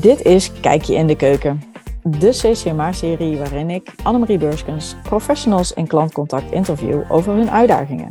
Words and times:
Dit 0.00 0.24
is 0.24 0.60
Kijkje 0.60 0.94
in 0.94 1.06
de 1.06 1.16
Keuken, 1.16 1.60
de 2.02 2.28
CCMA-serie 2.28 3.38
waarin 3.38 3.70
ik, 3.70 3.94
Annemarie 4.02 4.38
Beurskens, 4.38 4.96
professionals 5.02 5.72
in 5.72 5.86
klantcontact 5.86 6.52
interview 6.52 7.12
over 7.12 7.34
hun 7.34 7.50
uitdagingen. 7.50 8.08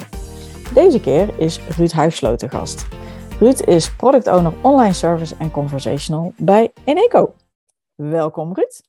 Deze 0.73 0.99
keer 0.99 1.39
is 1.39 1.59
Ruud 1.77 1.91
Huissloten 1.91 2.49
gast. 2.49 2.87
Ruud 3.39 3.67
is 3.67 3.95
product 3.95 4.27
owner 4.27 4.53
online 4.61 4.93
service 4.93 5.35
en 5.39 5.51
conversational 5.51 6.33
bij 6.37 6.71
Eneco. 6.85 7.33
Welkom 7.95 8.53
Ruud. 8.53 8.81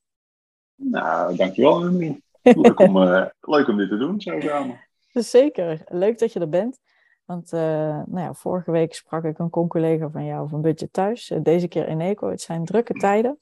Nou, 0.74 1.36
dankjewel 1.36 1.74
Annemarie. 1.74 2.22
Leuk 2.42 2.80
om, 2.80 2.96
uh, 2.96 3.26
leuk 3.40 3.68
om 3.68 3.76
dit 3.76 3.88
te 3.88 3.96
doen, 3.96 4.20
zo 4.20 4.40
samen. 4.40 4.80
Zeker, 5.12 5.82
leuk 5.88 6.18
dat 6.18 6.32
je 6.32 6.40
er 6.40 6.48
bent. 6.48 6.78
Want 7.28 7.52
uh, 7.52 7.60
nou 8.06 8.20
ja, 8.20 8.34
vorige 8.34 8.70
week 8.70 8.94
sprak 8.94 9.24
ik 9.24 9.38
een 9.38 9.50
con-collega 9.50 10.10
van 10.10 10.24
jou 10.24 10.48
van 10.48 10.60
Budget 10.60 10.92
Thuis. 10.92 11.30
Uh, 11.30 11.38
deze 11.42 11.68
keer 11.68 11.88
in 11.88 12.00
Eco. 12.00 12.30
Het 12.30 12.40
zijn 12.40 12.64
drukke 12.64 12.92
tijden 12.92 13.38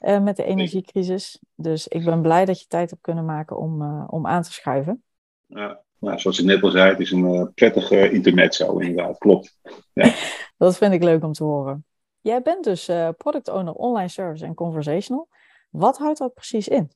uh, 0.00 0.20
met 0.20 0.36
de 0.36 0.44
energiecrisis. 0.44 1.38
Dus 1.54 1.88
ik 1.88 2.04
ben 2.04 2.22
blij 2.22 2.44
dat 2.44 2.60
je 2.60 2.66
tijd 2.66 2.90
hebt 2.90 3.02
kunnen 3.02 3.24
maken 3.24 3.56
om, 3.56 4.04
om 4.06 4.26
aan 4.26 4.42
te 4.42 4.52
schuiven. 4.52 5.02
Ja, 5.46 5.80
nou, 5.98 6.18
zoals 6.18 6.38
ik 6.38 6.44
net 6.44 6.62
al 6.62 6.70
zei, 6.70 6.90
het 6.90 7.00
is 7.00 7.10
een 7.10 7.52
prettige 7.54 8.10
intermezzo 8.10 8.78
inderdaad. 8.78 9.18
Klopt. 9.18 9.58
Ja. 9.92 10.12
dat 10.58 10.76
vind 10.76 10.92
ik 10.92 11.02
leuk 11.02 11.24
om 11.24 11.32
te 11.32 11.44
horen. 11.44 11.84
Jij 12.20 12.42
bent 12.42 12.64
dus 12.64 12.84
product 13.16 13.48
owner 13.48 13.74
online 13.74 14.08
service 14.08 14.44
en 14.44 14.54
conversational. 14.54 15.28
Wat 15.70 15.98
houdt 15.98 16.18
dat 16.18 16.34
precies 16.34 16.68
in? 16.68 16.90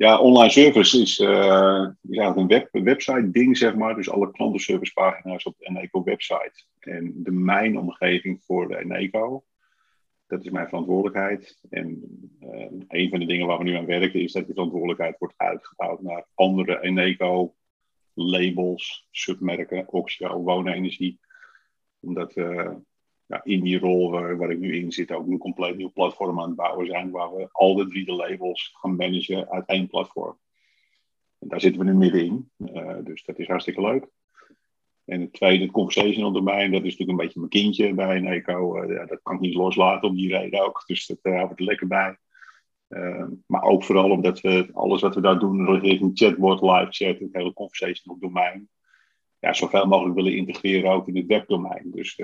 Ja, 0.00 0.18
online 0.18 0.50
service 0.50 1.00
is, 1.00 1.20
eigenlijk 1.20 2.36
een, 2.36 2.46
web, 2.46 2.68
website 2.72 3.30
ding, 3.30 3.56
zeg 3.56 3.74
maar. 3.74 3.94
Dus 3.94 4.10
alle 4.10 4.30
klantenservicepagina's 4.30 5.44
op 5.44 5.54
de 5.58 5.66
Eneco 5.66 6.02
website. 6.02 6.64
En 6.78 7.12
de 7.16 7.30
mijn 7.30 7.78
omgeving 7.78 8.42
voor 8.44 8.68
de 8.68 8.78
Eneco. 8.78 9.44
Dat 10.26 10.44
is 10.44 10.50
mijn 10.50 10.68
verantwoordelijkheid. 10.68 11.60
En 11.70 12.02
uh, 12.42 12.66
een 12.88 13.10
van 13.10 13.18
de 13.18 13.26
dingen 13.26 13.46
waar 13.46 13.58
we 13.58 13.64
nu 13.64 13.74
aan 13.74 13.86
werken 13.86 14.20
is 14.20 14.32
dat 14.32 14.44
die 14.44 14.54
verantwoordelijkheid 14.54 15.18
wordt 15.18 15.34
uitgebouwd 15.36 16.02
naar 16.02 16.26
andere 16.34 16.82
Eneco 16.82 17.54
labels, 18.14 19.08
submerken, 19.10 19.92
Oxio, 19.92 20.42
woonenergie. 20.42 21.20
Omdat 22.00 22.36
uh, 22.36 22.70
ja, 23.30 23.40
in 23.44 23.60
die 23.60 23.78
rol 23.78 24.10
waar, 24.10 24.36
waar, 24.36 24.50
ik 24.50 24.58
nu 24.58 24.76
in 24.76 24.92
zit 24.92 25.10
ook 25.10 25.26
een 25.26 25.38
compleet 25.38 25.76
nieuw 25.76 25.92
platform 25.92 26.40
aan 26.40 26.46
het 26.46 26.56
bouwen 26.56 26.86
zijn, 26.86 27.10
waar 27.10 27.34
we 27.34 27.48
al 27.52 27.74
de 27.74 27.88
drie 27.88 28.04
de 28.04 28.12
labels 28.12 28.76
gaan 28.80 28.96
managen 28.96 29.50
uit 29.50 29.66
één 29.66 29.86
platform. 29.86 30.38
En 31.38 31.48
daar 31.48 31.60
zitten 31.60 31.84
we 31.84 31.90
nu 31.90 31.96
middenin, 31.96 32.50
uh, 32.56 32.96
dus 33.04 33.24
dat 33.24 33.38
is 33.38 33.46
hartstikke 33.46 33.80
leuk. 33.80 34.08
En 35.04 35.20
het 35.20 35.32
tweede, 35.32 35.62
het 35.62 35.72
conversational 35.72 36.32
domein, 36.32 36.70
dat 36.70 36.84
is 36.84 36.96
natuurlijk 36.96 37.10
een 37.10 37.24
beetje 37.24 37.38
mijn 37.38 37.50
kindje 37.50 37.94
bij 37.94 38.16
een 38.16 38.26
eco. 38.26 38.82
Uh, 38.82 38.94
ja, 38.96 39.06
dat 39.06 39.20
kan 39.22 39.34
ik 39.34 39.40
niet 39.40 39.54
loslaten 39.54 40.08
om 40.08 40.16
die 40.16 40.36
reden 40.36 40.64
ook, 40.64 40.82
dus 40.86 41.06
dat 41.06 41.18
uh, 41.22 41.34
houdt 41.34 41.58
er 41.58 41.64
lekker 41.64 41.86
bij. 41.86 42.16
maar 43.46 43.62
ook 43.62 43.84
vooral 43.84 44.10
omdat 44.10 44.40
we 44.40 44.68
alles 44.72 45.00
wat 45.00 45.14
we 45.14 45.20
daar 45.20 45.38
doen 45.38 45.80
richting 45.80 46.10
chatbot, 46.14 46.60
live 46.60 46.88
chat, 46.90 47.18
het 47.18 47.32
hele 47.32 47.52
conversational 47.52 48.18
domein, 48.18 48.68
ja, 49.38 49.52
zoveel 49.52 49.86
mogelijk 49.86 50.14
willen 50.14 50.36
integreren 50.36 50.90
ook 50.90 51.08
in 51.08 51.16
het 51.16 51.26
webdomein. 51.26 51.90
Dus 51.90 52.18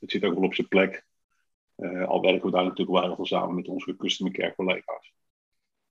het 0.00 0.10
zit 0.10 0.24
ook 0.24 0.34
wel 0.34 0.44
op 0.44 0.54
zijn 0.54 0.68
plek. 0.68 1.04
Uh, 1.76 2.08
al 2.08 2.20
werken 2.20 2.44
we 2.44 2.50
daar 2.50 2.62
natuurlijk 2.64 2.98
wel 2.98 3.06
heel 3.06 3.14
veel 3.14 3.26
samen 3.26 3.54
met 3.54 3.68
onze 3.68 3.96
customer 3.96 4.32
care 4.32 4.54
collega's. 4.54 5.12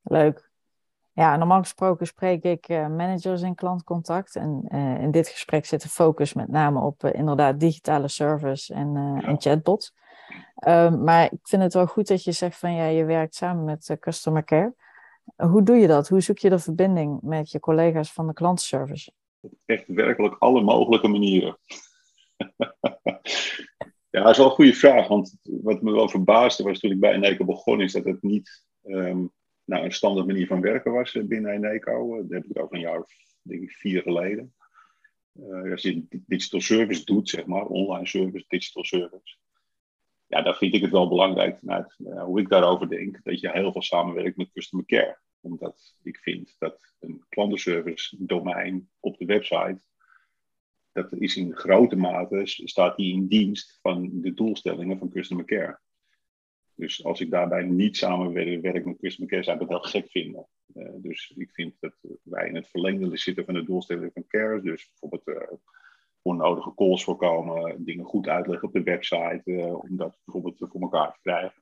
Leuk. 0.01 0.49
Ja, 1.13 1.35
normaal 1.35 1.59
gesproken 1.59 2.07
spreek 2.07 2.43
ik 2.43 2.69
uh, 2.69 2.87
managers 2.87 3.41
in 3.41 3.55
klantcontact. 3.55 4.35
En 4.35 4.65
uh, 4.71 5.01
in 5.01 5.11
dit 5.11 5.27
gesprek 5.27 5.65
zit 5.65 5.81
de 5.81 5.89
focus 5.89 6.33
met 6.33 6.47
name 6.47 6.81
op 6.81 7.03
inderdaad 7.03 7.59
digitale 7.59 8.07
service 8.07 8.73
en, 8.73 8.93
ja. 8.93 9.21
en 9.21 9.41
chatbots. 9.41 9.93
Ehm, 10.55 11.03
maar 11.03 11.23
ik 11.23 11.39
vind 11.41 11.61
het 11.61 11.73
wel 11.73 11.87
goed 11.87 12.07
dat 12.07 12.23
je 12.23 12.31
zegt 12.31 12.57
van 12.57 12.73
ja, 12.73 12.85
je 12.85 13.05
werkt 13.05 13.35
samen 13.35 13.63
met 13.63 13.97
customer 13.99 14.43
care. 14.43 14.73
Hoe 15.35 15.63
doe 15.63 15.75
je 15.75 15.87
dat? 15.87 16.09
Hoe 16.09 16.21
zoek 16.21 16.37
je 16.37 16.49
de 16.49 16.59
verbinding 16.59 17.21
met 17.21 17.51
je 17.51 17.59
collega's 17.59 18.13
van 18.13 18.27
de 18.27 18.33
klantenservice? 18.33 19.11
Op 19.39 19.53
echt 19.65 19.87
werkelijk 19.87 20.35
alle 20.39 20.61
mogelijke 20.61 21.07
manieren. 21.07 21.57
Ja, 24.09 24.21
dat 24.21 24.31
is 24.31 24.37
wel 24.37 24.45
een 24.45 24.51
goede 24.51 24.73
vraag. 24.73 25.07
Want 25.07 25.37
wat 25.41 25.81
me 25.81 25.91
wel 25.91 26.09
verbaasde 26.09 26.63
was 26.63 26.79
toen 26.79 26.91
ik 26.91 26.99
bij 26.99 27.13
Eneco 27.13 27.45
begon, 27.45 27.81
is 27.81 27.91
dat 27.91 28.05
het 28.05 28.21
niet 28.21 28.65
um, 28.83 29.31
nou, 29.65 29.83
een 29.83 29.91
standaard 29.91 30.27
manier 30.27 30.47
van 30.47 30.61
werken 30.61 30.91
was 30.91 31.11
binnen 31.11 31.51
Eneco. 31.51 32.15
Dat 32.15 32.29
heb 32.29 32.45
ik 32.45 32.61
ook 32.61 32.73
een 32.73 32.79
jaar 32.79 32.99
of 32.99 33.11
denk 33.41 33.61
ik, 33.61 33.71
vier 33.71 34.01
geleden. 34.01 34.53
Uh, 35.33 35.71
als 35.71 35.81
je 35.81 36.05
digital 36.09 36.61
service 36.61 37.05
doet, 37.05 37.29
zeg 37.29 37.45
maar, 37.45 37.65
online 37.65 38.07
service, 38.07 38.45
digital 38.47 38.83
service. 38.83 39.37
Ja, 40.27 40.41
dan 40.41 40.55
vind 40.55 40.73
ik 40.73 40.81
het 40.81 40.91
wel 40.91 41.09
belangrijk 41.09 41.59
vanuit 41.59 41.95
hoe 42.25 42.39
ik 42.39 42.49
daarover 42.49 42.89
denk, 42.89 43.23
dat 43.23 43.39
je 43.39 43.51
heel 43.51 43.71
veel 43.71 43.81
samenwerkt 43.81 44.37
met 44.37 44.51
customer 44.51 44.85
care. 44.85 45.19
Omdat 45.41 45.95
ik 46.03 46.17
vind 46.17 46.55
dat 46.59 46.93
een 46.99 47.25
klantenservice 47.29 48.15
domein 48.19 48.89
op 48.99 49.17
de 49.17 49.25
website 49.25 49.81
dat 51.01 51.21
is 51.21 51.35
in 51.35 51.55
grote 51.55 51.95
mate, 51.95 52.41
staat 52.45 52.97
die 52.97 53.13
in 53.13 53.27
dienst 53.27 53.79
van 53.81 54.21
de 54.21 54.33
doelstellingen 54.33 54.97
van 54.97 55.09
customer 55.09 55.45
care. 55.45 55.79
Dus 56.75 57.03
als 57.03 57.19
ik 57.19 57.31
daarbij 57.31 57.63
niet 57.63 57.97
samenwerk 57.97 58.85
met 58.85 58.99
customer 58.99 59.29
care, 59.29 59.43
zou 59.43 59.55
ik 59.55 59.61
het 59.61 59.69
heel 59.69 60.01
gek 60.01 60.09
vinden. 60.09 60.47
Uh, 60.75 60.89
dus 60.95 61.33
ik 61.37 61.51
vind 61.51 61.73
dat 61.79 61.93
wij 62.23 62.47
in 62.47 62.55
het 62.55 62.67
verlengde 62.67 63.17
zitten 63.17 63.45
van 63.45 63.53
de 63.53 63.63
doelstellingen 63.63 64.11
van 64.13 64.27
care. 64.27 64.61
Dus 64.61 64.89
bijvoorbeeld 64.89 65.27
uh, 65.27 65.57
onnodige 66.21 66.73
calls 66.75 67.03
voorkomen, 67.03 67.85
dingen 67.85 68.05
goed 68.05 68.27
uitleggen 68.27 68.67
op 68.67 68.73
de 68.73 68.83
website, 68.83 69.41
uh, 69.45 69.73
om 69.73 69.97
dat 69.97 70.19
bijvoorbeeld 70.25 70.69
voor 70.71 70.81
elkaar 70.81 71.13
te 71.13 71.19
krijgen. 71.21 71.61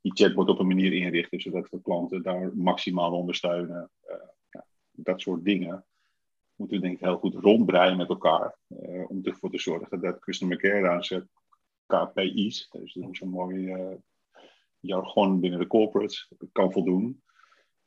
Die 0.00 0.12
chatbot 0.12 0.48
op 0.48 0.58
een 0.58 0.66
manier 0.66 0.92
inrichten, 0.92 1.40
zodat 1.40 1.70
we 1.70 1.82
klanten 1.82 2.22
daar 2.22 2.56
maximaal 2.56 3.12
ondersteunen. 3.12 3.90
Dat 4.90 5.20
soort 5.20 5.44
dingen 5.44 5.84
moeten 6.56 6.76
we 6.76 6.82
denk 6.82 6.94
ik 6.98 7.04
heel 7.04 7.18
goed 7.18 7.34
rondbreien 7.34 7.96
met 7.96 8.08
elkaar. 8.08 8.58
Uh, 8.68 9.10
om 9.10 9.20
ervoor 9.22 9.50
te 9.50 9.58
zorgen 9.58 10.00
dat 10.00 10.18
customer 10.18 10.56
care 10.56 10.88
aan 10.88 11.28
KPI's, 11.86 12.68
dus 12.70 12.92
dat 12.92 13.10
is 13.10 13.20
een 13.20 13.28
mooi 13.28 13.56
uh, 13.56 13.94
jargon 14.80 15.40
binnen 15.40 15.58
de 15.58 15.66
corporates, 15.66 16.32
kan 16.52 16.72
voldoen. 16.72 17.22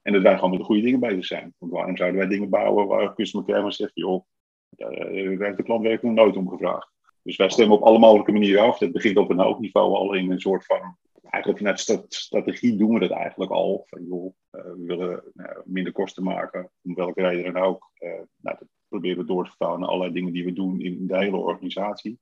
En 0.01 0.13
dat 0.13 0.21
wij 0.21 0.35
gewoon 0.35 0.49
met 0.49 0.59
de 0.59 0.65
goede 0.65 0.81
dingen 0.81 0.99
bezig 0.99 1.25
zijn. 1.25 1.53
Want 1.57 1.71
waarom 1.71 1.97
zouden 1.97 2.19
wij 2.19 2.29
dingen 2.29 2.49
bouwen 2.49 2.87
waar 2.87 3.15
customer 3.15 3.47
care 3.47 3.61
maar 3.61 3.73
zegt, 3.73 3.91
joh, 3.93 4.25
daar 4.69 5.07
heeft 5.07 5.57
de 5.57 5.63
klant 5.63 5.81
werkelijk 5.81 6.15
nooit 6.15 6.35
om 6.35 6.49
gevraagd. 6.49 6.91
Dus 7.21 7.35
wij 7.35 7.49
stemmen 7.49 7.77
op 7.77 7.83
alle 7.83 7.99
mogelijke 7.99 8.31
manieren 8.31 8.63
af. 8.63 8.77
Dat 8.77 8.91
begint 8.91 9.17
op 9.17 9.29
een 9.29 9.39
hoog 9.39 9.59
niveau 9.59 9.95
al 9.95 10.13
in 10.13 10.31
een 10.31 10.39
soort 10.39 10.65
van 10.65 10.97
eigenlijk 11.29 11.57
vanuit 11.57 12.05
strategie 12.09 12.77
doen 12.77 12.93
we 12.93 12.99
dat 12.99 13.11
eigenlijk 13.11 13.51
al. 13.51 13.85
Van, 13.87 14.05
joh, 14.05 14.33
uh, 14.51 14.61
we 14.61 14.83
willen 14.85 15.23
uh, 15.35 15.45
minder 15.65 15.93
kosten 15.93 16.23
maken, 16.23 16.69
om 16.83 16.95
welke 16.95 17.21
reden 17.21 17.53
dan 17.53 17.63
ook. 17.63 17.91
Uh, 17.99 18.09
nou, 18.09 18.57
dat 18.59 18.67
proberen 18.87 19.17
we 19.17 19.25
door 19.25 19.43
te 19.43 19.49
vertalen 19.49 19.79
naar 19.79 19.89
allerlei 19.89 20.13
dingen 20.13 20.33
die 20.33 20.45
we 20.45 20.53
doen 20.53 20.81
in 20.81 21.07
de 21.07 21.17
hele 21.17 21.37
organisatie. 21.37 22.19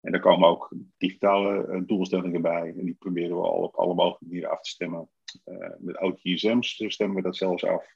En 0.00 0.12
daar 0.12 0.20
komen 0.20 0.48
ook 0.48 0.72
digitale 0.96 1.84
doelstellingen 1.86 2.42
bij. 2.42 2.74
En 2.78 2.84
die 2.84 2.96
proberen 2.98 3.36
we 3.36 3.42
al 3.42 3.62
op 3.62 3.74
alle 3.74 3.94
mogelijke 3.94 4.24
manieren 4.24 4.50
af 4.50 4.60
te 4.60 4.70
stemmen. 4.70 5.08
met 5.78 6.00
OTSM's 6.00 6.84
stemmen 6.86 7.16
we 7.16 7.22
dat 7.22 7.36
zelfs 7.36 7.64
af. 7.64 7.94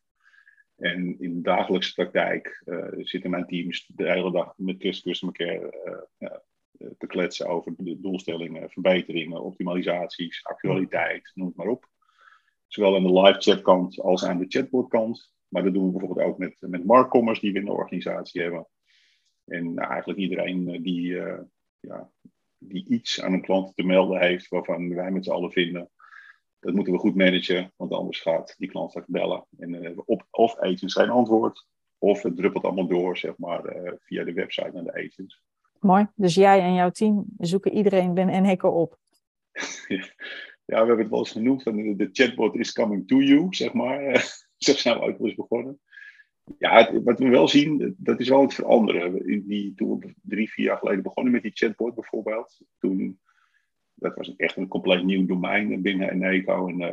En 0.77 1.21
in 1.21 1.35
de 1.35 1.41
dagelijkse 1.41 1.95
praktijk 1.95 2.63
zitten 2.99 3.31
mijn 3.31 3.47
teams 3.47 3.87
de 3.95 4.11
hele 4.11 4.33
dag 4.33 4.55
met 4.57 4.79
customer 4.79 5.35
care 5.35 5.71
eh, 6.19 6.31
te 6.79 7.07
kletsen 7.07 7.47
over 7.47 7.75
de 7.77 8.01
doelstellingen, 8.01 8.71
verbeteringen, 8.71 9.43
optimalisaties, 9.43 10.45
actualiteit, 10.45 11.31
noem 11.35 11.47
het 11.47 11.57
maar 11.57 11.67
op. 11.67 11.89
Zowel 12.67 12.97
aan 12.97 13.03
de 13.03 13.21
live 13.21 13.41
chatkant 13.41 14.01
als 14.01 14.25
aan 14.25 14.39
de 14.39 14.49
chatbotkant. 14.49 15.33
Maar 15.49 15.65
dat 15.65 15.75
doen 15.75 15.87
we 15.87 15.99
bijvoorbeeld 15.99 16.27
ook 16.27 16.39
met, 16.39 16.57
met 16.61 16.85
marktcommers 16.85 17.41
die 17.41 17.53
we 17.53 17.59
in 17.59 17.65
de 17.65 17.73
organisatie 17.73 18.43
hebben. 18.43 18.69
En 19.45 19.75
nou, 19.75 19.89
eigenlijk 19.89 20.19
iedereen 20.19 20.69
eh, 20.69 20.83
die, 20.83 21.11
uh, 21.11 21.41
ja, 21.81 22.11
die 22.59 22.89
iets 22.89 23.23
aan 23.23 23.33
een 23.33 23.43
klant 23.43 23.77
te 23.77 23.83
melden 23.83 24.21
heeft 24.21 24.49
waarvan 24.49 24.95
wij 24.95 25.11
met 25.11 25.25
z'n 25.25 25.31
allen 25.31 25.53
vinden, 25.53 25.91
dat 26.59 26.75
moeten 26.75 26.93
we 26.93 26.99
goed 26.99 27.15
managen, 27.15 27.73
want 27.77 27.93
anders 27.93 28.21
gaat 28.21 28.55
die 28.59 28.69
klant 28.69 28.91
straks 28.91 29.09
bellen. 29.09 29.47
En 29.59 29.73
dan 29.73 29.83
hebben 29.83 30.05
we 30.05 30.13
op, 30.13 30.27
of 30.31 30.59
agents 30.59 30.95
zijn 30.95 31.11
antwoord, 31.11 31.67
of 31.99 32.23
het 32.23 32.37
druppelt 32.37 32.65
allemaal 32.65 32.89
door, 32.89 33.19
zeg 33.19 33.39
maar, 33.39 33.63
via 34.01 34.25
de 34.25 34.33
website 34.33 34.71
naar 34.73 34.85
de 34.85 34.93
agents. 34.93 35.43
Mooi. 35.85 36.07
Dus 36.15 36.35
jij 36.35 36.61
en 36.61 36.75
jouw 36.75 36.91
team 36.91 37.25
zoeken 37.39 37.73
iedereen 37.73 38.15
binnen 38.15 38.35
Eneco 38.35 38.69
op. 38.69 38.99
Ja, 40.67 40.81
we 40.81 40.87
hebben 40.87 40.99
het 40.99 41.09
wel 41.09 41.19
eens 41.19 41.31
genoemd 41.31 41.65
de 41.65 42.09
chatbot 42.13 42.55
is 42.55 42.73
coming 42.73 43.07
to 43.07 43.21
you, 43.21 43.47
zeg 43.51 43.73
maar. 43.73 44.25
Zo 44.57 44.93
ook 44.93 45.19
wel 45.19 45.27
eens 45.27 45.35
begonnen. 45.35 45.81
Ja, 46.59 47.01
wat 47.03 47.19
we 47.19 47.29
wel 47.29 47.49
zien, 47.49 47.95
dat 47.99 48.21
is 48.21 48.29
wel 48.29 48.43
het 48.43 48.55
veranderen. 48.55 49.27
Die, 49.47 49.75
toen 49.75 49.99
we 49.99 50.15
drie, 50.23 50.51
vier 50.51 50.65
jaar 50.65 50.79
geleden 50.79 51.03
begonnen 51.03 51.33
met 51.33 51.43
die 51.43 51.55
chatbot 51.55 51.95
bijvoorbeeld, 51.95 52.61
toen, 52.79 53.21
dat 53.95 54.15
was 54.15 54.37
echt 54.37 54.57
een 54.57 54.69
compleet 54.69 55.05
nieuw 55.05 55.27
domein 55.27 55.83
binnen 55.83 56.11
Eneco. 56.11 56.69
En 56.69 56.81
uh, 56.81 56.89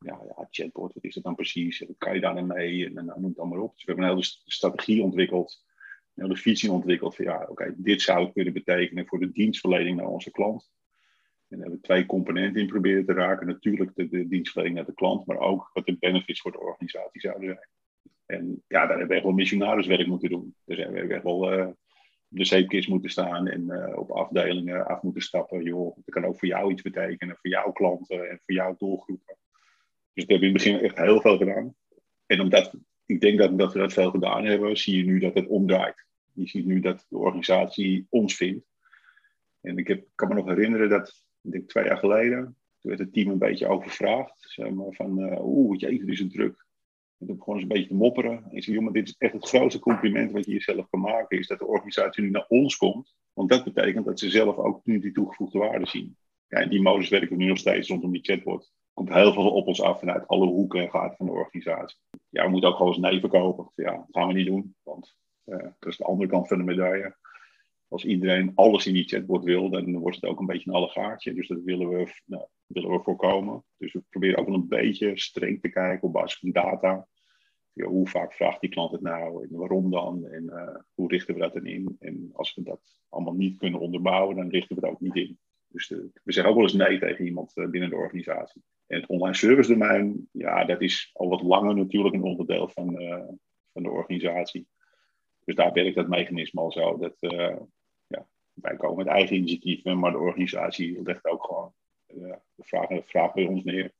ja, 0.00 0.20
ja, 0.26 0.46
chatbot, 0.50 0.94
wat 0.94 1.04
is 1.04 1.14
dat 1.14 1.24
dan 1.24 1.34
precies? 1.34 1.86
Kan 1.98 2.14
je 2.14 2.20
daar 2.20 2.44
mee? 2.44 2.86
En, 2.86 2.96
en 2.96 3.04
noem 3.06 3.24
het 3.24 3.38
allemaal 3.38 3.62
op. 3.62 3.74
Dus 3.74 3.84
we 3.84 3.92
hebben 3.92 4.10
een 4.10 4.16
hele 4.16 4.40
strategie 4.44 5.02
ontwikkeld 5.02 5.64
de 6.16 6.36
visie 6.36 6.72
ontwikkeld 6.72 7.16
van 7.16 7.24
ja, 7.24 7.46
oké, 7.48 7.74
dit 7.76 8.02
zou 8.02 8.32
kunnen 8.32 8.52
betekenen 8.52 9.06
voor 9.06 9.18
de 9.18 9.32
dienstverlening 9.32 9.96
naar 9.96 10.06
onze 10.06 10.30
klant. 10.30 10.70
En 11.48 11.56
daar 11.56 11.60
hebben 11.60 11.78
we 11.78 11.86
twee 11.86 12.06
componenten 12.06 12.60
in 12.60 12.66
proberen 12.66 13.04
te 13.04 13.12
raken. 13.12 13.46
Natuurlijk 13.46 13.90
de, 13.94 14.28
dienstverlening 14.28 14.76
naar 14.76 14.86
de 14.86 14.94
klant, 14.94 15.26
maar 15.26 15.38
ook 15.38 15.70
wat 15.72 15.86
de 15.86 15.96
benefits 15.98 16.40
voor 16.40 16.52
de 16.52 16.60
organisatie 16.60 17.20
zouden 17.20 17.44
zijn. 17.44 17.68
En 18.26 18.62
ja, 18.66 18.78
daar 18.78 18.88
hebben 18.88 19.08
we 19.08 19.14
echt 19.14 19.24
wel 19.24 19.32
missionariswerk 19.32 20.06
moeten 20.06 20.30
doen. 20.30 20.54
Dus 20.64 20.76
we 20.76 20.82
hebben 20.82 21.10
echt 21.10 21.22
wel 21.22 21.58
uh, 21.58 21.68
de 22.28 22.44
zeepkist 22.44 22.88
moeten 22.88 23.10
staan 23.10 23.46
en 23.48 23.62
uh, 23.68 23.98
op 23.98 24.10
afdelingen 24.10 24.86
af 24.86 25.02
moeten 25.02 25.22
stappen. 25.22 25.62
Joh, 25.62 25.96
dat 25.96 26.14
kan 26.14 26.24
ook 26.24 26.38
voor 26.38 26.48
jou 26.48 26.72
iets 26.72 26.82
betekenen, 26.82 27.36
voor 27.36 27.50
jouw 27.50 27.72
klanten 27.72 28.30
en 28.30 28.40
voor 28.44 28.54
jouw 28.54 28.74
doelgroepen. 28.78 29.36
Dus 30.12 30.24
we 30.24 30.32
hebben 30.32 30.48
in 30.48 30.54
het 30.54 30.64
begin 30.64 30.80
echt 30.80 30.98
heel 30.98 31.20
veel 31.20 31.36
gedaan. 31.36 31.74
En 32.26 32.40
omdat 32.40 32.72
ik 33.06 33.20
denk 33.20 33.38
dat, 33.38 33.58
dat 33.58 33.72
we 33.72 33.78
dat 33.78 33.92
veel 33.92 34.10
gedaan 34.10 34.44
hebben, 34.44 34.76
zie 34.76 34.96
je 34.96 35.04
nu 35.04 35.18
dat 35.18 35.34
het 35.34 35.46
omdraait. 35.46 36.06
Je 36.32 36.48
ziet 36.48 36.66
nu 36.66 36.80
dat 36.80 37.06
de 37.08 37.18
organisatie 37.18 38.06
ons 38.10 38.36
vindt. 38.36 38.66
En 39.60 39.78
ik 39.78 39.88
heb, 39.88 40.06
kan 40.14 40.28
me 40.28 40.34
nog 40.34 40.46
herinneren 40.46 40.88
dat, 40.88 41.24
ik 41.42 41.50
denk 41.50 41.68
twee 41.68 41.84
jaar 41.84 41.96
geleden, 41.96 42.44
toen 42.78 42.90
werd 42.90 42.98
het 42.98 43.12
team 43.12 43.30
een 43.30 43.38
beetje 43.38 43.66
overvraagd. 43.66 44.34
Zeg 44.38 44.70
maar, 44.70 44.92
van, 44.92 45.18
uh, 45.18 45.44
oeh, 45.44 45.78
jeetje, 45.78 46.04
dit 46.04 46.08
is 46.08 46.20
een 46.20 46.30
druk. 46.30 46.66
En 47.18 47.26
toen 47.26 47.36
begon 47.36 47.56
ze 47.56 47.62
een 47.62 47.68
beetje 47.68 47.88
te 47.88 47.94
mopperen. 47.94 48.44
En 48.50 48.56
ik 48.56 48.64
zei, 48.64 48.76
jongen, 48.76 48.92
dit 48.92 49.08
is 49.08 49.14
echt 49.18 49.32
het 49.32 49.48
grootste 49.48 49.80
compliment 49.80 50.32
wat 50.32 50.44
je 50.44 50.52
jezelf 50.52 50.88
kan 50.88 51.00
maken, 51.00 51.38
is 51.38 51.46
dat 51.46 51.58
de 51.58 51.66
organisatie 51.66 52.22
nu 52.22 52.30
naar 52.30 52.46
ons 52.48 52.76
komt. 52.76 53.14
Want 53.32 53.48
dat 53.48 53.64
betekent 53.64 54.04
dat 54.04 54.18
ze 54.18 54.30
zelf 54.30 54.56
ook 54.56 54.80
nu 54.84 54.98
die 54.98 55.12
toegevoegde 55.12 55.58
waarde 55.58 55.86
zien. 55.86 56.16
Ja, 56.48 56.58
en 56.58 56.70
die 56.70 56.82
modus 56.82 57.08
werken 57.08 57.28
we 57.28 57.36
nu 57.36 57.48
nog 57.48 57.58
steeds 57.58 57.88
rondom 57.88 58.12
die 58.12 58.22
chatbot 58.22 58.72
komt 58.96 59.14
heel 59.14 59.32
veel 59.32 59.50
op 59.50 59.66
ons 59.66 59.82
af 59.82 59.98
vanuit 59.98 60.26
alle 60.26 60.46
hoeken 60.46 60.80
en 60.80 60.90
gaten 60.90 61.16
van 61.16 61.26
de 61.26 61.32
organisatie. 61.32 61.98
Ja, 62.28 62.44
we 62.44 62.50
moeten 62.50 62.68
ook 62.68 62.76
gewoon 62.76 62.92
eens 62.92 63.00
nee 63.00 63.20
verkopen. 63.20 63.70
Ja, 63.74 63.90
dat 63.90 64.06
gaan 64.10 64.28
we 64.28 64.32
niet 64.32 64.46
doen, 64.46 64.76
want 64.82 65.16
uh, 65.44 65.58
dat 65.58 65.92
is 65.92 65.96
de 65.96 66.04
andere 66.04 66.30
kant 66.30 66.48
van 66.48 66.58
de 66.58 66.64
medaille. 66.64 67.16
Als 67.88 68.04
iedereen 68.04 68.52
alles 68.54 68.86
in 68.86 68.92
die 68.92 69.08
chatbot 69.08 69.44
wil, 69.44 69.70
dan 69.70 69.98
wordt 69.98 70.16
het 70.20 70.30
ook 70.30 70.40
een 70.40 70.46
beetje 70.46 70.70
een 70.70 70.76
allegaartje. 70.76 71.34
Dus 71.34 71.48
dat 71.48 71.62
willen 71.62 71.88
we, 71.88 72.20
nou, 72.24 72.46
willen 72.66 72.90
we 72.90 73.02
voorkomen. 73.02 73.64
Dus 73.76 73.92
we 73.92 74.02
proberen 74.08 74.38
ook 74.38 74.46
wel 74.46 74.54
een 74.54 74.68
beetje 74.68 75.18
streng 75.18 75.60
te 75.60 75.68
kijken 75.68 76.08
op 76.08 76.12
basis 76.12 76.38
van 76.38 76.50
data. 76.50 77.06
Ja, 77.72 77.86
hoe 77.86 78.08
vaak 78.08 78.32
vraagt 78.32 78.60
die 78.60 78.70
klant 78.70 78.92
het 78.92 79.00
nou 79.00 79.46
en 79.46 79.56
waarom 79.56 79.90
dan 79.90 80.26
en 80.26 80.44
uh, 80.44 80.76
hoe 80.94 81.08
richten 81.08 81.34
we 81.34 81.40
dat 81.40 81.54
dan 81.54 81.66
in? 81.66 81.96
En 81.98 82.30
als 82.32 82.54
we 82.54 82.62
dat 82.62 83.00
allemaal 83.08 83.34
niet 83.34 83.58
kunnen 83.58 83.80
onderbouwen, 83.80 84.36
dan 84.36 84.48
richten 84.48 84.76
we 84.76 84.82
het 84.82 84.90
ook 84.90 85.00
niet 85.00 85.16
in. 85.16 85.38
Dus 85.68 85.88
de, 85.88 86.10
we 86.22 86.32
zeggen 86.32 86.52
ook 86.52 86.58
wel 86.58 86.68
eens 86.68 86.88
nee 86.88 86.98
tegen 86.98 87.24
iemand 87.24 87.52
binnen 87.54 87.90
de 87.90 87.96
organisatie. 87.96 88.62
En 88.86 89.00
het 89.00 89.08
online 89.08 89.34
service 89.34 89.68
domein, 89.68 90.28
ja, 90.32 90.64
dat 90.64 90.80
is 90.80 91.10
al 91.12 91.28
wat 91.28 91.42
langer 91.42 91.76
natuurlijk 91.76 92.14
een 92.14 92.22
onderdeel 92.22 92.68
van, 92.68 93.02
uh, 93.02 93.24
van 93.72 93.82
de 93.82 93.90
organisatie. 93.90 94.68
Dus 95.44 95.54
daar 95.54 95.72
werkt 95.72 95.96
dat 95.96 96.08
mechanisme 96.08 96.60
al 96.60 96.72
zo. 96.72 96.96
Dat, 96.96 97.14
uh, 97.20 97.56
ja, 98.06 98.26
wij 98.52 98.76
komen 98.76 98.96
met 98.96 99.06
eigen 99.06 99.36
initiatieven, 99.36 99.98
maar 99.98 100.10
de 100.12 100.18
organisatie 100.18 101.02
legt 101.02 101.24
ook 101.24 101.44
gewoon 101.44 101.72
uh, 102.06 102.34
de 102.54 103.02
vraag, 103.04 103.32
bij 103.32 103.46
ons 103.46 103.64
neer. 103.64 103.92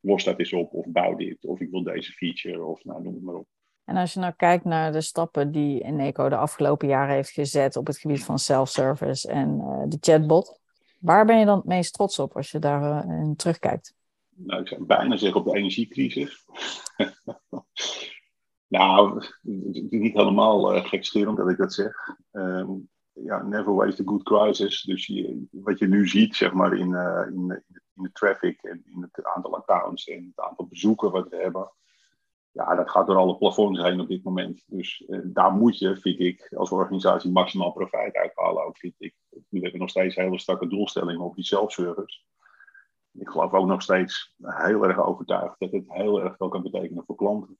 Los 0.00 0.24
dat 0.24 0.38
eens 0.38 0.52
op, 0.52 0.72
of 0.72 0.86
bouw 0.86 1.14
dit, 1.14 1.44
of 1.44 1.60
ik 1.60 1.70
wil 1.70 1.82
deze 1.82 2.12
feature, 2.12 2.64
of 2.64 2.84
nou, 2.84 3.02
noem 3.02 3.14
het 3.14 3.22
maar 3.22 3.34
op. 3.34 3.46
En 3.84 3.96
als 3.96 4.12
je 4.12 4.20
nou 4.20 4.32
kijkt 4.36 4.64
naar 4.64 4.92
de 4.92 5.00
stappen 5.00 5.52
die 5.52 5.84
Eneco 5.84 6.28
de 6.28 6.36
afgelopen 6.36 6.88
jaren 6.88 7.14
heeft 7.14 7.30
gezet 7.30 7.76
op 7.76 7.86
het 7.86 7.98
gebied 7.98 8.24
van 8.24 8.38
self-service 8.38 9.28
en 9.28 9.58
de 9.88 9.96
chatbot, 10.00 10.60
waar 10.98 11.24
ben 11.24 11.38
je 11.38 11.44
dan 11.44 11.56
het 11.56 11.66
meest 11.66 11.92
trots 11.92 12.18
op 12.18 12.36
als 12.36 12.50
je 12.50 12.58
daar 12.58 13.04
in 13.04 13.36
terugkijkt? 13.36 13.94
Nou, 14.46 14.60
ik 14.60 14.68
zou 14.68 14.84
bijna 14.84 15.16
zeggen 15.16 15.40
op 15.40 15.46
de 15.46 15.56
energiecrisis. 15.56 16.44
nou, 18.68 19.22
niet 19.90 20.14
helemaal 20.14 20.76
uh, 20.76 20.84
gekscherend 20.84 21.36
dat 21.36 21.50
ik 21.50 21.56
dat 21.56 21.74
zeg. 21.74 21.94
Um, 22.32 22.88
ja, 23.12 23.42
never 23.42 23.74
waste 23.74 24.02
a 24.02 24.06
good 24.06 24.22
crisis. 24.22 24.82
Dus 24.82 25.22
wat 25.50 25.78
je 25.78 25.86
nu 25.86 26.08
ziet, 26.08 26.36
zeg 26.36 26.52
maar, 26.52 26.76
in, 26.76 26.90
uh, 26.90 27.26
in, 27.26 27.64
in, 27.94 28.02
de 28.02 28.12
traffic 28.12 28.62
en 28.62 28.82
in 28.84 29.08
het 29.10 29.24
aantal 29.24 29.56
accounts 29.56 30.08
en 30.08 30.32
het 30.34 30.44
aantal 30.46 30.66
bezoeken 30.66 31.10
wat 31.10 31.28
we 31.28 31.36
hebben. 31.36 31.72
Ja, 32.50 32.74
dat 32.74 32.90
gaat 32.90 33.06
door 33.06 33.16
alle 33.16 33.36
plafonds 33.36 33.82
heen 33.82 34.00
op 34.00 34.08
dit 34.08 34.22
moment. 34.22 34.62
Dus 34.66 35.04
uh, 35.08 35.20
daar 35.24 35.52
moet 35.52 35.78
je, 35.78 35.96
vind 35.96 36.20
ik, 36.20 36.52
als 36.56 36.70
organisatie 36.70 37.30
maximaal 37.30 37.72
profijt 37.72 38.14
uithalen. 38.14 38.64
Ook, 38.64 38.78
vind 38.78 38.94
ik. 38.98 39.14
We 39.28 39.58
hebben 39.58 39.80
nog 39.80 39.90
steeds 39.90 40.14
hele 40.14 40.38
strakke 40.38 40.68
doelstellingen 40.68 41.20
op 41.20 41.34
die 41.34 41.44
self-service 41.44 42.20
ik 43.12 43.28
geloof 43.28 43.52
ook 43.52 43.66
nog 43.66 43.82
steeds 43.82 44.34
heel 44.42 44.84
erg 44.84 44.98
overtuigd 44.98 45.58
dat 45.58 45.72
het 45.72 45.84
heel 45.86 46.22
erg 46.22 46.36
veel 46.36 46.48
kan 46.48 46.62
betekenen 46.62 47.04
voor 47.04 47.16
klanten. 47.16 47.58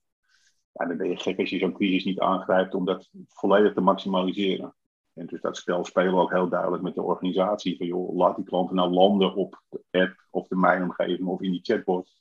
Ja, 0.71 0.85
dan 0.85 0.97
ben 0.97 1.09
je 1.09 1.17
gek 1.17 1.39
als 1.39 1.49
je 1.49 1.57
zo'n 1.57 1.73
crisis 1.73 2.03
niet 2.03 2.19
aangrijpt 2.19 2.73
om 2.73 2.85
dat 2.85 3.09
volledig 3.27 3.73
te 3.73 3.81
maximaliseren. 3.81 4.75
En 5.13 5.25
dus 5.25 5.41
dat 5.41 5.57
spel 5.57 5.85
spelen 5.85 6.13
we 6.13 6.19
ook 6.19 6.31
heel 6.31 6.49
duidelijk 6.49 6.83
met 6.83 6.95
de 6.95 7.01
organisatie. 7.01 7.77
Van 7.77 7.87
joh, 7.87 8.15
laat 8.15 8.35
die 8.35 8.45
klanten 8.45 8.75
nou 8.75 8.89
landen 8.91 9.35
op 9.35 9.63
de 9.69 9.83
app 9.91 10.27
of 10.29 10.47
de 10.47 10.55
mijnomgeving 10.55 11.27
of 11.27 11.41
in 11.41 11.51
die 11.51 11.63
chatbot. 11.63 12.15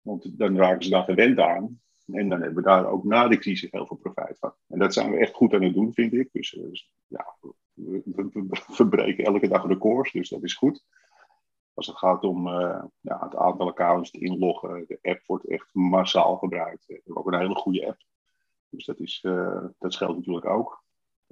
Want 0.00 0.38
dan 0.38 0.56
raken 0.56 0.84
ze 0.84 0.90
daar 0.90 1.04
gewend 1.04 1.38
aan. 1.38 1.80
En 2.06 2.28
dan 2.28 2.40
hebben 2.40 2.62
we 2.62 2.68
daar 2.68 2.86
ook 2.86 3.04
na 3.04 3.28
de 3.28 3.38
crisis 3.38 3.70
heel 3.70 3.86
veel 3.86 3.96
profijt 3.96 4.38
van. 4.38 4.54
En 4.68 4.78
dat 4.78 4.92
zijn 4.92 5.10
we 5.10 5.18
echt 5.18 5.34
goed 5.34 5.54
aan 5.54 5.62
het 5.62 5.74
doen, 5.74 5.92
vind 5.92 6.12
ik. 6.12 6.28
Dus, 6.32 6.50
dus 6.50 6.92
ja, 7.06 7.36
we, 7.40 8.02
we, 8.04 8.28
we, 8.32 8.46
verbreken 8.50 9.24
elke 9.24 9.48
dag 9.48 9.66
records, 9.66 10.12
dus 10.12 10.28
dat 10.28 10.42
is 10.42 10.54
goed. 10.54 10.84
Als 11.78 11.86
het 11.86 11.96
gaat 11.96 12.24
om 12.24 12.46
uh, 12.46 12.82
ja, 13.00 13.18
het 13.20 13.36
aantal 13.36 13.68
accounts, 13.68 14.12
het 14.12 14.20
inloggen, 14.20 14.84
de 14.86 14.98
app 15.02 15.20
wordt 15.26 15.46
echt 15.46 15.74
massaal 15.74 16.36
gebruikt. 16.36 16.86
We 16.86 16.94
hebben 16.94 17.16
ook 17.16 17.32
een 17.32 17.38
hele 17.38 17.54
goede 17.54 17.86
app. 17.86 18.02
Dus 18.68 18.84
dat, 18.84 18.98
is, 18.98 19.22
uh, 19.26 19.64
dat 19.78 19.92
scheelt 19.92 20.16
natuurlijk 20.16 20.46
ook. 20.46 20.84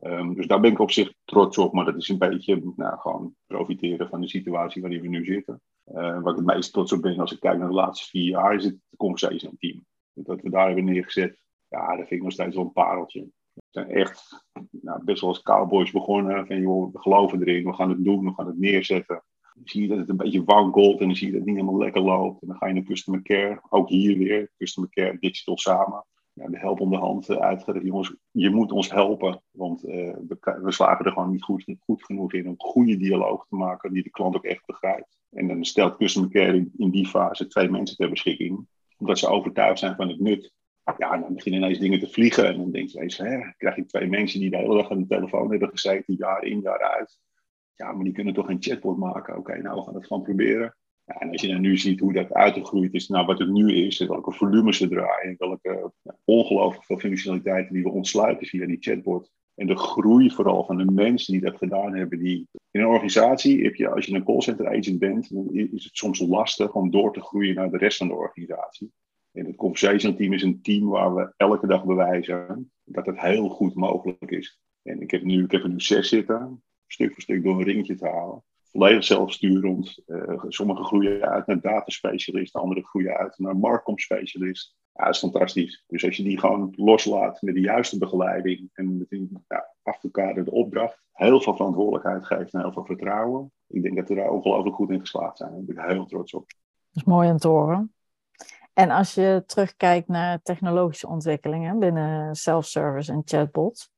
Um, 0.03 0.35
dus 0.35 0.47
daar 0.47 0.61
ben 0.61 0.71
ik 0.71 0.79
op 0.79 0.91
zich 0.91 1.15
trots 1.25 1.59
op, 1.59 1.73
maar 1.73 1.85
dat 1.85 1.97
is 1.97 2.09
een 2.09 2.19
beetje 2.19 2.73
nou, 2.77 2.99
gewoon 2.99 3.35
profiteren 3.47 4.09
van 4.09 4.21
de 4.21 4.29
situatie 4.29 4.83
waarin 4.83 5.01
we 5.01 5.09
nu 5.09 5.25
zitten. 5.25 5.61
Uh, 5.87 5.95
waar 5.95 6.33
ik 6.33 6.37
het 6.37 6.45
meest 6.47 6.73
trots 6.73 6.93
op 6.93 7.03
ben 7.03 7.21
als 7.21 7.33
ik 7.33 7.41
kijk 7.41 7.59
naar 7.59 7.69
de 7.69 7.75
laatste 7.75 8.09
vier 8.09 8.29
jaar, 8.29 8.55
is 8.55 8.65
het 8.65 8.79
conversation 8.97 9.57
team. 9.59 9.85
Dat 10.13 10.41
we 10.41 10.51
daar 10.51 10.67
hebben 10.67 10.85
neergezet, 10.85 11.39
ja, 11.69 11.87
dat 11.87 11.97
vind 11.97 12.11
ik 12.11 12.23
nog 12.23 12.33
steeds 12.33 12.55
wel 12.55 12.65
een 12.65 12.73
pareltje. 12.73 13.29
We 13.53 13.63
zijn 13.71 13.91
echt 13.91 14.47
nou, 14.71 15.05
best 15.05 15.21
wel 15.21 15.31
als 15.31 15.43
cowboys 15.43 15.91
begonnen. 15.91 16.47
Van 16.47 16.61
joh, 16.61 16.93
we 16.93 16.99
geloven 16.99 17.41
erin, 17.41 17.65
we 17.65 17.73
gaan 17.73 17.89
het 17.89 18.05
doen, 18.05 18.25
we 18.25 18.35
gaan 18.35 18.47
het 18.47 18.59
neerzetten 18.59 19.25
zie 19.65 19.83
je 19.83 19.89
dat 19.89 19.99
het 19.99 20.09
een 20.09 20.17
beetje 20.17 20.45
wankelt 20.45 21.01
en 21.01 21.07
dan 21.07 21.17
zie 21.17 21.27
je 21.27 21.33
dat 21.33 21.41
het 21.41 21.51
niet 21.51 21.59
helemaal 21.59 21.81
lekker 21.81 22.03
loopt. 22.03 22.43
En 22.43 22.49
dan 22.49 22.57
ga 22.57 22.67
je 22.67 22.75
naar 22.75 22.83
customer 22.83 23.23
care, 23.23 23.61
ook 23.69 23.89
hier 23.89 24.19
weer, 24.19 24.51
customer 24.59 24.91
care, 24.91 25.17
digital 25.21 25.59
samen. 25.59 26.05
Ja, 26.33 26.49
de 26.49 26.59
help 26.59 26.81
om 26.81 26.91
de 26.91 26.97
hand 26.97 27.31
uh, 27.31 27.37
uitgelegd, 27.37 27.85
jongens, 27.85 28.15
je 28.31 28.51
moet 28.51 28.73
ons 28.73 28.91
helpen, 28.91 29.43
want 29.51 29.85
uh, 29.85 29.93
we, 30.29 30.59
we, 30.63 30.73
slagen 30.73 31.05
er 31.05 31.13
gewoon 31.13 31.31
niet 31.31 31.43
goed, 31.43 31.65
goed, 31.81 32.05
genoeg 32.05 32.33
in 32.33 32.49
om 32.49 32.55
goede 32.59 32.97
dialoog 32.97 33.47
te 33.49 33.57
maken 33.57 33.93
die 33.93 34.03
de 34.03 34.11
klant 34.11 34.37
ook 34.37 34.45
echt 34.45 34.67
begrijpt. 34.67 35.19
En 35.31 35.49
dan 35.49 35.65
stelt 35.65 35.97
customer 35.97 36.31
care 36.31 36.69
in, 36.77 36.91
die 36.91 37.07
fase 37.07 37.47
twee 37.47 37.69
mensen 37.69 37.97
ter 37.97 38.11
beschikking, 38.11 38.67
omdat 38.99 39.19
ze 39.19 39.29
overtuigd 39.29 39.79
zijn 39.79 39.97
van 39.97 40.09
het 40.09 40.21
nut 40.21 40.53
ja, 40.99 41.19
dan 41.19 41.35
beginnen 41.35 41.61
ineens 41.61 41.79
dingen 41.79 41.99
te 41.99 42.09
vliegen. 42.09 42.47
En 42.47 42.57
dan 42.57 42.71
denk 42.71 42.89
je 42.89 43.01
eens, 43.01 43.17
krijg 43.57 43.77
je 43.77 43.87
twee 43.87 44.09
mensen 44.09 44.41
die 44.41 44.51
de 44.51 44.57
hele 44.57 44.75
dag 44.75 44.91
aan 44.91 45.01
de 45.01 45.07
telefoon 45.07 45.51
hebben 45.51 45.69
gezeten, 45.69 46.15
jaar 46.15 46.45
in, 46.45 46.61
jaar 46.61 46.83
uit 46.83 47.19
ja, 47.77 47.93
maar 47.93 48.05
die 48.05 48.13
kunnen 48.13 48.35
toch 48.35 48.49
een 48.49 48.63
chatbot 48.63 48.97
maken? 48.97 49.37
Oké, 49.37 49.63
nou, 49.63 49.77
we 49.77 49.83
gaan 49.83 49.95
het 49.95 50.07
gewoon 50.07 50.23
proberen. 50.23 50.77
Ja, 51.05 51.15
en 51.15 51.31
als 51.31 51.41
je 51.41 51.49
dan 51.49 51.61
nu 51.61 51.77
ziet 51.77 52.01
hoe 52.01 52.13
dat 52.13 52.33
uitgegroeid 52.33 52.95
is 52.95 53.09
naar 53.09 53.25
wat 53.25 53.39
het 53.39 53.49
nu 53.49 53.73
is, 53.73 54.01
en 54.01 54.09
welke 54.09 54.33
volumes 54.33 54.77
ze 54.77 54.89
draaien, 54.89 55.35
welke 55.39 55.93
ongelooflijk 56.25 56.85
veel 56.85 56.99
functionaliteiten 56.99 57.75
die 57.75 57.83
we 57.83 57.91
ontsluiten 57.91 58.47
via 58.47 58.67
die 58.67 58.81
chatbot. 58.81 59.31
En 59.55 59.67
de 59.67 59.77
groei 59.77 60.31
vooral 60.31 60.65
van 60.65 60.77
de 60.77 60.93
mensen 60.93 61.33
die 61.33 61.43
dat 61.43 61.57
gedaan 61.57 61.95
hebben. 61.95 62.19
Die, 62.19 62.49
in 62.71 62.81
een 62.81 62.87
organisatie, 62.87 63.63
heb 63.63 63.75
je, 63.75 63.89
als 63.89 64.07
je 64.07 64.15
een 64.15 64.25
callcenter 64.25 64.69
agent 64.69 64.99
bent, 64.99 65.31
is 65.53 65.85
het 65.85 65.97
soms 65.97 66.19
lastig 66.19 66.75
om 66.75 66.91
door 66.91 67.13
te 67.13 67.21
groeien 67.21 67.55
naar 67.55 67.71
de 67.71 67.79
rest 67.79 67.99
van 67.99 68.09
de 68.09 68.15
organisatie. 68.15 68.93
En 69.33 69.47
het 69.47 69.57
conversation 69.57 70.17
team 70.17 70.33
is 70.33 70.43
een 70.43 70.63
team 70.63 70.89
waar 70.89 71.15
we 71.15 71.33
elke 71.37 71.67
dag 71.67 71.85
bewijzen 71.85 72.71
dat 72.85 73.07
het 73.07 73.21
heel 73.21 73.49
goed 73.49 73.75
mogelijk 73.75 74.31
is. 74.31 74.61
En 74.83 75.01
ik 75.01 75.11
heb, 75.11 75.23
nu, 75.23 75.45
ik 75.45 75.51
heb 75.51 75.63
er 75.63 75.69
nu 75.69 75.81
zes 75.81 76.09
zitten 76.09 76.63
stuk 76.87 77.13
voor 77.13 77.23
stuk 77.23 77.43
door 77.43 77.59
een 77.59 77.65
ringetje 77.65 77.95
te 77.95 78.09
halen. 78.09 78.43
Volledig 78.63 79.05
zelfsturend. 79.05 80.03
Uh, 80.07 80.45
sommige 80.49 80.85
groeien 80.85 81.29
uit 81.29 81.47
naar 81.47 81.61
dataspecialist, 81.61 82.55
andere 82.55 82.83
groeien 82.87 83.17
uit 83.17 83.39
naar 83.39 83.57
marktcom-specialist. 83.57 84.77
Ja, 84.93 85.05
dat 85.05 85.15
is 85.15 85.21
fantastisch. 85.21 85.85
Dus 85.87 86.05
als 86.05 86.17
je 86.17 86.23
die 86.23 86.39
gewoon 86.39 86.73
loslaat 86.77 87.43
met 87.43 87.55
de 87.55 87.61
juiste 87.61 87.99
begeleiding 87.99 88.71
en 88.73 88.99
met 88.99 89.13
een 89.13 89.45
ja, 89.49 89.75
afgekaderde 89.83 90.51
opdracht, 90.51 91.03
heel 91.13 91.41
veel 91.41 91.57
verantwoordelijkheid 91.57 92.27
geeft 92.27 92.53
en 92.53 92.61
heel 92.61 92.73
veel 92.73 92.85
vertrouwen. 92.85 93.53
Ik 93.67 93.83
denk 93.83 93.97
dat 93.97 94.09
we 94.09 94.15
daar 94.15 94.31
ongelooflijk 94.31 94.77
goed 94.77 94.91
in 94.91 95.01
geslaagd 95.01 95.37
zijn. 95.37 95.51
Daar 95.51 95.65
ben 95.65 95.85
ik 95.85 95.91
heel 95.91 96.07
trots 96.07 96.33
op. 96.33 96.47
Dat 96.49 97.03
is 97.03 97.05
mooi 97.05 97.31
om 97.31 97.37
te 97.37 97.49
horen. 97.49 97.95
En 98.73 98.91
als 98.91 99.15
je 99.15 99.43
terugkijkt 99.47 100.09
naar 100.09 100.43
technologische 100.43 101.09
ontwikkelingen 101.09 101.79
binnen 101.79 102.35
self-service 102.35 103.13
en 103.13 103.23
chatbots, 103.25 103.91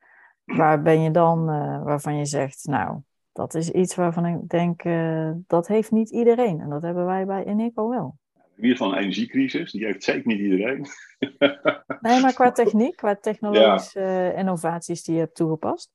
waar 0.56 0.82
ben 0.82 1.02
je 1.02 1.10
dan 1.10 1.50
uh, 1.50 1.82
waarvan 1.82 2.16
je 2.16 2.24
zegt, 2.24 2.64
nou, 2.64 2.98
dat 3.32 3.54
is 3.54 3.70
iets 3.70 3.94
waarvan 3.94 4.26
ik 4.26 4.48
denk, 4.48 4.84
uh, 4.84 5.30
dat 5.46 5.68
heeft 5.68 5.90
niet 5.90 6.10
iedereen. 6.10 6.60
En 6.60 6.68
dat 6.68 6.82
hebben 6.82 7.04
wij 7.04 7.26
bij 7.26 7.44
Eneco 7.44 7.88
wel. 7.88 8.18
In 8.34 8.64
ieder 8.64 8.76
geval 8.76 8.92
een 8.92 9.02
energiecrisis, 9.02 9.72
die 9.72 9.84
heeft 9.84 10.04
zeker 10.04 10.26
niet 10.26 10.38
iedereen. 10.38 10.86
nee, 12.00 12.20
maar 12.20 12.34
qua 12.34 12.52
techniek, 12.52 12.96
qua 12.96 13.16
technologische 13.16 14.00
ja. 14.00 14.32
innovaties 14.32 15.04
die 15.04 15.14
je 15.14 15.20
hebt 15.20 15.34
toegepast. 15.34 15.90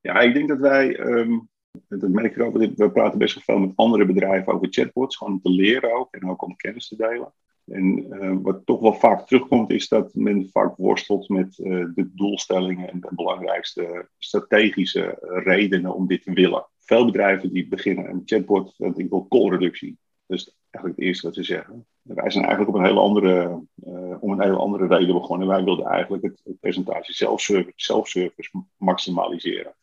Ja, 0.00 0.20
ik 0.20 0.34
denk 0.34 0.48
dat 0.48 0.58
wij, 0.58 0.98
um, 0.98 1.48
dat 1.88 2.10
merk 2.10 2.36
ik 2.36 2.42
ook. 2.42 2.56
We 2.56 2.90
praten 2.92 3.18
best 3.18 3.34
wel 3.34 3.42
veel 3.44 3.66
met 3.66 3.76
andere 3.76 4.06
bedrijven 4.06 4.52
over 4.52 4.68
chatbots, 4.70 5.16
gewoon 5.16 5.32
om 5.32 5.40
te 5.40 5.50
leren 5.50 5.94
ook 5.94 6.14
en 6.14 6.30
ook 6.30 6.42
om 6.42 6.56
kennis 6.56 6.88
te 6.88 6.96
delen. 6.96 7.32
En 7.70 8.06
uh, 8.10 8.36
wat 8.42 8.66
toch 8.66 8.80
wel 8.80 8.94
vaak 8.94 9.26
terugkomt, 9.26 9.70
is 9.70 9.88
dat 9.88 10.14
men 10.14 10.48
vaak 10.52 10.76
worstelt 10.76 11.28
met 11.28 11.58
uh, 11.58 11.86
de 11.94 12.10
doelstellingen 12.14 12.90
en 12.90 13.00
de 13.00 13.14
belangrijkste 13.14 14.08
strategische 14.18 15.18
redenen 15.44 15.94
om 15.94 16.06
dit 16.06 16.22
te 16.22 16.32
willen. 16.32 16.66
Veel 16.78 17.04
bedrijven 17.04 17.52
die 17.52 17.68
beginnen 17.68 18.10
een 18.10 18.22
chatbot, 18.24 18.74
dat 18.76 18.98
ik 18.98 19.10
wil 19.10 19.26
callreductie. 19.28 19.98
Dat 20.26 20.38
is 20.38 20.56
eigenlijk 20.70 21.00
het 21.00 21.08
eerste 21.08 21.26
wat 21.26 21.34
ze 21.34 21.42
zeggen. 21.42 21.86
Wij 22.02 22.30
zijn 22.30 22.44
eigenlijk 22.44 22.76
op 22.76 22.80
een 22.80 22.88
hele 22.88 23.00
andere, 23.00 23.62
om 24.20 24.32
een 24.32 24.42
hele 24.42 24.56
andere 24.56 24.86
reden 24.86 25.14
begonnen. 25.14 25.48
Wij 25.48 25.64
wilden 25.64 25.86
eigenlijk 25.86 26.22
het, 26.22 26.40
het 26.44 26.60
percentage 26.60 27.12
self-service 27.74 28.50
maximaliseren. 28.76 29.74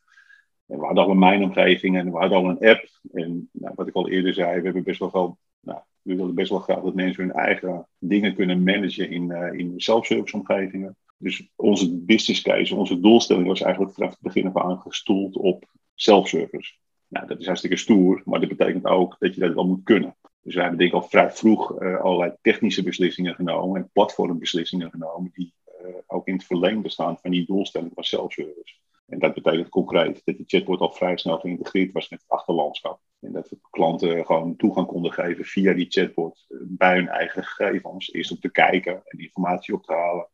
En 0.68 0.80
we 0.80 0.86
hadden 0.86 1.04
al 1.04 1.10
een 1.10 1.20
mijnomgeving 1.20 1.98
en 1.98 2.12
we 2.12 2.18
hadden 2.18 2.38
al 2.38 2.50
een 2.50 2.70
app. 2.70 2.88
En 3.13 3.50
nou, 3.51 3.74
wat 3.75 3.88
ik 3.88 3.96
al 3.96 4.10
eerder 4.10 4.34
zei, 4.34 4.58
we 4.58 4.63
hebben 4.63 4.84
best 4.84 5.00
wel 5.00 5.10
veel 5.10 5.38
nou, 5.60 5.80
we 6.06 6.16
willen 6.16 6.36
best 6.36 6.50
wel 6.50 6.60
graag 6.60 6.82
dat 6.82 6.96
mensen 6.96 7.24
hun 7.24 7.34
eigen 7.34 7.88
dingen 7.98 8.36
kunnen 8.36 8.64
managen 8.64 9.10
in, 9.10 9.30
uh, 9.30 9.54
in 9.54 9.74
self-service 9.78 10.36
omgevingen. 10.36 10.98
Dus 11.18 11.50
onze 11.56 11.96
business 11.96 12.42
case, 12.42 12.76
onze 12.76 13.00
doelstelling 13.00 13.48
was 13.48 13.62
eigenlijk 13.62 13.94
vanaf 13.94 14.10
het 14.10 14.22
begin 14.22 14.48
af 14.48 14.58
aan 14.58 14.80
gestoeld 14.80 15.38
op 15.38 15.66
self-service. 15.96 16.74
Nou, 17.08 17.28
dat 17.28 17.40
is 17.40 17.46
hartstikke 17.46 17.78
stoer, 17.78 18.22
maar 18.26 18.40
dat 18.40 18.50
betekent 18.50 18.86
ook 18.86 19.16
dat 19.20 19.34
je 19.34 19.40
dat 19.40 19.54
wel 19.54 19.68
moet 19.68 19.84
kunnen. 19.84 20.16
Dus 20.42 20.56
we 20.56 20.62
hebben 20.62 20.80
denk 20.80 20.90
ik 20.90 20.96
al 20.96 21.08
vrij 21.08 21.32
vroeg 21.32 21.82
uh, 21.82 22.02
allerlei 22.02 22.34
technische 22.42 22.84
beslissingen 22.84 23.36
genomen 23.36 23.82
en 23.82 23.90
platformbeslissingen 23.94 24.90
genomen 24.90 25.32
die 25.34 25.54
uh, 25.86 25.96
ook 26.08 26.28
in 26.28 26.34
het 26.34 26.44
verlengde 26.44 26.90
staan 26.90 27.18
van 27.22 27.32
die 27.32 27.46
doelstelling 27.46 27.92
van 27.94 28.04
self-service. 28.04 28.76
En 29.06 29.20
dat 29.20 29.34
betekent 29.34 29.70
concreet 29.70 30.22
dat 30.24 30.38
die 30.38 30.46
chatbot 30.48 30.80
al 30.80 30.92
vrij 30.92 31.18
snel 31.18 31.40
geïntegreerd 31.40 31.92
was 31.92 32.10
met 32.10 32.22
het 32.22 32.30
achterlandschap. 32.30 33.00
En 33.20 33.32
dat 33.32 33.50
we 33.50 33.58
klanten 33.70 34.26
gewoon 34.26 34.56
toegang 34.56 34.88
konden 34.88 35.12
geven 35.12 35.46
via 35.46 35.74
die 35.74 35.90
chatbot 35.90 36.46
eh, 36.48 36.58
bij 36.62 36.96
hun 36.96 37.08
eigen 37.08 37.44
gegevens. 37.44 38.14
Eerst 38.14 38.32
om 38.32 38.40
te 38.40 38.52
kijken 38.52 39.02
en 39.06 39.20
informatie 39.20 39.74
op 39.74 39.84
te 39.84 39.94
halen. 39.94 40.28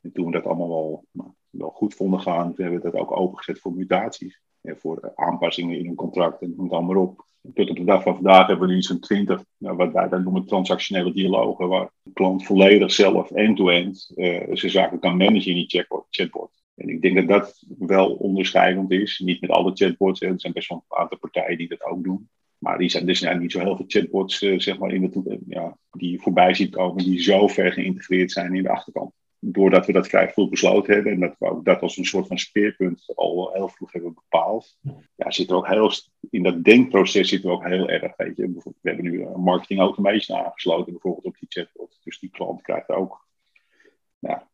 En 0.00 0.12
toen 0.12 0.26
we 0.26 0.32
dat 0.32 0.44
allemaal 0.44 0.68
wel, 0.68 1.04
nou, 1.12 1.30
wel 1.50 1.70
goed 1.70 1.94
vonden 1.94 2.20
gaan, 2.20 2.52
hebben 2.56 2.80
we 2.80 2.90
dat 2.90 3.00
ook 3.00 3.16
opengezet 3.16 3.60
voor 3.60 3.72
mutaties. 3.72 4.40
En 4.60 4.78
voor 4.78 5.12
aanpassingen 5.14 5.78
in 5.78 5.86
een 5.86 5.94
contract 5.94 6.42
en 6.42 6.54
noem 6.56 6.64
het 6.64 6.74
allemaal 6.74 7.02
op. 7.02 7.26
Tot 7.54 7.70
op 7.70 7.76
de 7.76 7.84
dag 7.84 8.02
van 8.02 8.14
vandaag 8.14 8.46
hebben 8.46 8.68
we 8.68 8.74
nu 8.74 8.82
zo'n 8.82 9.00
20, 9.00 9.44
nou, 9.56 9.76
wat 9.76 9.92
wij 9.92 10.08
dan 10.08 10.22
noemen 10.22 10.46
transactionele 10.46 11.12
dialogen, 11.12 11.68
waar 11.68 11.90
de 12.02 12.12
klant 12.12 12.44
volledig 12.44 12.92
zelf 12.92 13.30
end-to-end 13.30 14.12
uh, 14.14 14.42
zijn 14.52 14.72
zaken 14.72 14.98
kan 14.98 15.16
managen 15.16 15.50
in 15.50 15.66
die 15.66 15.84
chatbot. 16.10 16.57
En 16.78 16.88
ik 16.88 17.02
denk 17.02 17.16
dat 17.16 17.28
dat 17.28 17.64
wel 17.78 18.14
onderscheidend 18.14 18.90
is. 18.90 19.18
Niet 19.18 19.40
met 19.40 19.50
alle 19.50 19.70
chatbots. 19.74 20.20
Er 20.20 20.40
zijn 20.40 20.52
best 20.52 20.68
wel 20.68 20.84
een 20.88 20.98
aantal 20.98 21.18
partijen 21.18 21.58
die 21.58 21.68
dat 21.68 21.84
ook 21.84 22.04
doen. 22.04 22.28
Maar 22.58 22.78
die 22.78 22.88
zijn, 22.88 23.16
zijn 23.16 23.40
niet 23.40 23.52
zo 23.52 23.58
heel 23.58 23.76
veel 23.76 23.84
chatbots 23.88 24.42
uh, 24.42 24.58
zeg 24.58 24.78
maar 24.78 24.92
in 24.92 25.10
de, 25.10 25.38
ja, 25.46 25.78
die 25.90 26.10
je 26.10 26.18
voorbij 26.18 26.54
ziet 26.54 26.70
komen, 26.70 27.04
die 27.04 27.22
zo 27.22 27.46
ver 27.46 27.72
geïntegreerd 27.72 28.32
zijn 28.32 28.54
in 28.54 28.62
de 28.62 28.70
achterkant. 28.70 29.12
Doordat 29.40 29.86
we 29.86 29.92
dat 29.92 30.08
vrij 30.08 30.30
vroeg 30.30 30.48
besloten 30.48 30.94
hebben 30.94 31.12
en 31.12 31.20
dat 31.20 31.36
we 31.38 31.50
ook 31.50 31.64
dat 31.64 31.80
als 31.80 31.96
een 31.96 32.04
soort 32.04 32.26
van 32.26 32.38
speerpunt 32.38 33.12
al 33.14 33.50
heel 33.52 33.68
vroeg 33.68 33.92
hebben 33.92 34.14
bepaald, 34.14 34.78
ja, 35.16 35.30
zit 35.30 35.50
er 35.50 35.56
ook 35.56 35.68
heel, 35.68 35.92
in 36.30 36.42
dat 36.42 36.64
denkproces 36.64 37.28
zit 37.28 37.44
er 37.44 37.50
ook 37.50 37.64
heel 37.64 37.88
erg. 37.88 38.16
Weet 38.16 38.36
je. 38.36 38.52
We 38.52 38.88
hebben 38.88 39.04
nu 39.04 39.22
een 39.22 39.40
marketing 39.40 39.80
automation 39.80 40.38
aangesloten, 40.38 40.92
bijvoorbeeld 40.92 41.24
op 41.24 41.36
die 41.38 41.48
chatbot. 41.48 41.98
Dus 42.04 42.18
die 42.18 42.30
klant 42.30 42.62
krijgt 42.62 42.88
ook 42.88 43.26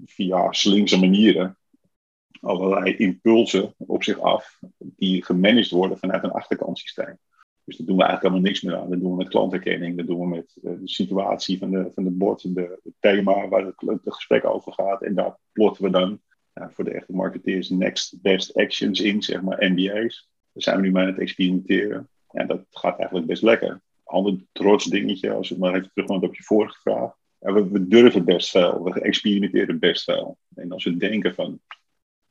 via 0.04 0.52
slinkse 0.52 0.99
manieren 0.99 1.59
allerlei 2.41 2.97
impulsen 2.97 3.75
op 3.76 4.03
zich 4.03 4.21
af, 4.21 4.59
die 4.79 5.25
gemanaged 5.25 5.71
worden 5.71 5.99
vanuit 5.99 6.25
een 6.25 6.31
achterkantsysteem. 6.31 7.19
Dus 7.64 7.76
daar 7.76 7.87
doen 7.87 7.97
we 7.97 8.03
eigenlijk 8.03 8.23
helemaal 8.23 8.50
niks 8.50 8.62
meer 8.62 8.76
aan. 8.76 8.91
Dat 8.91 9.00
doen 9.00 9.11
we 9.11 9.17
met 9.17 9.29
klantherkenning, 9.29 9.97
dat 9.97 10.07
doen 10.07 10.21
we 10.21 10.26
met 10.26 10.57
eh, 10.62 10.73
de 10.81 10.88
situatie 10.88 11.59
van 11.59 11.71
de, 11.71 11.91
van 11.95 12.05
de 12.05 12.11
bord, 12.11 12.55
de, 12.55 12.81
het 12.83 12.95
thema 13.00 13.49
waar 13.49 13.64
het, 13.64 14.00
gesprek 14.05 14.45
over 14.45 14.73
gaat. 14.73 15.03
En 15.03 15.14
daar 15.14 15.38
plotten 15.53 15.85
we 15.85 15.91
dan 15.91 16.21
voor 16.55 16.85
de 16.85 16.91
echte 16.91 17.12
marketeers 17.12 17.69
next 17.69 18.23
best 18.23 18.55
actions 18.55 19.00
in, 19.00 19.23
zeg 19.23 19.43
maar 19.43 19.71
NBA's. 19.73 20.29
Daar 20.53 20.62
zijn 20.62 20.76
we 20.76 20.83
nu 20.83 20.93
mee 20.93 21.03
aan 21.03 21.09
het 21.09 21.19
experimenteren. 21.19 22.09
En 22.31 22.47
dat 22.47 22.64
gaat 22.71 22.97
eigenlijk 22.99 23.26
best 23.26 23.43
lekker. 23.43 23.81
Ander 24.05 24.37
trots 24.53 24.85
dingetje, 24.85 25.33
als 25.33 25.50
ik 25.50 25.59
maar 25.59 25.75
even 25.75 25.91
terugkomt 25.93 26.23
op 26.23 26.35
je 26.35 26.43
vorige 26.43 26.81
vraag. 26.81 27.12
we, 27.38 27.69
we 27.69 27.88
durven 27.88 28.25
best 28.25 28.50
veel, 28.50 28.83
we 28.83 29.00
experimenteren 29.00 29.79
best 29.79 30.05
veel. 30.05 30.38
En 30.55 30.73
als 30.73 30.85
we 30.85 30.97
denken 30.97 31.35
van, 31.35 31.61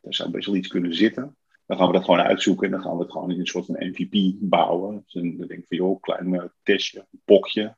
er 0.04 0.14
zou 0.14 0.32
best 0.32 0.46
wel 0.46 0.56
iets 0.56 0.68
kunnen 0.68 0.96
zitten. 0.96 1.36
Dan 1.66 1.78
gaan 1.78 1.88
we 1.88 1.94
dat 1.94 2.04
gewoon 2.04 2.20
uitzoeken 2.20 2.66
en 2.66 2.72
dan 2.72 2.82
gaan 2.82 2.98
we 2.98 3.04
het 3.04 3.12
gewoon 3.12 3.32
in 3.32 3.40
een 3.40 3.48
soort 3.48 3.66
van 3.66 3.76
MVP 3.80 4.36
bouwen. 4.40 5.02
Dus 5.04 5.14
dan 5.14 5.38
denk 5.38 5.52
ik 5.52 5.66
van, 5.68 5.78
joh, 5.78 6.02
klein 6.02 6.34
uh, 6.34 6.44
testje, 6.64 7.00
een 7.12 7.22
pokje. 7.26 7.76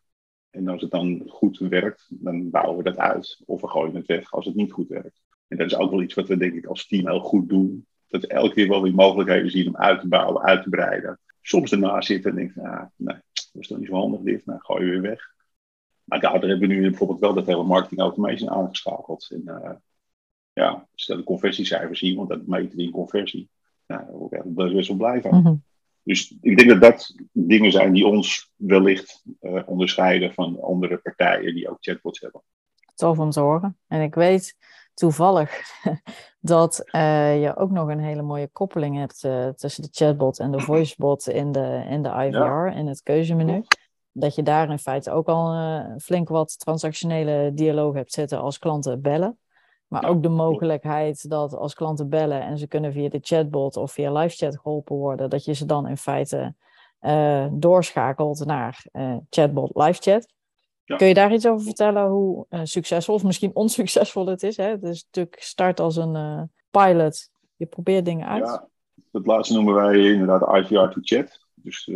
En 0.50 0.68
als 0.68 0.82
het 0.82 0.92
dan 0.92 1.24
goed 1.28 1.58
werkt, 1.58 2.08
dan 2.10 2.50
bouwen 2.50 2.78
we 2.78 2.84
dat 2.84 2.98
uit. 2.98 3.42
Of 3.46 3.62
we 3.62 3.68
gooien 3.68 3.96
het 3.96 4.06
weg 4.06 4.32
als 4.32 4.46
het 4.46 4.56
niet 4.56 4.72
goed 4.72 4.88
werkt. 4.88 5.22
En 5.48 5.58
dat 5.58 5.68
is 5.68 5.76
ook 5.76 5.92
wel 5.92 6.02
iets 6.02 6.14
wat 6.14 6.28
we 6.28 6.38
denk 6.38 6.54
ik 6.54 6.66
als 6.66 6.88
team 6.88 7.08
heel 7.08 7.20
goed 7.20 7.50
doen. 7.50 7.88
Dat 8.08 8.22
we 8.22 8.28
elke 8.28 8.54
keer 8.54 8.68
wel 8.68 8.82
weer 8.82 8.94
mogelijkheden 8.94 9.52
zien 9.52 9.68
om 9.68 9.78
uit 9.78 10.00
te 10.02 10.08
bouwen, 10.08 10.44
uit 10.44 10.64
te 10.64 10.70
breiden. 10.70 11.20
Soms 11.42 11.72
erna 11.72 12.02
zitten 12.02 12.30
en 12.32 12.38
denken, 12.38 12.64
ah, 12.64 12.86
nee, 12.96 13.18
dat 13.34 13.50
is 13.54 13.68
toch 13.68 13.78
niet 13.78 13.88
zo 13.88 13.94
handig 13.94 14.22
dit. 14.22 14.46
Nou, 14.46 14.60
gooi 14.62 14.86
je 14.86 14.92
weer 14.92 15.02
weg. 15.02 15.34
Maar 16.04 16.20
daardoor 16.20 16.50
hebben 16.50 16.68
we 16.68 16.74
nu 16.74 16.82
bijvoorbeeld 16.82 17.20
wel 17.20 17.34
dat 17.34 17.46
hele 17.46 17.64
marketing 17.64 18.00
automation 18.00 18.50
aangeschakeld. 18.50 19.28
En, 19.32 19.42
uh, 19.46 19.72
ja, 20.56 20.88
stel 20.96 21.18
de 21.18 21.24
conversiecijfers 21.24 22.00
zien, 22.00 22.16
want 22.16 22.30
dat 22.30 22.48
meten 22.48 22.78
die 22.78 22.86
in 22.86 22.92
conversie. 22.92 23.50
Nou, 23.88 24.04
daar 24.30 24.44
word 24.44 24.72
ik 24.72 24.76
best 24.76 24.88
wel 24.88 24.98
blij 24.98 25.22
van. 25.22 25.40
Mhm. 25.40 25.56
Dus 26.04 26.36
ik 26.42 26.58
denk 26.58 26.70
dat 26.70 26.82
dat 26.82 27.16
dingen 27.32 27.72
zijn 27.72 27.94
die 27.94 28.06
ons 28.06 28.52
wellicht 28.56 29.24
uh, 29.42 29.62
onderscheiden 29.66 30.34
van 30.34 30.62
andere 30.62 30.98
partijen 30.98 31.54
die 31.54 31.70
ook 31.70 31.78
chatbots 31.80 32.20
hebben. 32.20 32.42
Tof 32.96 33.20
om 33.20 33.30
te 33.30 33.40
horen. 33.40 33.78
En 33.88 34.02
ik 34.02 34.16
weet 34.16 34.56
toevallig 34.94 35.62
dat 36.40 36.84
uh, 36.92 37.42
je 37.42 37.56
ook 37.56 37.72
nog 37.72 37.90
een 37.90 38.00
hele 38.00 38.22
mooie 38.22 38.48
koppeling 38.48 38.98
hebt 38.98 39.24
uh, 39.24 39.48
tussen 39.48 39.84
de 39.84 39.90
chatbot 39.92 40.40
en 40.40 40.52
de 40.52 40.60
voicebot 40.60 41.30
in 41.30 41.52
de, 41.52 41.86
in 41.90 42.02
de 42.02 42.10
IVR, 42.10 42.78
in 42.78 42.88
het 42.88 43.02
keuzemenu. 43.02 43.64
Dat 44.12 44.36
je 44.36 44.44
daar 44.44 44.70
in 44.70 44.80
feite 44.80 45.12
ook 45.12 45.28
al 45.28 45.56
flink 45.98 46.30
wat 46.30 46.60
transactionele 46.60 47.52
dialoog 47.54 47.94
hebt 47.94 48.14
zitten 48.14 48.40
als 48.40 48.60
klanten 48.60 49.02
bellen. 49.02 49.38
Maar 49.88 50.10
ook 50.10 50.24
de 50.24 50.30
mogelijkheid 50.30 51.30
dat 51.30 51.54
als 51.54 51.74
klanten 51.74 52.10
bellen 52.10 52.42
en 52.42 52.58
ze 52.58 52.68
kunnen 52.68 52.94
via 52.94 53.10
de 53.10 53.20
chatbot 53.22 53.78
of 53.78 53.92
via 53.92 54.12
live 54.12 54.36
chat 54.36 54.58
geholpen 54.60 54.96
worden, 54.96 55.30
dat 55.30 55.46
je 55.46 55.54
ze 55.54 55.66
dan 55.66 55.88
in 55.88 55.98
feite 55.98 56.56
uh, 57.02 57.48
doorschakelt 57.52 58.46
naar 58.46 58.86
uh, 58.92 59.18
chatbot 59.30 59.72
live 59.74 60.02
chat. 60.02 60.34
Kun 60.98 61.08
je 61.08 61.14
daar 61.14 61.34
iets 61.34 61.48
over 61.48 61.66
vertellen 61.66 62.08
hoe 62.08 62.46
uh, 62.50 62.60
succesvol 62.64 63.16
of 63.16 63.24
misschien 63.24 63.56
onsuccesvol 63.64 64.28
het 64.28 64.44
is? 64.44 64.58
Hè? 64.58 64.70
Het 64.70 64.84
is 64.84 65.04
natuurlijk 65.04 65.42
start 65.42 65.80
als 65.80 65.96
een 65.96 66.50
pilot. 66.72 67.30
Je 67.56 67.66
probeert 67.66 68.06
dingen 68.06 68.28
uit. 68.28 68.46
Ja, 68.46 68.68
dat 69.12 69.26
laatste 69.26 69.54
noemen 69.54 69.74
wij 69.74 70.00
inderdaad 70.00 70.56
IVR 70.56 70.76
to 70.76 71.00
chat. 71.02 71.40
Dus 71.54 71.90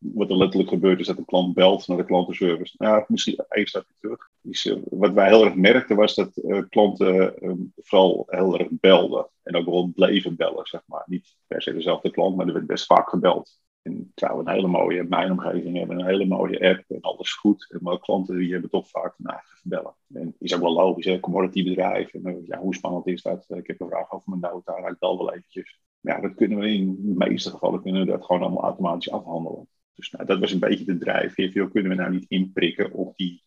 wat 0.00 0.30
er 0.30 0.36
letterlijk 0.36 0.70
gebeurt 0.70 1.00
is 1.00 1.06
dat 1.06 1.16
de 1.16 1.24
klant 1.24 1.54
belt 1.54 1.86
naar 1.86 1.96
de 1.96 2.04
klantenservice. 2.04 2.74
Ja, 2.78 3.04
misschien 3.08 3.44
één 3.48 3.66
stapje 3.66 3.94
terug. 4.00 4.30
Dus, 4.40 4.76
wat 4.90 5.12
wij 5.12 5.28
heel 5.28 5.44
erg 5.44 5.54
merkten 5.54 5.96
was 5.96 6.14
dat 6.14 6.36
uh, 6.36 6.62
klanten 6.68 7.34
uh, 7.40 7.52
vooral 7.76 8.24
heel 8.26 8.58
erg 8.58 8.68
belden. 8.70 9.28
En 9.42 9.56
ook 9.56 9.64
wel 9.64 9.92
bleven 9.94 10.36
bellen, 10.36 10.66
zeg 10.66 10.82
maar. 10.86 11.02
Niet 11.06 11.36
per 11.46 11.62
se 11.62 11.72
dezelfde 11.72 12.10
klant, 12.10 12.36
maar 12.36 12.46
er 12.46 12.52
werd 12.52 12.66
best 12.66 12.86
vaak 12.86 13.08
gebeld. 13.08 13.60
En 13.82 14.12
we 14.14 14.26
een 14.26 14.48
hele 14.48 14.66
mooie 14.66 15.02
mijnomgeving 15.02 15.76
hebben, 15.76 15.98
een 15.98 16.06
hele 16.06 16.26
mooie 16.26 16.68
app 16.68 16.84
en 16.88 17.00
alles 17.00 17.32
goed. 17.32 17.76
Maar 17.80 18.00
klanten 18.00 18.36
die 18.36 18.52
hebben 18.52 18.70
toch 18.70 18.88
vaak 18.88 19.14
een 19.18 19.30
eigen 19.30 19.60
bellen. 19.62 19.94
En 20.14 20.34
is 20.38 20.54
ook 20.54 20.60
wel 20.60 20.72
logisch, 20.72 21.04
hè, 21.04 21.20
commodity 21.20 21.64
bedrijf. 21.64 22.14
En 22.14 22.42
ja, 22.46 22.58
hoe 22.58 22.74
spannend 22.74 23.06
is 23.06 23.22
dat? 23.22 23.44
Ik 23.48 23.66
heb 23.66 23.80
een 23.80 23.88
vraag 23.88 24.12
over 24.12 24.30
mijn 24.30 24.52
nota, 24.52 24.76
ik 24.76 24.98
bel 24.98 25.18
wel 25.18 25.32
eventjes. 25.32 25.80
Ja, 26.00 26.20
dat 26.20 26.34
kunnen 26.34 26.58
we 26.58 26.72
in 26.72 26.96
de 27.02 27.26
meeste 27.26 27.50
gevallen 27.50 27.82
kunnen 27.82 28.00
we 28.00 28.10
dat 28.10 28.24
gewoon 28.24 28.42
allemaal 28.42 28.62
automatisch 28.62 29.10
afhandelen. 29.10 29.68
Dus 29.94 30.10
nou, 30.10 30.26
dat 30.26 30.38
was 30.38 30.52
een 30.52 30.58
beetje 30.58 30.84
de 30.84 30.98
drijfveer. 30.98 31.50
Veel 31.50 31.68
kunnen 31.68 31.90
we 31.90 31.96
nou 31.96 32.10
niet 32.10 32.28
inprikken 32.28 32.92
op 32.92 33.16
die, 33.16 33.42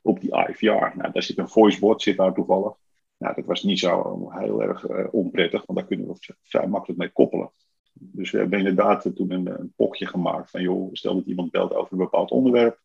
op 0.00 0.20
die 0.20 0.36
IVR. 0.48 0.96
Nou, 0.96 1.12
daar 1.12 1.22
zit 1.22 1.38
een 1.38 1.48
voicebot, 1.48 2.02
zit 2.02 2.16
daar 2.16 2.34
toevallig. 2.34 2.74
Nou, 3.18 3.34
dat 3.34 3.44
was 3.44 3.62
niet 3.62 3.78
zo 3.78 4.26
heel 4.30 4.62
erg 4.62 4.88
uh, 4.88 5.06
onprettig, 5.10 5.66
want 5.66 5.78
daar 5.78 5.88
kunnen 5.88 6.06
we 6.06 6.34
vrij 6.42 6.66
makkelijk 6.66 6.98
mee 6.98 7.10
koppelen. 7.10 7.50
Dus 7.92 8.30
we 8.30 8.38
hebben 8.38 8.58
inderdaad 8.58 9.10
toen 9.14 9.30
een, 9.30 9.60
een 9.60 9.72
pokje 9.76 10.06
gemaakt 10.06 10.50
van, 10.50 10.62
joh, 10.62 10.88
stel 10.92 11.14
dat 11.14 11.26
iemand 11.26 11.50
belt 11.50 11.74
over 11.74 11.92
een 11.92 11.98
bepaald 11.98 12.30
onderwerp. 12.30 12.80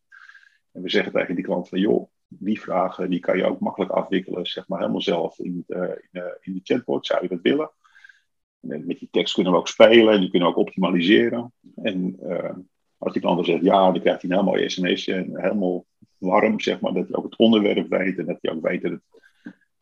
En 0.72 0.82
we 0.82 0.90
zeggen 0.90 1.12
tegen 1.12 1.34
die 1.34 1.44
klant 1.44 1.68
van, 1.68 1.78
joh, 1.78 2.10
die 2.28 2.60
vragen 2.60 3.10
die 3.10 3.20
kan 3.20 3.36
je 3.36 3.44
ook 3.44 3.60
makkelijk 3.60 3.90
afwikkelen, 3.90 4.46
zeg 4.46 4.68
maar 4.68 4.78
helemaal 4.78 5.00
zelf 5.00 5.38
in, 5.38 5.64
uh, 5.68 5.82
in, 5.82 6.08
uh, 6.12 6.24
in 6.40 6.52
de 6.52 6.60
chatbot. 6.62 7.06
Zou 7.06 7.22
je 7.22 7.28
dat 7.28 7.40
willen? 7.42 7.70
En 8.60 8.86
met 8.86 8.98
die 8.98 9.08
tekst 9.10 9.34
kunnen 9.34 9.52
we 9.52 9.58
ook 9.58 9.68
spelen 9.68 10.14
en 10.14 10.20
die 10.20 10.30
kunnen 10.30 10.48
we 10.48 10.54
ook 10.54 10.66
optimaliseren. 10.66 11.52
En 11.74 12.16
als 13.02 13.12
die 13.12 13.22
klant 13.22 13.36
dan 13.36 13.44
zegt 13.44 13.64
ja, 13.64 13.92
dan 13.92 14.00
krijgt 14.00 14.22
hij 14.22 14.30
een 14.30 14.36
heel 14.36 14.44
mooi 14.44 14.68
sms'je 14.68 15.14
en 15.14 15.40
helemaal 15.40 15.86
warm, 16.18 16.60
zeg 16.60 16.80
maar, 16.80 16.92
dat 16.92 17.08
hij 17.08 17.16
ook 17.16 17.24
het 17.24 17.36
onderwerp 17.36 17.88
weet 17.88 18.18
en 18.18 18.26
dat 18.26 18.38
hij 18.40 18.52
ook 18.52 18.66
weet 18.66 18.82
dat 18.82 18.90
het 18.90 19.02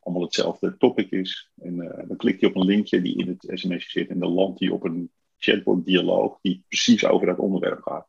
allemaal 0.00 0.24
hetzelfde 0.24 0.76
topic 0.76 1.10
is. 1.10 1.50
En 1.62 1.74
uh, 1.74 2.08
dan 2.08 2.16
klikt 2.16 2.40
hij 2.40 2.50
op 2.50 2.56
een 2.56 2.64
linkje 2.64 3.02
die 3.02 3.16
in 3.16 3.28
het 3.28 3.58
sms'je 3.58 3.90
zit 3.90 4.08
en 4.08 4.18
dan 4.18 4.32
landt 4.32 4.60
hij 4.60 4.68
op 4.68 4.84
een 4.84 5.10
chatbot-dialoog 5.38 6.38
die 6.40 6.64
precies 6.68 7.06
over 7.06 7.26
dat 7.26 7.38
onderwerp 7.38 7.82
gaat. 7.82 8.08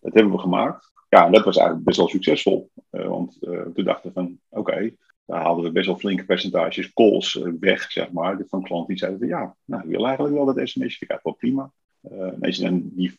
Dat 0.00 0.14
hebben 0.14 0.32
we 0.32 0.38
gemaakt. 0.38 0.92
Ja, 1.08 1.26
en 1.26 1.32
dat 1.32 1.44
was 1.44 1.56
eigenlijk 1.56 1.86
best 1.86 1.98
wel 1.98 2.08
succesvol. 2.08 2.70
Uh, 2.90 3.08
want 3.08 3.36
uh, 3.40 3.60
toen 3.60 3.84
dachten 3.84 4.08
we 4.08 4.14
van, 4.14 4.38
oké, 4.48 4.94
daar 5.24 5.42
haalden 5.42 5.64
we 5.64 5.72
best 5.72 5.86
wel 5.86 5.98
flinke 5.98 6.24
percentages 6.24 6.92
calls 6.92 7.34
uh, 7.34 7.52
weg, 7.60 7.90
zeg 7.90 8.12
maar. 8.12 8.42
Van 8.46 8.62
klanten 8.62 8.88
die 8.88 8.98
zeiden 8.98 9.28
ja, 9.28 9.56
nou, 9.64 9.82
ik 9.82 9.88
wil 9.88 10.06
eigenlijk 10.06 10.34
wel 10.34 10.44
dat 10.44 10.68
sms, 10.68 11.00
ik 11.00 11.10
eigenlijk 11.10 11.24
wel 11.24 11.32
prima. 11.32 11.72
en 12.40 12.52
je 12.52 12.62
dan 12.62 12.90
die 12.92 13.18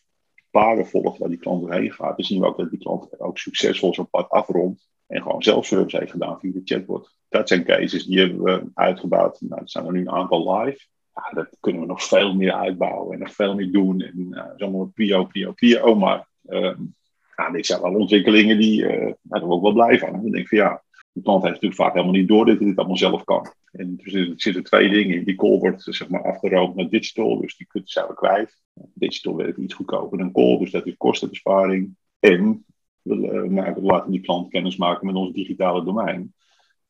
paden 0.52 0.86
volgt 0.86 1.18
waar 1.18 1.28
die 1.28 1.38
klant 1.38 1.62
doorheen 1.62 1.92
gaat, 1.92 2.16
dan 2.16 2.26
zien 2.26 2.40
we 2.40 2.46
ook 2.46 2.56
dat 2.56 2.70
die 2.70 2.78
klant 2.78 3.20
ook 3.20 3.38
succesvol 3.38 3.94
zo'n 3.94 4.10
pad 4.10 4.28
afrondt. 4.28 4.90
En 5.06 5.22
gewoon 5.22 5.42
zelfservice 5.42 5.96
heeft 5.96 6.10
gedaan 6.10 6.38
via 6.40 6.52
de 6.52 6.60
chatbot. 6.64 7.16
Dat 7.28 7.48
zijn 7.48 7.64
cases 7.64 8.04
die 8.04 8.18
hebben 8.18 8.42
we 8.42 8.70
uitgebouwd. 8.74 9.40
Nou, 9.40 9.60
er 9.60 9.68
zijn 9.68 9.86
er 9.86 9.92
nu 9.92 10.00
een 10.00 10.10
aantal 10.10 10.58
live. 10.58 10.86
Dat 11.30 11.56
kunnen 11.60 11.80
we 11.80 11.86
nog 11.86 12.02
veel 12.02 12.34
meer 12.34 12.52
uitbouwen 12.52 13.12
en 13.12 13.18
nog 13.18 13.32
veel 13.32 13.54
meer 13.54 13.72
doen. 13.72 14.00
En 14.00 14.26
uh, 14.30 14.44
is 14.56 14.62
allemaal 14.62 14.90
prio, 14.94 15.24
prio, 15.24 15.52
prio. 15.52 15.94
Maar 15.94 16.28
uh, 16.44 16.74
ja, 17.36 17.50
dit 17.50 17.66
zijn 17.66 17.80
wel 17.82 17.94
ontwikkelingen 17.94 18.58
die, 18.58 18.80
zijn 18.80 19.16
we 19.28 19.44
ook 19.44 19.62
wel 19.62 19.72
blij 19.72 19.98
van. 19.98 20.12
Dan 20.12 20.30
denk 20.30 20.48
van 20.48 20.58
ja, 20.58 20.82
de 21.12 21.22
klant 21.22 21.42
heeft 21.42 21.54
natuurlijk 21.54 21.80
vaak 21.80 21.92
helemaal 21.92 22.14
niet 22.14 22.28
door 22.28 22.46
dat 22.46 22.58
hij 22.58 22.66
dit 22.66 22.76
allemaal 22.76 22.96
zelf 22.96 23.24
kan. 23.24 23.52
En 23.72 23.96
dus 23.96 24.12
er 24.12 24.32
zitten 24.36 24.62
twee 24.62 24.88
dingen 24.88 25.16
in. 25.16 25.24
Die 25.24 25.34
call 25.34 25.58
wordt 25.58 25.82
zeg 25.82 26.08
maar 26.08 26.24
afgeroomd 26.24 26.74
naar 26.74 26.88
digital, 26.88 27.40
dus 27.40 27.56
die 27.56 27.66
zijn 27.84 28.06
we 28.06 28.14
kwijt. 28.14 28.62
Digital 28.94 29.36
werkt 29.36 29.58
iets 29.58 29.74
goedkoper 29.74 30.18
dan 30.18 30.32
call, 30.32 30.58
dus 30.58 30.70
dat 30.70 30.86
is 30.86 30.96
kostenbesparing. 30.96 31.96
En 32.18 32.64
we, 33.02 33.14
uh, 33.14 33.76
laten 33.82 34.10
die 34.10 34.20
klant 34.20 34.50
kennis 34.50 34.76
maken 34.76 35.06
met 35.06 35.14
ons 35.14 35.32
digitale 35.32 35.84
domein. 35.84 36.34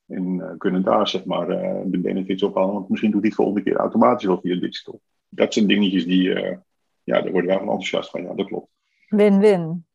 En 0.07 0.25
uh, 0.35 0.51
kunnen 0.59 0.83
daar 0.83 1.09
zeg 1.09 1.25
maar 1.25 1.51
uh, 1.51 1.81
de 1.85 1.99
benefits 1.99 2.43
ophalen. 2.43 2.75
Want 2.75 2.89
misschien 2.89 3.11
doet 3.11 3.21
hij 3.21 3.29
het 3.29 3.39
volgende 3.39 3.63
keer 3.63 3.77
automatisch 3.77 4.27
wel 4.27 4.41
via 4.41 4.57
digital. 4.57 5.01
Dat 5.29 5.53
zijn 5.53 5.67
dingetjes 5.67 6.05
die, 6.05 6.29
ja, 7.05 7.21
daar 7.21 7.31
worden 7.31 7.47
wij 7.47 7.59
van 7.59 7.67
enthousiast 7.67 8.11
van. 8.11 8.23
Ja, 8.23 8.35
dat 8.35 8.47
klopt. 8.47 8.71
Win-win. 9.09 9.87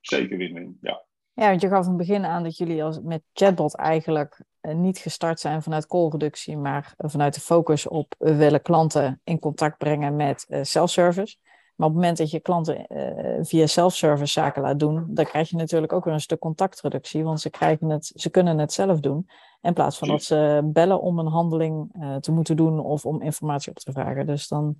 Zeker 0.00 0.36
win-win, 0.36 0.78
ja. 0.80 1.06
Ja, 1.38 1.48
want 1.48 1.60
je 1.60 1.68
gaf 1.68 1.82
in 1.82 1.88
het 1.88 1.96
begin 1.96 2.24
aan 2.24 2.42
dat 2.42 2.56
jullie 2.56 2.84
als, 2.84 3.00
met 3.02 3.22
chatbot 3.32 3.76
eigenlijk 3.76 4.44
niet 4.60 4.98
gestart 4.98 5.40
zijn 5.40 5.62
vanuit 5.62 5.86
callreductie, 5.86 6.56
maar 6.56 6.94
vanuit 6.96 7.34
de 7.34 7.40
focus 7.40 7.88
op 7.88 8.14
we 8.18 8.34
willen 8.34 8.62
klanten 8.62 9.20
in 9.24 9.38
contact 9.38 9.78
brengen 9.78 10.16
met 10.16 10.46
self-service. 10.62 11.36
Maar 11.76 11.88
op 11.88 11.94
het 11.94 12.02
moment 12.02 12.18
dat 12.18 12.30
je 12.30 12.40
klanten 12.40 12.86
via 13.40 13.66
self-service 13.66 14.32
zaken 14.32 14.62
laat 14.62 14.78
doen, 14.78 15.06
dan 15.08 15.24
krijg 15.24 15.48
je 15.48 15.56
natuurlijk 15.56 15.92
ook 15.92 16.04
weer 16.04 16.14
een 16.14 16.20
stuk 16.20 16.38
contactreductie, 16.38 17.24
want 17.24 17.40
ze, 17.40 17.50
krijgen 17.50 17.88
het, 17.88 18.12
ze 18.14 18.30
kunnen 18.30 18.58
het 18.58 18.72
zelf 18.72 19.00
doen. 19.00 19.28
In 19.60 19.72
plaats 19.72 19.98
van 19.98 20.08
dat 20.08 20.22
ze 20.22 20.60
bellen 20.64 21.00
om 21.00 21.18
een 21.18 21.26
handeling 21.26 21.92
te 22.20 22.32
moeten 22.32 22.56
doen 22.56 22.80
of 22.80 23.06
om 23.06 23.22
informatie 23.22 23.70
op 23.70 23.78
te 23.78 23.92
vragen. 23.92 24.26
Dus 24.26 24.48
dan, 24.48 24.76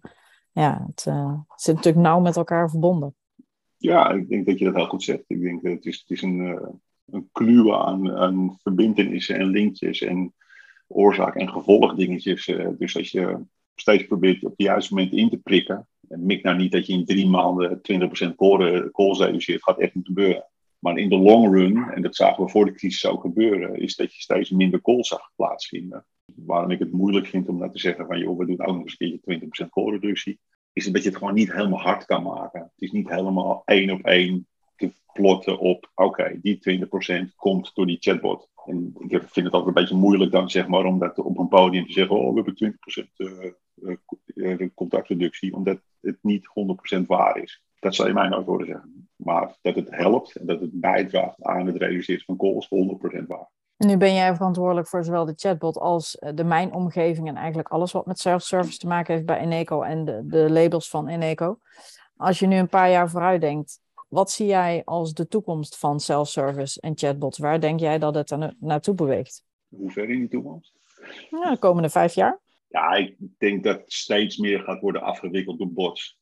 ja, 0.50 0.87
het, 0.87 1.05
het 1.49 1.62
zit 1.62 1.75
natuurlijk 1.75 2.05
nauw 2.05 2.21
met 2.21 2.37
elkaar 2.37 2.71
verbonden. 2.71 3.15
Ja, 3.79 4.11
ik 4.11 4.29
denk 4.29 4.47
dat 4.47 4.59
je 4.59 4.65
dat 4.65 4.75
heel 4.75 4.87
goed 4.87 5.03
zegt. 5.03 5.25
Ik 5.27 5.41
denk 5.41 5.63
dat 5.63 5.73
het 5.73 5.87
is, 5.87 5.99
het 5.99 6.11
is 6.11 6.23
een, 6.23 6.59
een 7.05 7.29
kluwe 7.33 7.77
aan, 7.77 8.11
aan 8.11 8.59
verbindenissen 8.63 9.39
en 9.39 9.47
linkjes 9.47 10.01
en 10.01 10.35
oorzaak- 10.87 11.37
en 11.37 11.49
gevolgdingetjes. 11.49 12.45
dus 12.79 12.97
als 12.97 13.11
je 13.11 13.39
steeds 13.75 14.07
probeert 14.07 14.45
op 14.45 14.51
het 14.51 14.67
juiste 14.67 14.95
moment 14.95 15.13
in 15.13 15.31
te 15.31 15.39
prikken, 15.39 15.89
mik 16.01 16.43
nou 16.43 16.57
niet 16.57 16.73
dat 16.73 16.87
je 16.87 16.93
in 16.93 17.05
drie 17.05 17.27
maanden 17.27 17.81
20% 17.83 18.35
calls 18.93 19.19
reduceert. 19.19 19.63
gaat 19.63 19.79
echt 19.79 19.95
niet 19.95 20.07
gebeuren. 20.07 20.47
Maar 20.79 20.99
in 20.99 21.09
de 21.09 21.17
long 21.17 21.55
run, 21.55 21.77
en 21.77 22.03
dat 22.03 22.17
zagen 22.17 22.45
we 22.45 22.51
voor 22.51 22.65
de 22.65 22.73
crisis 22.73 23.07
ook 23.07 23.21
gebeuren, 23.21 23.77
is 23.77 23.97
dat 23.97 24.15
je 24.15 24.21
steeds 24.21 24.51
minder 24.51 24.81
calls 24.81 25.09
zag 25.09 25.31
plaatsvinden. 25.37 26.07
Waarom 26.35 26.71
ik 26.71 26.79
het 26.79 26.93
moeilijk 26.93 27.27
vind 27.27 27.49
om 27.49 27.59
dat 27.59 27.73
te 27.73 27.79
zeggen 27.79 28.07
van, 28.07 28.19
joh, 28.19 28.39
we 28.39 28.47
doen 28.47 28.61
ook 28.61 28.75
nog 28.75 28.83
eens 28.83 28.95
een 28.99 29.21
keertje 29.25 29.65
20% 29.67 29.69
callreductie, 29.71 30.39
is 30.73 30.87
dat 30.87 31.03
je 31.03 31.09
het 31.09 31.19
gewoon 31.19 31.35
niet 31.35 31.53
helemaal 31.53 31.81
hard 31.81 32.05
kan 32.05 32.23
maken. 32.23 32.61
Het 32.61 32.71
is 32.83 32.90
niet 32.90 33.09
helemaal 33.09 33.62
één 33.64 33.90
op 33.90 34.01
één 34.01 34.47
te 34.77 34.92
plotten 35.12 35.59
op, 35.59 35.90
oké, 35.95 36.38
die 36.42 36.87
20% 37.31 37.35
komt 37.37 37.71
door 37.75 37.87
die 37.87 37.97
chatbot. 38.01 38.49
En 38.66 38.95
ik 39.09 39.23
vind 39.23 39.47
het 39.47 39.55
altijd 39.55 39.66
een 39.66 39.83
beetje 39.83 39.97
moeilijk 39.97 40.33
dan, 40.33 40.51
zeg 40.51 40.69
maar, 40.69 40.85
om 40.85 40.99
dat 40.99 41.19
op 41.19 41.38
een 41.38 41.49
podium 41.49 41.87
te 41.87 41.92
zeggen, 41.92 42.16
oh, 42.16 42.35
we 42.35 42.42
hebben 42.42 42.77
20% 43.03 43.07
uh, 43.16 43.97
uh, 44.35 44.69
contactreductie, 44.75 45.55
omdat 45.55 45.79
het 46.01 46.19
niet 46.21 46.49
100% 46.99 47.07
waar 47.07 47.42
is. 47.42 47.62
Dat 47.79 47.95
zou 47.95 48.09
je 48.09 48.14
mij 48.14 48.29
nooit 48.29 48.47
horen 48.47 48.66
zeggen. 48.66 49.09
Maar 49.16 49.57
dat 49.62 49.75
het 49.75 49.90
helpt 49.90 50.37
en 50.37 50.47
dat 50.47 50.61
het 50.61 50.81
bijdraagt 50.81 51.42
aan 51.42 51.66
het 51.66 51.77
reduceren 51.77 52.25
van 52.25 52.37
calls, 52.37 52.69
100% 53.23 53.27
waar. 53.27 53.49
Nu 53.79 53.97
ben 53.97 54.14
jij 54.14 54.35
verantwoordelijk 54.35 54.88
voor 54.88 55.05
zowel 55.05 55.25
de 55.25 55.33
chatbot 55.37 55.79
als 55.79 56.17
de 56.35 56.45
mijnomgeving 56.45 57.29
en 57.29 57.37
eigenlijk 57.37 57.69
alles 57.69 57.93
wat 57.93 58.07
met 58.07 58.19
self-service 58.19 58.79
te 58.79 58.87
maken 58.87 59.14
heeft 59.14 59.27
bij 59.27 59.38
Eneco 59.38 59.83
en 59.83 60.05
de, 60.05 60.23
de 60.27 60.51
labels 60.51 60.91
van 60.91 61.09
Eneco. 61.09 61.59
Als 62.17 62.38
je 62.38 62.47
nu 62.47 62.57
een 62.57 62.69
paar 62.69 62.91
jaar 62.91 63.11
vooruit 63.11 63.41
denkt, 63.41 63.81
wat 64.09 64.31
zie 64.31 64.47
jij 64.47 64.83
als 64.85 65.14
de 65.14 65.29
toekomst 65.29 65.79
van 65.79 66.01
self-service 66.01 66.81
en 66.81 66.99
chatbots? 66.99 67.38
Waar 67.38 67.61
denk 67.61 67.81
jij 67.81 67.99
dat 67.99 68.14
het 68.14 68.31
er 68.31 68.55
naartoe 68.61 68.95
beweegt? 68.95 69.45
Hoe 69.69 69.91
ver 69.91 70.11
in 70.11 70.19
die 70.19 70.29
toekomst? 70.29 70.73
De 71.31 71.57
komende 71.61 71.91
vijf 71.91 72.14
jaar. 72.14 72.38
Ja, 72.69 72.93
ik 72.93 73.17
denk 73.38 73.64
dat 73.64 73.83
steeds 73.87 74.37
meer 74.37 74.61
gaat 74.61 74.81
worden 74.81 75.03
afgewikkeld 75.03 75.59
door 75.59 75.73
bots. 75.73 76.17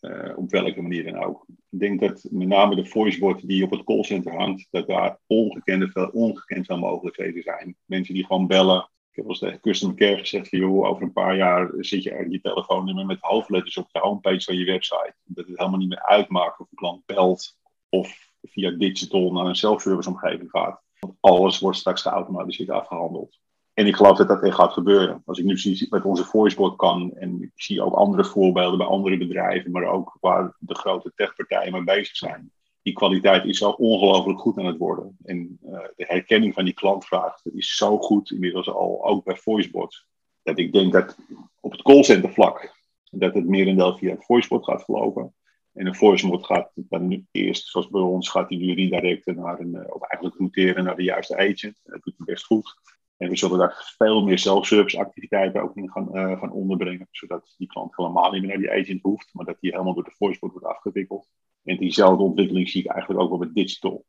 Uh, 0.00 0.32
op 0.36 0.50
welke 0.50 0.82
manier 0.82 1.04
dan 1.04 1.24
ook. 1.24 1.44
Ik 1.70 1.78
denk 1.78 2.00
dat 2.00 2.26
met 2.30 2.48
name 2.48 2.74
de 2.74 2.86
voicebot 2.86 3.46
die 3.46 3.64
op 3.64 3.70
het 3.70 3.84
callcenter 3.84 4.36
hangt, 4.36 4.66
dat 4.70 4.86
daar 4.86 5.18
ongekende 5.26 5.88
veel, 5.88 6.08
ongekend 6.08 6.66
veel 6.66 6.78
mogelijkheden 6.78 7.42
zijn. 7.42 7.76
Mensen 7.84 8.14
die 8.14 8.26
gewoon 8.26 8.46
bellen. 8.46 8.90
Ik 9.10 9.16
heb 9.16 9.24
wel 9.24 9.28
eens 9.28 9.38
tegen 9.38 9.60
customer 9.60 9.96
care 9.96 10.18
gezegd, 10.18 10.48
van, 10.48 10.86
over 10.86 11.02
een 11.02 11.12
paar 11.12 11.36
jaar 11.36 11.70
zit 11.78 12.02
je 12.02 12.10
eigenlijk 12.10 12.42
je 12.42 12.50
telefoonnummer 12.50 13.06
met 13.06 13.20
hoofdletters 13.20 13.76
op 13.76 13.88
de 13.92 13.98
homepage 13.98 14.40
van 14.40 14.56
je 14.56 14.64
website. 14.64 15.14
Dat 15.24 15.46
het 15.46 15.58
helemaal 15.58 15.78
niet 15.78 15.88
meer 15.88 16.02
uitmaakt 16.02 16.60
of 16.60 16.66
een 16.70 16.76
klant 16.76 17.06
belt 17.06 17.58
of 17.88 18.32
via 18.42 18.70
digital 18.70 19.32
naar 19.32 19.46
een 19.46 19.54
self-service 19.54 20.08
omgeving 20.08 20.50
gaat. 20.50 20.82
Want 20.98 21.16
alles 21.20 21.58
wordt 21.58 21.78
straks 21.78 22.02
geautomatiseerd 22.02 22.70
afgehandeld. 22.70 23.40
En 23.74 23.86
ik 23.86 23.96
geloof 23.96 24.16
dat 24.16 24.28
dat 24.28 24.42
echt 24.42 24.54
gaat 24.54 24.72
gebeuren. 24.72 25.22
Als 25.24 25.38
ik 25.38 25.44
nu 25.44 25.58
zie 25.58 25.86
met 25.90 26.04
onze 26.04 26.24
voicebot 26.24 26.76
kan, 26.76 27.12
en 27.16 27.42
ik 27.42 27.52
zie 27.54 27.82
ook 27.82 27.94
andere 27.94 28.24
voorbeelden 28.24 28.78
bij 28.78 28.86
andere 28.86 29.18
bedrijven, 29.18 29.70
maar 29.70 29.84
ook 29.84 30.16
waar 30.20 30.56
de 30.58 30.74
grote 30.74 31.12
techpartijen 31.14 31.72
mee 31.72 31.84
bezig 31.84 32.16
zijn. 32.16 32.52
Die 32.82 32.92
kwaliteit 32.92 33.44
is 33.44 33.58
zo 33.58 33.70
ongelooflijk 33.70 34.40
goed 34.40 34.58
aan 34.58 34.64
het 34.66 34.76
worden. 34.76 35.16
En 35.22 35.58
uh, 35.64 35.78
de 35.96 36.04
herkenning 36.06 36.54
van 36.54 36.64
die 36.64 36.74
klantvraag 36.74 37.44
is 37.44 37.76
zo 37.76 37.98
goed 37.98 38.30
inmiddels 38.30 38.68
al, 38.68 39.06
ook 39.06 39.24
bij 39.24 39.36
voicebots. 39.36 40.06
Dat 40.42 40.58
ik 40.58 40.72
denk 40.72 40.92
dat 40.92 41.18
op 41.60 41.72
het 41.72 41.82
callcenter 41.82 42.32
vlak, 42.32 42.74
dat 43.10 43.34
het 43.34 43.48
merendeel 43.48 43.96
via 43.96 44.10
het 44.10 44.24
voicebot 44.24 44.64
gaat 44.64 44.84
verlopen. 44.84 45.34
En 45.72 45.86
een 45.86 45.94
voicebot 45.94 46.46
gaat 46.46 46.70
dan 46.74 47.06
nu 47.06 47.26
eerst, 47.30 47.66
zoals 47.66 47.88
bij 47.88 48.00
ons, 48.00 48.28
gaat 48.28 48.48
hij 48.48 48.58
nu 48.58 48.74
redirecten 48.74 49.36
naar 49.36 49.60
een, 49.60 49.92
of 49.92 50.02
eigenlijk 50.02 50.38
routeren 50.38 50.84
naar 50.84 50.96
de 50.96 51.02
juiste 51.02 51.36
agent. 51.36 51.80
Dat 51.82 52.02
doet 52.02 52.14
hij 52.16 52.26
best 52.26 52.44
goed. 52.44 52.76
En 53.20 53.28
we 53.28 53.36
zullen 53.36 53.58
daar 53.58 53.94
veel 53.96 54.22
meer 54.24 54.38
self-service 54.38 54.98
activiteiten 54.98 55.62
ook 55.62 55.76
in 55.76 55.90
gaan, 55.90 56.08
uh, 56.12 56.40
gaan 56.40 56.52
onderbrengen. 56.52 57.08
Zodat 57.10 57.54
die 57.58 57.66
klant 57.66 57.96
helemaal 57.96 58.30
niet 58.30 58.40
meer 58.40 58.50
naar 58.50 58.58
die 58.58 58.70
agent 58.70 59.02
hoeft, 59.02 59.28
maar 59.32 59.44
dat 59.44 59.56
die 59.60 59.70
helemaal 59.70 59.94
door 59.94 60.04
de 60.04 60.14
voicebot 60.16 60.52
wordt 60.52 60.66
afgewikkeld. 60.66 61.28
En 61.62 61.76
diezelfde 61.76 62.22
ontwikkeling 62.22 62.68
zie 62.68 62.82
ik 62.82 62.90
eigenlijk 62.90 63.20
ook 63.22 63.30
wel 63.30 63.38
met 63.38 63.54
digital. 63.54 64.04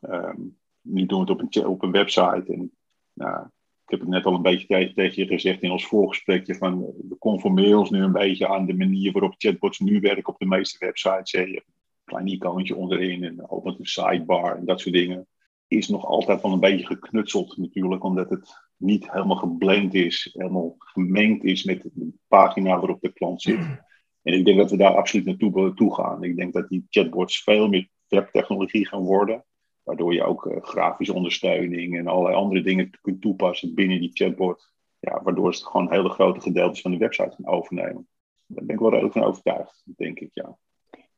Um, 0.00 0.58
nu 0.80 1.06
doen 1.06 1.24
we 1.24 1.32
het 1.32 1.42
op 1.42 1.54
een, 1.54 1.66
op 1.66 1.82
een 1.82 1.90
website. 1.90 2.44
En 2.46 2.72
nou, 3.12 3.44
ik 3.84 3.90
heb 3.90 4.00
het 4.00 4.08
net 4.08 4.24
al 4.24 4.34
een 4.34 4.42
beetje 4.42 4.92
tegen, 4.94 5.22
je 5.22 5.26
gezegd 5.26 5.62
in 5.62 5.70
ons 5.70 5.86
voorgesprekje. 5.86 6.54
Van, 6.54 6.78
we 6.80 7.16
conformeren 7.18 7.78
ons 7.78 7.90
nu 7.90 8.02
een 8.02 8.12
beetje 8.12 8.48
aan 8.48 8.66
de 8.66 8.74
manier 8.74 9.12
waarop 9.12 9.34
chatbots 9.38 9.78
nu 9.78 10.00
werken 10.00 10.32
op 10.32 10.38
de 10.38 10.46
meeste 10.46 10.84
websites. 10.84 11.30
Je 11.30 11.38
een 11.46 11.62
klein 12.04 12.26
icoontje 12.26 12.76
onderin 12.76 13.24
en 13.24 13.50
opent 13.50 13.78
een 13.78 13.86
sidebar 13.86 14.56
en 14.56 14.64
dat 14.64 14.80
soort 14.80 14.94
dingen 14.94 15.26
is 15.68 15.88
nog 15.88 16.04
altijd 16.04 16.42
wel 16.42 16.52
een 16.52 16.60
beetje 16.60 16.86
geknutseld 16.86 17.56
natuurlijk, 17.56 18.04
omdat 18.04 18.30
het 18.30 18.64
niet 18.76 19.12
helemaal 19.12 19.36
geblend 19.36 19.94
is, 19.94 20.30
helemaal 20.32 20.74
gemengd 20.78 21.44
is 21.44 21.64
met 21.64 21.82
de 21.82 22.12
pagina 22.28 22.78
waarop 22.78 23.00
de 23.00 23.12
klant 23.12 23.42
zit. 23.42 23.84
En 24.22 24.32
ik 24.32 24.44
denk 24.44 24.58
dat 24.58 24.70
we 24.70 24.76
daar 24.76 24.96
absoluut 24.96 25.26
naartoe 25.26 25.74
toe 25.74 25.94
gaan. 25.94 26.22
Ik 26.22 26.36
denk 26.36 26.52
dat 26.52 26.68
die 26.68 26.86
chatbots 26.90 27.42
veel 27.42 27.68
meer 27.68 27.88
webtechnologie 28.08 28.86
gaan 28.86 29.02
worden, 29.02 29.44
waardoor 29.82 30.14
je 30.14 30.24
ook 30.24 30.46
uh, 30.46 30.56
grafische 30.62 31.14
ondersteuning 31.14 31.98
en 31.98 32.06
allerlei 32.06 32.34
andere 32.34 32.62
dingen 32.62 32.90
kunt 33.00 33.20
toepassen 33.20 33.74
binnen 33.74 34.00
die 34.00 34.10
chatbot. 34.12 34.74
Ja, 34.98 35.22
waardoor 35.22 35.54
ze 35.54 35.64
gewoon 35.64 35.92
hele 35.92 36.08
grote 36.08 36.40
gedeeltes 36.40 36.80
van 36.80 36.90
de 36.90 36.96
website 36.96 37.34
gaan 37.34 37.54
overnemen. 37.54 38.08
Daar 38.46 38.64
ben 38.64 38.74
ik 38.74 38.80
wel 38.80 38.90
redelijk 38.90 39.14
van 39.14 39.24
overtuigd, 39.24 39.82
denk 39.84 40.20
ik, 40.20 40.30
ja. 40.32 40.58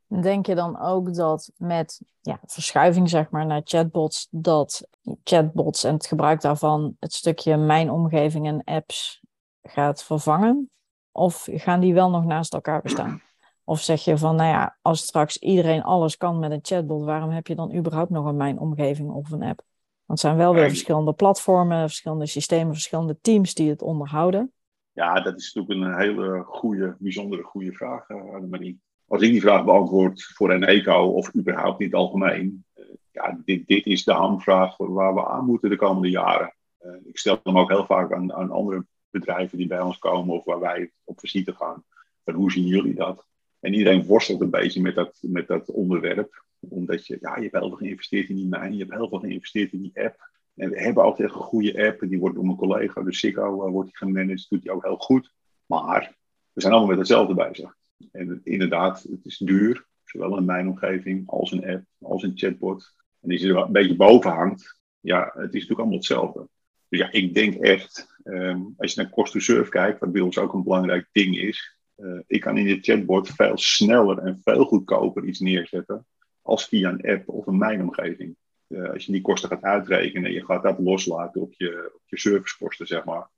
Denk 0.09 0.47
je 0.47 0.55
dan 0.55 0.81
ook 0.81 1.15
dat 1.15 1.53
met 1.57 2.01
ja, 2.21 2.41
verschuiving 2.45 3.09
zeg 3.09 3.31
maar, 3.31 3.47
naar 3.47 3.61
chatbots, 3.65 4.29
dat 4.31 4.89
chatbots 5.25 5.85
en 5.85 5.95
het 5.95 6.07
gebruik 6.07 6.41
daarvan 6.41 6.97
het 6.99 7.13
stukje 7.13 7.57
mijn 7.57 7.91
omgeving 7.91 8.47
en 8.47 8.65
apps 8.65 9.21
gaat 9.63 10.05
vervangen? 10.05 10.71
Of 11.13 11.49
gaan 11.51 11.81
die 11.81 11.95
wel 11.95 12.11
nog 12.11 12.25
naast 12.25 12.55
elkaar 12.55 12.83
bestaan? 12.83 13.23
Of 13.65 13.81
zeg 13.81 14.05
je 14.05 14.19
van, 14.19 14.37
nou 14.37 14.49
ja, 14.49 14.79
als 14.83 15.01
straks 15.01 15.39
iedereen 15.39 15.83
alles 15.83 16.17
kan 16.17 16.39
met 16.39 16.51
een 16.51 16.59
chatbot, 16.63 17.05
waarom 17.05 17.31
heb 17.31 17.47
je 17.47 17.55
dan 17.55 17.75
überhaupt 17.75 18.11
nog 18.11 18.27
een 18.27 18.37
mijn 18.37 18.59
omgeving 18.59 19.11
of 19.11 19.31
een 19.31 19.43
app? 19.43 19.63
Want 20.05 20.21
het 20.21 20.21
zijn 20.21 20.37
wel 20.37 20.55
weer 20.55 20.69
verschillende 20.69 21.13
platformen, 21.13 21.81
verschillende 21.81 22.27
systemen, 22.27 22.73
verschillende 22.73 23.19
teams 23.21 23.55
die 23.55 23.71
het 23.71 23.83
onderhouden. 23.83 24.53
Ja, 24.93 25.21
dat 25.21 25.39
is 25.39 25.53
natuurlijk 25.55 25.87
een 25.91 26.01
hele 26.01 26.43
goede, 26.47 26.97
bijzondere 26.99 27.43
goede 27.43 27.73
vraag, 27.73 28.09
uh, 28.09 28.35
Annemarie. 28.35 28.81
Als 29.09 29.23
ik 29.23 29.31
die 29.31 29.41
vraag 29.41 29.65
beantwoord 29.65 30.23
voor 30.23 30.51
een 30.51 30.65
eco 30.65 31.05
of 31.05 31.35
überhaupt 31.37 31.79
niet 31.79 31.95
algemeen, 31.95 32.65
uh, 32.75 32.85
ja, 33.11 33.41
dit, 33.45 33.67
dit 33.67 33.87
is 33.87 34.05
de 34.05 34.13
hamvraag 34.13 34.77
waar 34.77 35.15
we 35.15 35.27
aan 35.27 35.45
moeten 35.45 35.71
de 35.71 35.77
komende 35.77 36.11
jaren. 36.11 36.55
Uh, 36.81 36.93
ik 37.05 37.19
stel 37.19 37.41
hem 37.43 37.59
ook 37.59 37.71
heel 37.71 37.87
vaak 37.87 38.13
aan, 38.13 38.33
aan 38.33 38.51
andere 38.51 38.87
bedrijven 39.11 39.59
die 39.59 39.67
bij 39.67 39.81
ons 39.81 39.99
komen 39.99 40.35
of 40.35 40.45
waar 40.45 40.61
wij 40.61 40.93
op 41.05 41.21
visite 41.21 41.55
gaan. 41.55 41.85
Van 42.25 42.35
hoe 42.35 42.53
zien 42.53 42.67
jullie 42.67 42.95
dat? 42.95 43.27
En 43.61 43.75
iedereen 43.75 44.07
worstelt 44.07 44.41
een 44.41 44.51
beetje 44.51 44.81
met 44.81 44.95
dat, 44.95 45.19
met 45.21 45.47
dat 45.47 45.71
onderwerp. 45.71 46.45
Omdat 46.61 47.07
je, 47.07 47.19
ja, 47.21 47.37
je 47.37 47.43
hebt 47.43 47.55
heel 47.55 47.69
veel 47.69 47.77
geïnvesteerd 47.77 48.29
in 48.29 48.37
die 48.37 48.49
mijn, 48.49 48.73
je 48.73 48.79
hebt 48.79 48.93
heel 48.93 49.09
veel 49.09 49.19
geïnvesteerd 49.19 49.73
in 49.73 49.83
die 49.83 50.05
app. 50.05 50.31
En 50.55 50.71
we 50.71 50.81
hebben 50.81 51.03
altijd 51.03 51.29
een 51.29 51.35
goede 51.35 51.87
app. 51.87 52.01
Die 52.09 52.19
wordt 52.19 52.35
door 52.35 52.45
mijn 52.45 52.57
collega, 52.57 53.03
de 53.03 53.15
Sico, 53.15 53.67
uh, 53.67 53.73
wordt 53.73 53.89
die 53.89 53.97
gemanaged. 53.97 54.47
Doet 54.49 54.63
die 54.63 54.71
ook 54.71 54.85
heel 54.85 54.97
goed. 54.97 55.33
Maar 55.67 56.17
we 56.53 56.61
zijn 56.61 56.73
allemaal 56.73 56.91
met 56.91 56.99
hetzelfde 56.99 57.35
bezig. 57.35 57.77
En 58.13 58.41
inderdaad, 58.45 59.03
het 59.03 59.25
is 59.25 59.39
duur. 59.39 59.87
Zowel 60.05 60.37
in 60.37 60.45
mijn 60.45 60.69
omgeving 60.69 61.29
als 61.29 61.53
een 61.53 61.67
app, 61.67 61.85
als 62.01 62.23
een 62.23 62.39
chatbot. 62.39 62.95
En 63.21 63.29
die 63.29 63.49
er 63.49 63.57
een 63.57 63.73
beetje 63.73 63.97
boven 63.97 64.31
hangt. 64.31 64.81
Ja, 65.01 65.25
het 65.25 65.35
is 65.35 65.53
natuurlijk 65.53 65.79
allemaal 65.79 65.97
hetzelfde. 65.97 66.49
Dus 66.89 66.99
ja, 66.99 67.13
ik 67.13 67.35
denk 67.35 67.55
echt, 67.55 68.07
um, 68.25 68.75
als 68.77 68.95
je 68.95 69.01
naar 69.01 69.11
cost 69.11 69.33
to 69.33 69.39
serve 69.39 69.71
kijkt, 69.71 70.01
wat 70.01 70.13
bij 70.13 70.21
ons 70.21 70.39
ook 70.39 70.53
een 70.53 70.63
belangrijk 70.63 71.09
ding 71.13 71.39
is. 71.39 71.77
Uh, 71.97 72.21
ik 72.27 72.41
kan 72.41 72.57
in 72.57 72.67
de 72.67 72.79
chatbot 72.81 73.29
veel 73.29 73.59
sneller 73.59 74.19
en 74.19 74.41
veel 74.45 74.65
goedkoper 74.65 75.25
iets 75.25 75.41
neerzetten 75.41 76.07
als 76.43 76.69
via 76.69 76.91
een 76.91 77.11
app 77.11 77.29
of 77.29 77.47
een 77.47 77.59
mijnomgeving. 77.59 78.37
Uh, 78.69 78.91
als 78.91 79.05
je 79.05 79.13
die 79.13 79.21
kosten 79.21 79.49
gaat 79.49 79.63
uitrekenen 79.63 80.25
en 80.25 80.33
je 80.33 80.45
gaat 80.45 80.63
dat 80.63 80.79
loslaten 80.79 81.41
op 81.41 81.55
je, 81.57 81.93
op 81.95 82.03
je 82.05 82.19
servicekosten, 82.19 82.87
zeg 82.87 83.05
maar. 83.05 83.29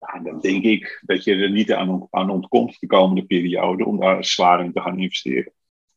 Ja, 0.00 0.20
dan 0.22 0.40
denk 0.40 0.64
ik 0.64 1.02
dat 1.06 1.24
je 1.24 1.34
er 1.34 1.50
niet 1.50 1.72
aan, 1.72 2.08
ontkomt 2.10 2.80
de 2.80 2.86
komende 2.86 3.24
periode 3.24 3.84
om 3.84 4.00
daar 4.00 4.24
zwaar 4.24 4.64
in 4.64 4.72
te 4.72 4.80
gaan 4.80 4.98
investeren. 4.98 5.52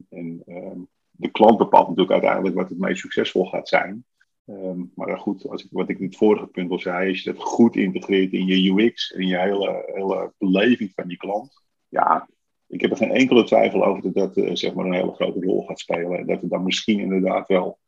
En 0.09 0.43
um, 0.47 0.87
de 1.11 1.31
klant 1.31 1.57
bepaalt 1.57 1.87
natuurlijk 1.87 2.13
uiteindelijk 2.13 2.55
wat 2.55 2.69
het 2.69 2.79
meest 2.79 2.99
succesvol 2.99 3.45
gaat 3.45 3.67
zijn. 3.67 4.05
Um, 4.45 4.91
maar 4.95 5.17
goed, 5.17 5.47
als 5.47 5.63
ik, 5.63 5.69
wat 5.71 5.89
ik 5.89 5.99
in 5.99 6.05
het 6.05 6.17
vorige 6.17 6.47
punt 6.47 6.71
al 6.71 6.79
zei, 6.79 7.09
als 7.09 7.21
je 7.21 7.33
dat 7.33 7.43
goed 7.43 7.75
integreert 7.75 8.31
in 8.31 8.45
je 8.45 8.71
UX 8.71 9.13
en 9.13 9.27
je 9.27 9.39
hele, 9.39 9.83
hele 9.93 10.33
beleving 10.37 10.91
van 10.95 11.07
die 11.07 11.17
klant, 11.17 11.63
ja, 11.87 12.29
ik 12.67 12.81
heb 12.81 12.91
er 12.91 12.97
geen 12.97 13.11
enkele 13.11 13.43
twijfel 13.43 13.85
over 13.85 14.01
dat 14.01 14.13
dat 14.13 14.37
uh, 14.37 14.55
zeg 14.55 14.73
maar 14.73 14.85
een 14.85 14.93
hele 14.93 15.13
grote 15.13 15.39
rol 15.39 15.65
gaat 15.65 15.79
spelen. 15.79 16.19
En 16.19 16.27
dat 16.27 16.41
we 16.41 16.47
dan 16.47 16.63
misschien 16.63 16.99
inderdaad 16.99 17.47
wel 17.47 17.79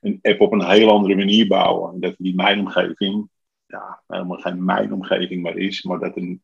een 0.00 0.18
app 0.22 0.40
op 0.40 0.52
een 0.52 0.64
heel 0.64 0.90
andere 0.90 1.16
manier 1.16 1.46
bouwen. 1.46 2.00
Dat 2.00 2.14
die 2.18 2.34
mijnomgeving, 2.34 3.28
ja, 3.72 4.02
helemaal 4.06 4.38
geen 4.38 4.64
mijnomgeving 4.64 5.42
maar 5.42 5.56
is, 5.56 5.82
maar 5.82 5.98
dat 5.98 6.16
een 6.16 6.42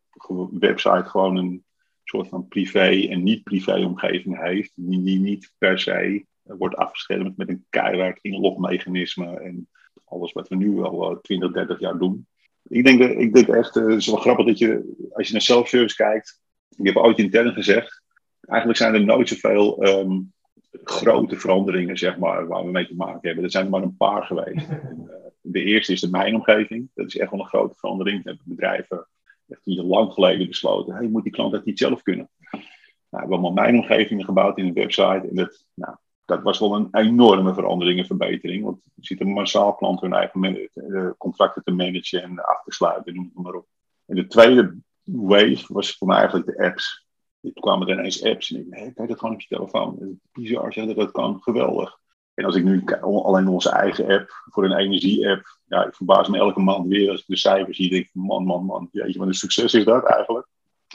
website 0.50 1.04
gewoon 1.04 1.36
een 1.36 1.64
soort 2.04 2.28
van 2.28 2.48
privé 2.48 3.06
en 3.08 3.22
niet-privé 3.22 3.84
omgeving 3.84 4.40
heeft, 4.40 4.72
die, 4.74 5.02
die 5.02 5.18
niet 5.18 5.52
per 5.58 5.78
se 5.78 6.26
wordt 6.42 6.76
afgeschermd 6.76 7.36
met 7.36 7.48
een 7.48 7.66
keihard 7.68 8.18
inlogmechanisme 8.22 9.40
en 9.40 9.68
alles 10.04 10.32
wat 10.32 10.48
we 10.48 10.56
nu 10.56 10.82
al 10.82 11.20
20, 11.20 11.52
30 11.52 11.80
jaar 11.80 11.98
doen. 11.98 12.26
Ik 12.62 12.84
denk, 12.84 13.00
ik 13.00 13.34
denk 13.34 13.48
echt, 13.48 13.76
uh, 13.76 13.86
het 13.86 13.98
is 13.98 14.06
wel 14.06 14.16
grappig 14.16 14.46
dat 14.46 14.58
je, 14.58 14.96
als 15.12 15.26
je 15.26 15.32
naar 15.32 15.42
self-service 15.42 15.96
kijkt, 15.96 16.40
ik 16.76 16.86
heb 16.86 16.96
ooit 16.96 17.18
intern 17.18 17.52
gezegd, 17.52 18.02
eigenlijk 18.40 18.78
zijn 18.78 18.94
er 18.94 19.04
nooit 19.04 19.28
zoveel 19.28 19.86
um, 19.86 20.32
grote 20.70 21.36
veranderingen, 21.36 21.98
zeg 21.98 22.18
maar, 22.18 22.46
waar 22.46 22.64
we 22.64 22.70
mee 22.70 22.86
te 22.86 22.96
maken 22.96 23.20
hebben. 23.22 23.44
Er 23.44 23.50
zijn 23.50 23.64
er 23.64 23.70
maar 23.70 23.82
een 23.82 23.96
paar 23.96 24.24
geweest. 24.24 24.68
En, 24.88 25.04
uh, 25.06 25.14
de 25.40 25.62
eerste 25.62 25.92
is 25.92 26.00
de 26.00 26.10
mijnomgeving. 26.10 26.90
Dat 26.94 27.06
is 27.06 27.16
echt 27.16 27.30
wel 27.30 27.40
een 27.40 27.46
grote 27.46 27.74
verandering. 27.74 28.16
Dat 28.16 28.24
hebben 28.24 28.54
bedrijven 28.56 29.06
echt 29.48 29.64
hier 29.64 29.82
lang 29.82 30.12
geleden 30.12 30.48
besloten. 30.48 30.94
Hey, 30.94 31.08
moet 31.08 31.22
die 31.22 31.32
klant 31.32 31.52
dat 31.52 31.64
niet 31.64 31.78
zelf 31.78 32.02
kunnen? 32.02 32.30
Nou, 32.40 32.62
we 33.10 33.16
hebben 33.18 33.32
allemaal 33.32 33.52
mijnomgevingen 33.52 34.24
gebouwd 34.24 34.58
in 34.58 34.66
een 34.66 34.72
website. 34.72 35.26
En 35.28 35.34
dat, 35.34 35.64
nou, 35.74 35.96
dat 36.24 36.42
was 36.42 36.58
wel 36.58 36.74
een 36.74 36.88
enorme 36.90 37.54
verandering 37.54 37.98
en 37.98 38.06
verbetering. 38.06 38.64
Want 38.64 38.80
je 38.84 39.06
ziet 39.06 39.20
een 39.20 39.32
massaal 39.32 39.74
klanten 39.74 40.10
hun 40.10 40.18
eigen 40.18 40.68
uh, 40.74 41.10
contracten 41.18 41.62
te 41.62 41.72
managen 41.72 42.22
en 42.22 42.44
af 42.44 42.62
te 42.62 42.72
sluiten, 42.72 43.14
noem 43.14 43.30
het 43.34 43.44
maar 43.44 43.54
op. 43.54 43.66
En 44.06 44.16
de 44.16 44.26
tweede 44.26 44.76
wave 45.04 45.72
was 45.72 45.96
voor 45.96 46.06
mij 46.06 46.16
eigenlijk 46.16 46.46
de 46.46 46.64
apps. 46.64 47.07
Er 47.54 47.60
kwamen 47.60 47.88
er 47.88 47.98
ineens 47.98 48.24
apps 48.24 48.52
en 48.52 48.60
ik 48.60 48.66
nee, 48.66 48.92
kijk 48.92 49.08
dat 49.08 49.18
gewoon 49.18 49.34
op 49.34 49.40
je 49.40 49.56
telefoon. 49.56 50.18
Bizar, 50.32 50.72
zeg, 50.72 50.94
dat 50.94 51.10
kan 51.10 51.40
geweldig. 51.40 51.98
En 52.34 52.44
als 52.44 52.56
ik 52.56 52.64
nu 52.64 52.84
alleen 53.02 53.48
onze 53.48 53.70
eigen 53.70 54.08
app 54.08 54.30
voor 54.50 54.64
een 54.64 54.76
energie-app, 54.76 55.58
ja, 55.66 55.86
ik 55.86 55.94
verbaas 55.94 56.28
me 56.28 56.38
elke 56.38 56.60
maand 56.60 56.86
weer 56.86 57.10
als 57.10 57.20
ik 57.20 57.26
de 57.26 57.36
cijfers 57.36 57.76
zie, 57.76 57.90
denk 57.90 58.08
man, 58.12 58.44
man, 58.44 58.64
man, 58.64 58.88
jeetje, 58.92 59.18
wat 59.18 59.28
een 59.28 59.34
succes 59.34 59.74
is 59.74 59.84
dat 59.84 60.04
eigenlijk. 60.04 60.46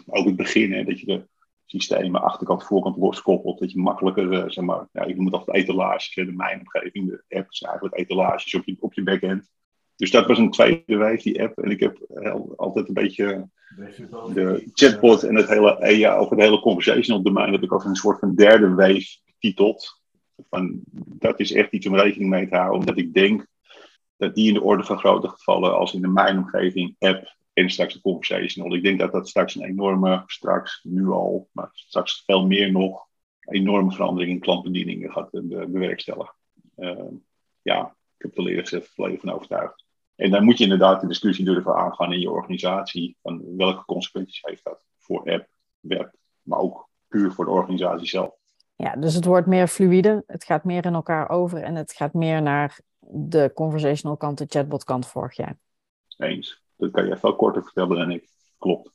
Ook 0.06 0.26
het 0.26 0.36
begin, 0.36 0.74
hè, 0.74 0.84
dat 0.84 1.00
je 1.00 1.06
de 1.06 1.28
systemen 1.66 2.22
achterkant, 2.22 2.64
voorkant 2.64 2.98
loskoppelt, 2.98 3.60
dat 3.60 3.72
je 3.72 3.80
makkelijker, 3.80 4.32
uh, 4.32 4.50
zeg 4.50 4.64
maar, 4.64 4.88
ja, 4.92 5.06
je 5.06 5.22
moet 5.22 5.34
altijd 5.34 5.58
etalages, 5.58 6.14
de 6.16 6.32
mijn 6.32 6.60
omgeving, 6.60 7.10
de 7.10 7.38
app 7.38 7.54
zijn 7.54 7.72
eigenlijk 7.72 8.02
etalages 8.02 8.56
op 8.56 8.66
je, 8.66 8.76
op 8.80 8.94
je 8.94 9.04
backend. 9.04 9.52
Dus 9.96 10.12
dat 10.12 10.28
was 10.28 10.38
een 10.38 10.52
tweede 10.52 10.98
wave, 10.98 11.24
die 11.24 11.42
app. 11.42 11.58
En 11.58 11.72
ik 11.72 11.80
heb 11.80 11.98
heel, 12.08 12.54
altijd 12.56 12.88
een 12.88 12.94
beetje 12.94 13.50
de 14.34 14.72
chatbot 14.74 15.24
en 15.24 15.36
het 15.36 15.48
hele, 15.48 15.96
ja, 15.98 16.16
over 16.16 16.36
het 16.36 16.46
hele 16.46 16.60
conversational 16.60 17.22
domein 17.22 17.52
heb 17.52 17.64
ik 17.64 17.72
als 17.72 17.86
een 17.86 17.96
soort 17.96 18.20
van 18.20 18.36
derde 18.36 18.70
wave 18.70 19.18
getiteld. 19.26 20.02
Van, 20.50 20.82
dat 20.94 21.40
is 21.40 21.52
echt 21.52 21.72
iets 21.72 21.88
om 21.88 21.96
rekening 21.96 22.30
mee 22.30 22.48
te 22.48 22.56
houden, 22.56 22.80
omdat 22.80 22.98
ik 22.98 23.14
denk 23.14 23.48
dat 24.18 24.36
die 24.36 24.48
in 24.48 24.54
de 24.54 24.62
orde 24.62 24.84
van 24.84 24.98
grote 24.98 25.28
gevallen 25.28 25.78
als 25.78 25.94
in 25.94 26.02
de 26.02 26.08
mijnomgeving 26.08 26.96
app 27.00 27.36
en 27.54 27.70
straks 27.70 27.94
de 27.94 28.02
conversational. 28.02 28.76
Ik 28.76 28.84
denk 28.84 29.00
dat 29.00 29.12
dat 29.12 29.30
straks 29.30 29.56
een 29.56 29.64
enorme, 29.64 30.24
straks 30.26 30.80
nu 30.84 31.08
al, 31.08 31.50
maar 31.52 31.70
straks 31.74 32.24
veel 32.26 32.48
meer 32.48 32.72
nog, 32.72 33.08
enorme 33.40 33.92
verandering 33.92 34.32
in 34.32 34.40
klantbedieningen 34.40 35.12
gaat 35.12 35.30
bewerkstelligen. 35.72 36.36
Uh, 36.78 37.06
ja, 37.62 37.96
ik 38.18 38.24
heb 38.24 38.38
er 38.38 38.48
eerlijk 38.48 38.68
gezegd 38.68 38.94
volledig 38.94 39.20
van 39.20 39.32
overtuigd. 39.32 39.83
En 40.24 40.32
dan 40.32 40.44
moet 40.44 40.58
je 40.58 40.64
inderdaad 40.64 41.02
de 41.02 41.08
discussie 41.08 41.46
durven 41.46 41.76
aangaan 41.76 42.14
in 42.14 42.20
je 42.20 42.32
organisatie. 42.32 43.18
Van 43.22 43.56
welke 43.58 43.86
consequenties 43.86 44.42
heeft 44.42 44.64
dat 44.64 44.86
voor 44.98 45.32
app, 45.32 45.48
web, 45.80 46.16
maar 46.42 46.60
ook 46.60 46.90
puur 47.08 47.32
voor 47.32 47.46
de 47.46 47.52
organisatie 47.52 48.08
zelf. 48.08 48.36
Ja, 48.76 48.96
dus 48.96 49.14
het 49.14 49.26
wordt 49.26 49.48
meer 49.48 49.68
fluïde, 49.68 50.24
het 50.28 50.44
gaat 50.44 50.64
meer 50.64 50.86
in 50.86 50.94
elkaar 50.94 51.30
over 51.30 51.64
en 51.64 51.76
het 51.76 51.94
gaat 51.94 52.14
meer 52.14 52.42
naar 52.42 52.80
de 53.00 53.52
conversational 53.54 54.18
kant, 54.18 54.38
de 54.38 54.46
chatbot 54.48 54.84
kant 54.84 55.08
vorig 55.08 55.36
jaar. 55.36 55.58
Eens. 56.18 56.62
Dat 56.78 56.92
kan 56.92 57.08
je 57.08 57.18
veel 57.18 57.36
korter 57.36 57.64
vertellen 57.64 57.98
dan 57.98 58.12
ik. 58.12 58.30
Klopt. 58.58 58.92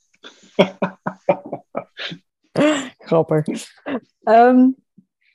Grappig. 3.09 3.43
Um, 4.23 4.75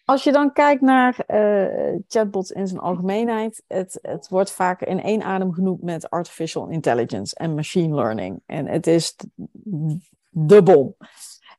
als 0.04 0.24
je 0.24 0.32
dan 0.32 0.52
kijkt 0.52 0.80
naar 0.80 1.24
uh, 1.28 2.00
chatbots 2.08 2.50
in 2.50 2.66
zijn 2.66 2.80
algemeenheid, 2.80 3.62
het, 3.66 3.98
het 4.02 4.28
wordt 4.28 4.50
vaak 4.50 4.80
in 4.80 5.02
één 5.02 5.22
adem 5.22 5.52
genoemd 5.52 5.82
met 5.82 6.10
artificial 6.10 6.68
intelligence 6.68 7.34
en 7.34 7.54
machine 7.54 7.94
learning. 7.94 8.42
En 8.46 8.66
het 8.66 8.86
is 8.86 9.16
de 10.30 10.62
bom. 10.62 10.96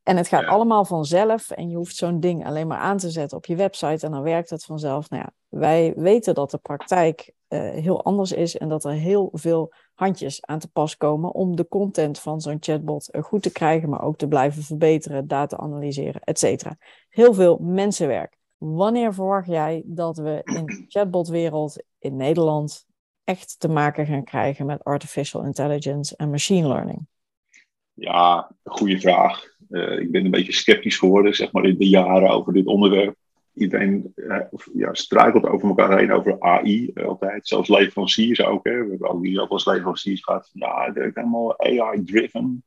En 0.04 0.18
het 0.18 0.28
gaat 0.28 0.42
ja. 0.42 0.48
allemaal 0.48 0.86
vanzelf 0.86 1.50
en 1.50 1.70
je 1.70 1.76
hoeft 1.76 1.96
zo'n 1.96 2.20
ding 2.20 2.46
alleen 2.46 2.68
maar 2.68 2.78
aan 2.78 2.98
te 2.98 3.10
zetten 3.10 3.38
op 3.38 3.46
je 3.46 3.56
website 3.56 4.06
en 4.06 4.12
dan 4.12 4.22
werkt 4.22 4.50
het 4.50 4.66
vanzelf. 4.66 5.10
Nou 5.10 5.24
ja, 5.24 5.60
wij 5.60 5.94
weten 5.96 6.34
dat 6.34 6.52
de 6.52 6.58
praktijk 6.58 7.34
uh, 7.56 7.82
heel 7.82 8.04
anders 8.04 8.32
is 8.32 8.58
en 8.58 8.70
dat 8.70 8.86
er 8.86 8.92
heel 8.92 9.30
veel 9.34 9.74
handjes 9.94 10.46
aan 10.46 10.60
te 10.60 10.72
pas 10.72 10.98
komen 10.98 11.34
om 11.34 11.56
de 11.56 11.68
content 11.68 12.20
van 12.20 12.42
zo'n 12.42 12.58
chatbot 12.60 13.18
goed 13.22 13.42
te 13.42 13.52
krijgen, 13.52 13.90
maar 13.90 14.04
ook 14.04 14.18
te 14.18 14.28
blijven 14.28 14.64
verbeteren, 14.64 15.28
data 15.28 15.58
analyseren, 15.58 16.22
etc. 16.22 16.66
Heel 17.10 17.34
veel 17.34 17.58
mensenwerk. 17.58 18.38
Wanneer 18.58 19.14
verwacht 19.14 19.48
jij 19.48 19.84
dat 19.86 20.18
we 20.18 20.42
in 20.44 20.66
de 20.66 20.86
chatbotwereld 20.88 21.84
in 22.00 22.16
Nederland 22.16 22.86
echt 23.24 23.60
te 23.60 23.68
maken 23.68 24.06
gaan 24.06 24.24
krijgen 24.24 24.66
met 24.66 24.84
artificial 24.84 25.44
intelligence 25.44 26.16
en 26.16 26.30
machine 26.30 26.68
learning? 26.68 27.08
Ja, 27.94 28.52
goede 28.64 29.00
vraag. 29.00 29.54
Uh, 29.70 30.00
ik 30.00 30.12
ben 30.12 30.26
een 30.26 30.32
beetje 30.32 30.52
sceptisch 30.52 30.98
geworden, 30.98 31.36
zeg 31.36 31.52
maar, 31.52 31.66
in 31.66 31.78
de 31.78 31.90
jaren 31.90 32.30
over 32.30 32.54
dit 32.54 32.66
onderwerp. 32.66 33.16
Iedereen 33.56 34.14
uh, 34.16 34.40
ja, 34.74 34.94
struikelt 34.94 35.46
over 35.46 35.68
elkaar 35.68 35.98
heen 35.98 36.12
over 36.12 36.40
AI 36.40 36.92
uh, 36.94 37.06
altijd. 37.06 37.48
Zelfs 37.48 37.70
leveranciers 37.70 38.44
ook. 38.44 38.66
Hè. 38.66 38.84
We 38.84 38.90
hebben 38.90 39.10
ook 39.10 39.24
die 39.24 39.42
ook 39.42 39.50
als 39.50 39.66
leveranciers 39.66 40.24
gehad. 40.24 40.50
Ja, 40.54 40.92
dat 40.92 41.06
is 41.06 41.12
helemaal 41.14 41.60
AI-driven. 41.60 42.64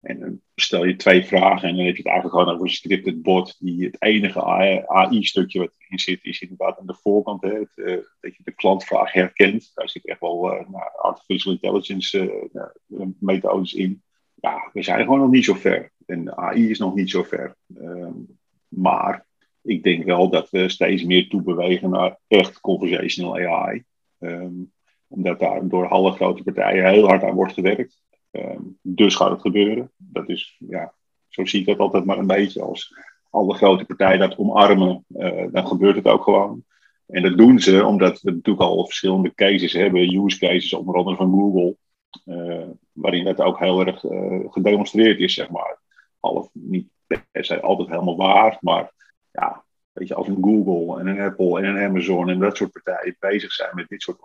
En 0.00 0.20
dan 0.20 0.40
stel 0.54 0.84
je 0.84 0.96
twee 0.96 1.24
vragen 1.24 1.68
en 1.68 1.76
dan 1.76 1.84
heb 1.84 1.96
je 1.96 2.02
het 2.02 2.10
eigenlijk 2.10 2.38
gewoon 2.38 2.54
over 2.54 2.66
een 2.66 2.74
scripted 2.74 3.22
bot. 3.22 3.56
Die 3.58 3.84
het 3.84 3.96
enige 4.02 4.44
AI-stukje 4.86 5.58
wat 5.58 5.74
erin 5.78 5.98
zit, 5.98 6.24
is 6.24 6.40
inderdaad 6.40 6.78
aan 6.78 6.86
de 6.86 6.98
voorkant. 7.02 7.42
Hè, 7.42 7.58
uh, 7.58 7.98
dat 8.20 8.36
je 8.36 8.42
de 8.44 8.54
klantvraag 8.54 9.12
herkent. 9.12 9.70
Daar 9.74 9.88
zit 9.88 10.06
echt 10.06 10.20
wel 10.20 10.42
nou, 10.42 10.90
artificial 10.96 11.52
intelligence 11.52 12.48
uh, 12.88 13.06
methodes 13.18 13.74
in 13.74 14.02
ja, 14.40 14.70
we 14.72 14.82
zijn 14.82 15.04
gewoon 15.04 15.18
nog 15.18 15.30
niet 15.30 15.44
zo 15.44 15.54
ver. 15.54 15.92
En 16.06 16.36
AI 16.36 16.70
is 16.70 16.78
nog 16.78 16.94
niet 16.94 17.10
zo 17.10 17.22
ver. 17.22 17.56
Um, 17.78 18.38
maar 18.68 19.26
ik 19.62 19.82
denk 19.82 20.04
wel 20.04 20.30
dat 20.30 20.50
we 20.50 20.68
steeds 20.68 21.04
meer 21.04 21.28
toe 21.28 21.42
bewegen 21.42 21.90
naar 21.90 22.18
echt 22.26 22.60
conversational 22.60 23.36
AI. 23.36 23.84
Um, 24.18 24.72
omdat 25.10 25.38
daar 25.38 25.68
door 25.68 25.88
alle 25.88 26.12
grote 26.12 26.42
partijen 26.42 26.88
heel 26.88 27.06
hard 27.06 27.22
aan 27.22 27.34
wordt 27.34 27.52
gewerkt. 27.52 28.02
Ehm, 28.30 28.62
dus 28.82 29.14
gaat 29.14 29.30
het 29.30 29.40
gebeuren. 29.40 29.92
Dat 29.96 30.28
is, 30.28 30.56
ja, 30.68 30.94
zo 31.28 31.44
zie 31.44 31.60
ik 31.60 31.66
dat 31.66 31.78
altijd 31.78 32.04
maar 32.04 32.18
een 32.18 32.26
beetje. 32.26 32.62
Als 32.62 32.94
alle 33.30 33.54
grote 33.54 33.84
partijen 33.84 34.18
dat 34.18 34.38
omarmen, 34.38 35.04
uh, 35.08 35.44
dan 35.52 35.66
gebeurt 35.66 35.96
het 35.96 36.06
ook 36.06 36.22
gewoon. 36.22 36.64
En 37.06 37.22
dat 37.22 37.36
doen 37.36 37.58
ze 37.58 37.84
omdat 37.84 38.20
we 38.20 38.30
natuurlijk 38.30 38.64
al 38.64 38.84
verschillende 38.84 39.34
cases 39.34 39.72
hebben, 39.72 40.24
use 40.24 40.38
cases, 40.38 40.74
onder 40.74 40.94
andere 40.94 41.16
van 41.16 41.30
Google, 41.30 41.76
uh, 42.24 42.68
waarin 42.92 43.24
dat 43.24 43.40
ook 43.40 43.58
heel 43.58 43.86
erg 43.86 44.04
uh, 44.04 44.40
gedemonstreerd 44.52 45.18
is, 45.18 45.34
zeg 45.34 45.50
maar. 45.50 45.78
Half 46.20 46.48
niet 46.52 46.88
per 47.06 47.24
se 47.32 47.60
altijd 47.60 47.88
helemaal 47.88 48.16
waar, 48.16 48.58
maar 48.60 48.92
ja, 49.30 49.64
weet 49.92 50.08
je, 50.08 50.14
als 50.14 50.28
een 50.28 50.42
Google 50.42 51.00
en 51.00 51.06
een 51.06 51.20
Apple 51.20 51.58
en 51.58 51.64
een 51.64 51.84
Amazon 51.88 52.28
en 52.28 52.38
dat 52.38 52.56
soort 52.56 52.72
partijen 52.72 53.16
bezig 53.18 53.52
zijn 53.52 53.70
met 53.74 53.88
dit 53.88 54.02
soort 54.02 54.20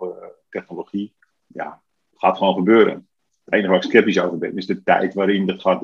technologie, 0.48 1.14
ja, 1.46 1.82
gaat 2.14 2.36
gewoon 2.36 2.54
gebeuren. 2.54 3.08
Het 3.44 3.54
enige 3.54 3.68
waar 3.68 3.84
ik 3.84 3.90
sceptisch 3.90 4.20
over 4.20 4.38
ben, 4.38 4.56
is 4.56 4.66
de 4.66 4.82
tijd 4.82 5.14
waarin 5.14 5.46
dat 5.46 5.60
gaat, 5.60 5.80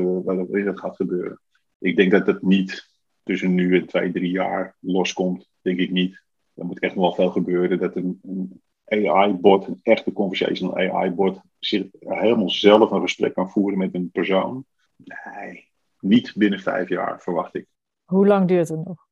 dat 0.65 0.79
gaat 0.79 0.97
gebeuren. 0.97 1.41
Ik 1.79 1.97
denk 1.97 2.11
dat 2.11 2.27
het 2.27 2.43
niet 2.43 2.91
tussen 3.23 3.55
nu 3.55 3.77
en 3.79 3.87
twee, 3.87 4.13
drie 4.13 4.31
jaar 4.31 4.77
loskomt. 4.81 5.49
Denk 5.61 5.79
ik 5.79 5.91
niet. 5.91 6.23
Er 6.55 6.65
moet 6.65 6.81
echt 6.81 6.95
nog 6.95 7.05
wel 7.05 7.15
veel 7.15 7.31
gebeuren. 7.31 7.79
Dat 7.79 7.97
een, 7.97 8.21
een 8.23 8.61
AI-bot, 8.85 9.67
een 9.67 9.81
echte 9.83 10.13
conversational 10.13 10.77
AI-bot, 10.77 11.41
zich 11.59 11.87
helemaal 11.99 12.51
zelf 12.51 12.91
een 12.91 13.01
gesprek 13.01 13.35
kan 13.35 13.51
voeren 13.51 13.79
met 13.79 13.95
een 13.95 14.11
persoon. 14.11 14.65
Nee, 14.97 15.69
niet 16.01 16.33
binnen 16.37 16.61
vijf 16.61 16.89
jaar, 16.89 17.21
verwacht 17.21 17.55
ik. 17.55 17.67
Hoe 18.05 18.27
lang 18.27 18.49
duurt 18.49 18.69
het 18.69 18.85
nog? 18.85 19.07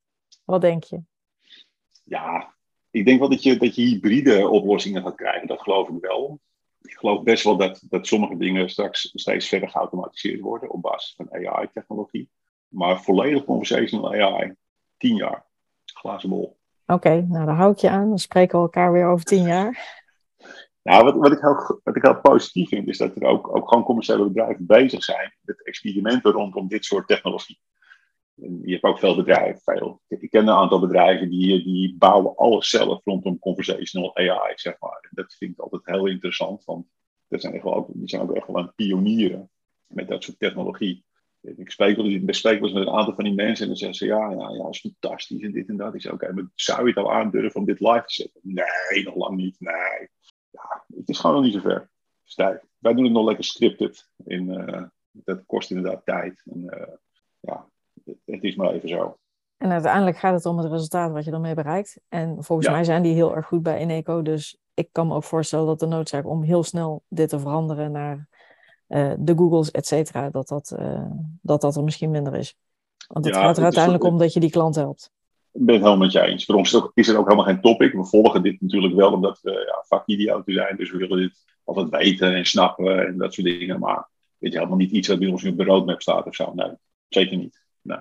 Wat 0.51 0.61
denk 0.61 0.85
je? 0.85 1.03
Ja, 2.05 2.55
ik 2.91 3.05
denk 3.05 3.19
wel 3.19 3.29
dat 3.29 3.43
je, 3.43 3.57
dat 3.57 3.75
je 3.75 3.83
hybride 3.83 4.49
oplossingen 4.49 5.03
gaat 5.03 5.15
krijgen. 5.15 5.49
Dat 5.49 5.61
geloof 5.61 5.89
ik 5.89 6.01
wel 6.01 6.41
ik 6.83 6.97
geloof 6.97 7.23
best 7.23 7.45
wel 7.45 7.57
dat, 7.57 7.83
dat 7.89 8.07
sommige 8.07 8.37
dingen 8.37 8.71
straks 8.71 9.11
steeds 9.15 9.49
verder 9.49 9.69
geautomatiseerd 9.69 10.41
worden 10.41 10.71
op 10.71 10.83
basis 10.83 11.15
van 11.17 11.33
AI-technologie. 11.33 12.31
Maar 12.69 13.03
volledig 13.03 13.45
conversational 13.45 14.15
AI, 14.15 14.55
tien 14.97 15.17
jaar, 15.17 15.47
glazen 15.85 16.29
bol. 16.29 16.59
Oké, 16.87 17.27
nou 17.29 17.47
daar 17.47 17.57
hou 17.57 17.73
ik 17.73 17.79
je 17.79 17.91
aan. 17.91 18.09
Dan 18.09 18.19
spreken 18.19 18.59
we 18.59 18.65
elkaar 18.65 18.93
weer 18.93 19.07
over 19.07 19.25
tien 19.25 19.43
jaar. 19.43 19.79
Nou, 20.83 21.05
wat, 21.05 21.15
wat, 21.15 21.33
ik 21.33 21.41
heel, 21.41 21.81
wat 21.85 21.97
ik 21.97 22.03
heel 22.03 22.21
positief 22.21 22.69
vind, 22.69 22.89
is 22.89 22.99
dat 22.99 23.17
er 23.17 23.23
ook, 23.23 23.57
ook 23.57 23.69
gewoon 23.69 23.85
commerciële 23.85 24.25
bedrijven 24.25 24.67
bezig 24.67 25.05
zijn 25.05 25.37
met 25.41 25.65
experimenten 25.65 26.33
rondom 26.33 26.69
dit 26.69 26.85
soort 26.85 27.07
technologie. 27.07 27.61
Je 28.41 28.73
hebt 28.73 28.83
ook 28.83 28.99
veel 28.99 29.17
bedrijven, 29.17 29.61
veel. 29.61 30.01
Ik 30.09 30.31
ken 30.31 30.43
een 30.43 30.55
aantal 30.55 30.81
bedrijven 30.81 31.31
die, 31.31 31.65
die 31.65 31.95
bouwen 31.99 32.37
alles 32.37 32.69
zelf 32.69 33.05
rondom 33.05 33.39
conversational 33.39 34.17
AI, 34.17 34.53
zeg 34.55 34.77
maar. 34.79 35.09
Dat 35.11 35.35
vind 35.35 35.53
ik 35.53 35.59
altijd 35.59 35.87
heel 35.87 36.07
interessant, 36.07 36.65
want 36.65 36.87
dat 37.29 37.41
zijn 37.41 37.55
echt 37.55 37.65
wel, 37.65 37.91
die 37.95 38.09
zijn 38.09 38.23
ook 38.23 38.35
echt 38.35 38.47
wel 38.47 38.59
aan 38.59 38.73
pionieren 38.75 39.51
met 39.87 40.09
dat 40.09 40.23
soort 40.23 40.39
technologie. 40.39 41.05
Ik 41.41 41.71
spreek 41.71 41.97
wel 41.97 42.07
eens 42.07 42.73
met 42.73 42.87
een 42.87 42.91
aantal 42.91 43.15
van 43.15 43.25
die 43.25 43.35
mensen 43.35 43.63
en 43.63 43.69
dan 43.69 43.77
zeggen 43.77 43.99
ze, 43.99 44.07
ja, 44.07 44.31
ja, 44.31 44.51
ja, 44.51 44.69
is 44.69 44.81
fantastisch 44.81 45.43
en 45.43 45.53
dit 45.53 45.69
en 45.69 45.77
dat. 45.77 45.95
Ik 45.95 46.01
zeg, 46.01 46.13
oké, 46.13 46.33
maar 46.33 46.51
zou 46.55 46.81
je 46.81 46.89
het 46.89 46.97
al 46.97 47.13
aandurven 47.13 47.61
om 47.61 47.67
dit 47.67 47.81
live 47.81 48.05
te 48.07 48.15
zetten? 48.15 48.41
Nee, 48.43 49.05
nog 49.05 49.15
lang 49.15 49.37
niet, 49.37 49.57
nee. 49.59 50.09
Ja, 50.51 50.85
het 50.97 51.09
is 51.09 51.19
gewoon 51.19 51.37
nog 51.37 51.45
niet 51.45 51.55
zo 51.55 51.61
ver. 51.61 51.91
Wij 52.79 52.95
doen 52.95 53.05
het 53.05 53.13
nog 53.13 53.25
lekker 53.25 53.45
scripted. 53.45 54.11
In, 54.25 54.49
uh, 54.49 54.83
dat 55.13 55.47
kost 55.47 55.71
inderdaad 55.71 56.05
tijd. 56.05 56.43
En, 56.45 56.61
uh, 56.61 56.95
ja, 57.41 57.69
het 58.25 58.43
is 58.43 58.57
maar 58.57 58.71
even 58.71 58.89
zo. 58.89 59.17
En 59.57 59.71
uiteindelijk 59.71 60.17
gaat 60.17 60.35
het 60.35 60.47
om 60.47 60.59
het 60.59 60.71
resultaat 60.71 61.13
wat 61.13 61.25
je 61.25 61.31
ermee 61.31 61.55
bereikt. 61.55 62.01
En 62.09 62.45
volgens 62.45 62.69
mij 62.69 62.85
zijn 62.85 63.03
die 63.03 63.15
heel 63.15 63.37
erg 63.37 63.47
goed 63.47 63.63
bij 63.63 63.81
Ineco. 63.81 64.23
Dus 64.23 64.59
ik 64.75 64.89
kan 64.93 65.07
me 65.07 65.15
ook 65.15 65.25
voorstellen 65.25 65.67
dat 65.67 65.81
de 65.81 65.87
noodzaak 65.87 66.27
om 66.27 66.43
heel 66.43 66.63
snel 66.63 67.03
dit 67.09 67.29
te 67.29 67.39
veranderen 67.39 67.93
naar 67.93 68.29
uh, 68.89 69.13
de 69.19 69.37
Googles, 69.37 69.71
et 69.71 69.87
cetera, 69.87 70.31
dat 70.31 70.49
dat, 70.49 70.77
uh, 70.79 71.11
dat 71.43 71.61
dat 71.61 71.77
er 71.77 71.85
misschien 71.85 72.11
minder 72.11 72.35
is. 72.35 72.57
Want 73.07 73.25
het 73.25 73.37
gaat 73.37 73.57
er 73.57 73.65
uiteindelijk 73.65 74.05
om 74.05 74.19
dat 74.19 74.33
je 74.33 74.41
die 74.41 74.51
klant 74.51 74.75
helpt. 74.75 75.11
Ik 75.53 75.65
ben 75.65 75.75
het 75.75 75.85
helemaal 75.85 76.05
met 76.05 76.13
je 76.13 76.21
eens. 76.21 76.45
Voor 76.45 76.55
ons 76.55 76.91
is 76.95 77.07
het 77.07 77.17
ook 77.17 77.25
helemaal 77.25 77.47
geen 77.47 77.61
topic. 77.61 77.93
We 77.93 78.05
volgen 78.05 78.43
dit 78.43 78.61
natuurlijk 78.61 78.95
wel 78.95 79.13
omdat 79.13 79.41
we 79.43 79.51
ja, 79.51 79.85
vakidioten 79.87 80.53
zijn. 80.53 80.77
Dus 80.77 80.91
we 80.91 80.99
willen 80.99 81.19
dit 81.19 81.45
altijd 81.65 81.89
weten 81.89 82.35
en 82.35 82.45
snappen 82.47 83.07
en 83.07 83.19
dat 83.19 83.35
soort 83.35 83.47
dingen. 83.47 83.79
Maar 83.79 84.09
weet 84.39 84.53
je, 84.53 84.59
helemaal 84.59 84.79
niet 84.79 84.91
iets 84.91 85.09
dat 85.09 85.19
bij 85.19 85.29
ons 85.29 85.45
op 85.45 85.57
de 85.57 85.65
roadmap 85.65 86.01
staat 86.01 86.27
of 86.27 86.35
zo. 86.35 86.53
Nee, 86.55 86.71
zeker 87.09 87.37
niet. 87.37 87.60
Nee. 87.83 87.99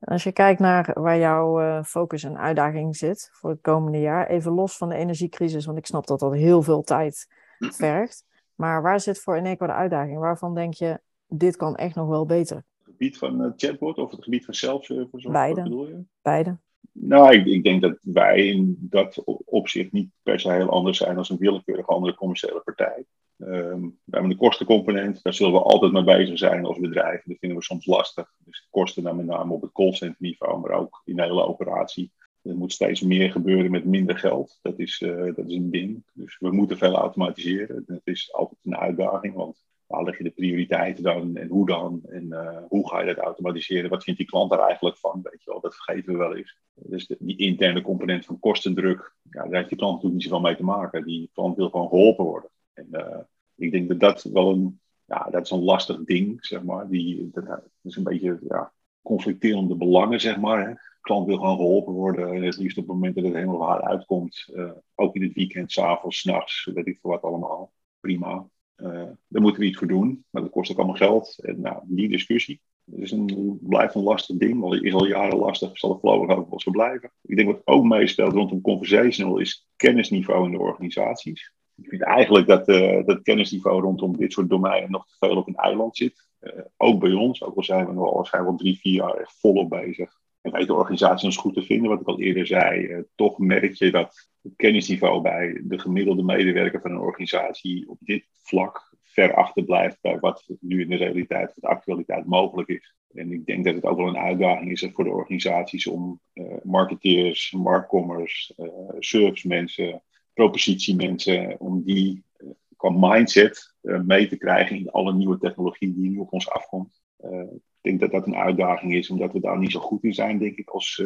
Als 0.00 0.22
je 0.22 0.32
kijkt 0.32 0.60
naar 0.60 0.90
waar 0.94 1.18
jouw 1.18 1.60
uh, 1.60 1.82
focus 1.82 2.24
en 2.24 2.38
uitdaging 2.38 2.96
zit 2.96 3.28
voor 3.32 3.50
het 3.50 3.60
komende 3.60 4.00
jaar, 4.00 4.26
even 4.26 4.52
los 4.52 4.76
van 4.76 4.88
de 4.88 4.94
energiecrisis, 4.94 5.66
want 5.66 5.78
ik 5.78 5.86
snap 5.86 6.06
dat 6.06 6.20
dat 6.20 6.34
heel 6.34 6.62
veel 6.62 6.82
tijd 6.82 7.26
vergt. 7.58 8.24
Maar 8.54 8.82
waar 8.82 9.00
zit 9.00 9.20
voor 9.20 9.36
Eneco 9.36 9.66
de 9.66 9.72
uitdaging? 9.72 10.18
Waarvan 10.18 10.54
denk 10.54 10.74
je, 10.74 11.00
dit 11.26 11.56
kan 11.56 11.76
echt 11.76 11.94
nog 11.94 12.08
wel 12.08 12.26
beter? 12.26 12.56
Het 12.56 12.84
gebied 12.84 13.18
van 13.18 13.44
uh, 13.44 13.50
chatbot 13.56 13.98
of 13.98 14.10
het 14.10 14.24
gebied 14.24 14.44
van 14.44 14.54
self-service? 14.54 15.30
Beide. 15.30 15.62
Bedoel 15.62 15.86
je? 15.86 16.04
Beide. 16.22 16.58
Nou, 16.92 17.34
ik, 17.34 17.46
ik, 17.46 17.62
denk 17.62 17.82
dat 17.82 17.98
wij 18.02 18.46
in 18.46 18.76
dat 18.80 19.22
opzicht 19.44 19.92
niet 19.92 20.10
per 20.22 20.40
se 20.40 20.52
heel 20.52 20.70
anders 20.70 20.98
zijn 20.98 21.14
dan 21.14 21.24
een 21.28 21.36
willekeurige 21.36 21.88
andere 21.88 22.14
commerciële 22.14 22.60
partij. 22.60 23.04
Um, 23.42 23.98
we 24.04 24.10
hebben 24.10 24.30
de 24.30 24.36
kostencomponent, 24.36 25.22
daar 25.22 25.34
zullen 25.34 25.52
we 25.52 25.62
altijd 25.62 25.92
mee 25.92 26.04
bezig 26.04 26.38
zijn 26.38 26.64
als 26.64 26.78
bedrijf. 26.78 27.22
Dat 27.24 27.38
vinden 27.38 27.58
we 27.58 27.64
soms 27.64 27.86
lastig. 27.86 28.32
Dus 28.44 28.66
kosten 28.70 29.02
dan 29.02 29.16
met 29.16 29.26
name 29.26 29.52
op 29.52 29.62
het 29.62 29.72
callcenter 29.72 30.16
niveau, 30.18 30.60
maar 30.60 30.70
ook 30.70 31.02
in 31.04 31.16
de 31.16 31.22
hele 31.22 31.46
operatie. 31.46 32.12
Er 32.42 32.56
moet 32.56 32.72
steeds 32.72 33.00
meer 33.00 33.30
gebeuren 33.30 33.70
met 33.70 33.84
minder 33.84 34.18
geld. 34.18 34.58
Dat 34.62 34.78
is, 34.78 35.00
uh, 35.00 35.34
dat 35.34 35.46
is 35.46 35.54
een 35.54 35.70
ding. 35.70 36.04
Dus 36.12 36.38
we 36.38 36.50
moeten 36.50 36.78
veel 36.78 36.96
automatiseren. 36.96 37.84
Dat 37.86 38.00
is 38.04 38.32
altijd 38.32 38.60
een 38.62 38.76
uitdaging, 38.76 39.34
want 39.34 39.64
waar 39.86 40.04
leg 40.04 40.18
je 40.18 40.24
de 40.24 40.30
prioriteiten 40.30 41.02
dan 41.02 41.36
en 41.36 41.48
hoe 41.48 41.66
dan? 41.66 42.00
En 42.08 42.26
uh, 42.26 42.56
hoe 42.68 42.88
ga 42.88 43.00
je 43.00 43.14
dat 43.14 43.24
automatiseren? 43.24 43.90
Wat 43.90 44.04
vindt 44.04 44.20
die 44.20 44.28
klant 44.28 44.52
er 44.52 44.58
eigenlijk 44.58 44.96
van? 44.96 45.20
Weet 45.22 45.42
je 45.42 45.50
wel, 45.50 45.60
dat 45.60 45.74
vergeten 45.74 46.12
we 46.12 46.18
wel 46.18 46.36
eens. 46.36 46.56
Dus 46.74 47.06
de, 47.06 47.16
die 47.18 47.36
interne 47.36 47.82
component 47.82 48.24
van 48.24 48.38
kostendruk, 48.38 49.14
ja, 49.30 49.42
daar 49.42 49.54
heeft 49.54 49.68
die 49.68 49.78
klant 49.78 49.94
natuurlijk 49.94 50.22
niet 50.22 50.30
zoveel 50.30 50.46
mee 50.46 50.56
te 50.56 50.64
maken. 50.64 51.04
Die 51.04 51.30
klant 51.32 51.56
wil 51.56 51.70
gewoon 51.70 51.88
geholpen 51.88 52.24
worden. 52.24 52.50
En 52.80 53.00
uh, 53.00 53.18
ik 53.54 53.70
denk 53.70 53.88
dat 53.88 54.00
dat 54.00 54.22
wel 54.22 54.50
een, 54.50 54.80
ja, 55.04 55.28
dat 55.30 55.44
is 55.44 55.50
een 55.50 55.62
lastig 55.62 56.04
ding, 56.04 56.46
zeg 56.46 56.62
maar. 56.62 56.88
Die, 56.88 57.30
dat 57.32 57.62
is 57.82 57.96
een 57.96 58.04
beetje 58.04 58.38
ja, 58.48 58.72
conflicterende 59.02 59.74
belangen, 59.74 60.20
zeg 60.20 60.40
maar. 60.40 60.66
Hè. 60.66 60.72
De 60.72 61.06
klant 61.06 61.26
wil 61.26 61.36
gewoon 61.36 61.56
geholpen 61.56 61.92
worden. 61.92 62.34
En 62.34 62.42
het 62.42 62.56
liefst 62.56 62.78
op 62.78 62.84
het 62.84 62.92
moment 62.92 63.14
dat 63.14 63.24
het 63.24 63.34
helemaal 63.34 63.58
waar 63.58 63.82
uitkomt. 63.82 64.48
Uh, 64.52 64.70
ook 64.94 65.14
in 65.14 65.22
het 65.22 65.32
weekend, 65.32 65.72
s'avonds, 65.72 66.18
s'nachts, 66.18 66.70
weet 66.74 66.86
ik 66.86 66.98
veel 67.00 67.10
wat 67.10 67.22
allemaal. 67.22 67.72
Prima. 68.00 68.48
Uh, 68.76 69.08
daar 69.28 69.42
moeten 69.42 69.60
we 69.60 69.66
iets 69.66 69.78
voor 69.78 69.88
doen. 69.88 70.24
Maar 70.30 70.42
dat 70.42 70.50
kost 70.50 70.70
ook 70.70 70.76
allemaal 70.76 70.96
geld. 70.96 71.38
En 71.38 71.60
nou, 71.60 71.82
die 71.84 72.08
discussie. 72.08 72.60
Het 72.84 73.00
is 73.00 73.10
een, 73.10 73.58
blijft 73.62 73.94
een 73.94 74.02
lastig 74.02 74.36
ding. 74.36 74.74
Is 74.74 74.94
al 74.94 75.06
jaren 75.06 75.38
lastig. 75.38 75.78
Zal 75.78 75.90
het 75.90 76.00
voorlopig 76.00 76.36
ook 76.36 76.50
wel 76.50 76.60
zo 76.60 76.70
blijven. 76.70 77.12
Ik 77.22 77.36
denk 77.36 77.48
wat 77.48 77.62
ook 77.64 77.84
meespeelt 77.84 78.32
rondom 78.32 78.60
conversational 78.60 79.38
is 79.38 79.68
kennisniveau 79.76 80.44
in 80.46 80.52
de 80.52 80.58
organisaties. 80.58 81.52
Ik 81.82 81.88
vind 81.88 82.02
eigenlijk 82.02 82.46
dat 82.46 82.68
uh, 82.68 83.04
dat 83.06 83.22
kennisniveau 83.22 83.80
rondom 83.82 84.16
dit 84.16 84.32
soort 84.32 84.48
domeinen 84.48 84.90
nog 84.90 85.06
te 85.06 85.14
veel 85.18 85.36
op 85.36 85.48
een 85.48 85.54
eiland 85.54 85.96
zit. 85.96 86.28
Uh, 86.40 86.52
ook 86.76 87.00
bij 87.00 87.12
ons, 87.12 87.42
ook 87.42 87.56
al 87.56 87.62
zijn 87.62 87.86
we 87.86 87.92
nog 87.92 88.14
waarschijnlijk 88.14 88.56
wel 88.56 88.66
drie, 88.66 88.80
vier 88.80 88.94
jaar 88.94 89.14
echt 89.14 89.40
volop 89.40 89.70
bezig. 89.70 90.18
En 90.40 90.52
weet 90.52 90.66
de 90.66 90.74
organisatie 90.74 91.26
ons 91.26 91.36
goed 91.36 91.54
te 91.54 91.62
vinden, 91.62 91.90
wat 91.90 92.00
ik 92.00 92.06
al 92.06 92.20
eerder 92.20 92.46
zei. 92.46 92.86
Uh, 92.86 92.98
toch 93.14 93.38
merk 93.38 93.74
je 93.74 93.90
dat 93.90 94.28
het 94.42 94.52
kennisniveau 94.56 95.22
bij 95.22 95.60
de 95.64 95.78
gemiddelde 95.78 96.22
medewerker 96.22 96.80
van 96.80 96.90
een 96.90 97.00
organisatie 97.00 97.88
op 97.88 97.98
dit 98.00 98.24
vlak 98.42 98.94
ver 99.02 99.34
achterblijft 99.34 99.98
bij 100.00 100.18
wat 100.18 100.46
nu 100.60 100.80
in 100.80 100.88
de 100.88 100.96
realiteit, 100.96 101.48
of 101.48 101.54
de 101.54 101.66
actualiteit 101.66 102.26
mogelijk 102.26 102.68
is. 102.68 102.94
En 103.14 103.32
ik 103.32 103.46
denk 103.46 103.64
dat 103.64 103.74
het 103.74 103.84
ook 103.84 103.96
wel 103.96 104.08
een 104.08 104.16
uitdaging 104.16 104.70
is 104.70 104.88
voor 104.92 105.04
de 105.04 105.10
organisaties 105.10 105.86
om 105.86 106.20
marketeers, 106.62 107.52
marktkommers, 107.52 108.52
servicemensen, 108.98 110.02
propositiemensen, 110.40 111.60
om 111.60 111.82
die 111.82 112.24
uh, 112.38 112.48
qua 112.76 112.90
mindset 112.90 113.74
uh, 113.82 114.00
mee 114.00 114.28
te 114.28 114.36
krijgen 114.36 114.76
in 114.76 114.90
alle 114.90 115.14
nieuwe 115.14 115.38
technologie 115.38 115.94
die 115.94 116.10
nu 116.10 116.18
op 116.18 116.32
ons 116.32 116.50
afkomt. 116.50 117.02
Uh, 117.24 117.40
ik 117.52 117.80
denk 117.80 118.00
dat 118.00 118.10
dat 118.10 118.26
een 118.26 118.36
uitdaging 118.36 118.94
is, 118.94 119.10
omdat 119.10 119.32
we 119.32 119.40
daar 119.40 119.58
niet 119.58 119.72
zo 119.72 119.80
goed 119.80 120.04
in 120.04 120.14
zijn, 120.14 120.38
denk 120.38 120.56
ik, 120.56 120.68
als, 120.68 121.04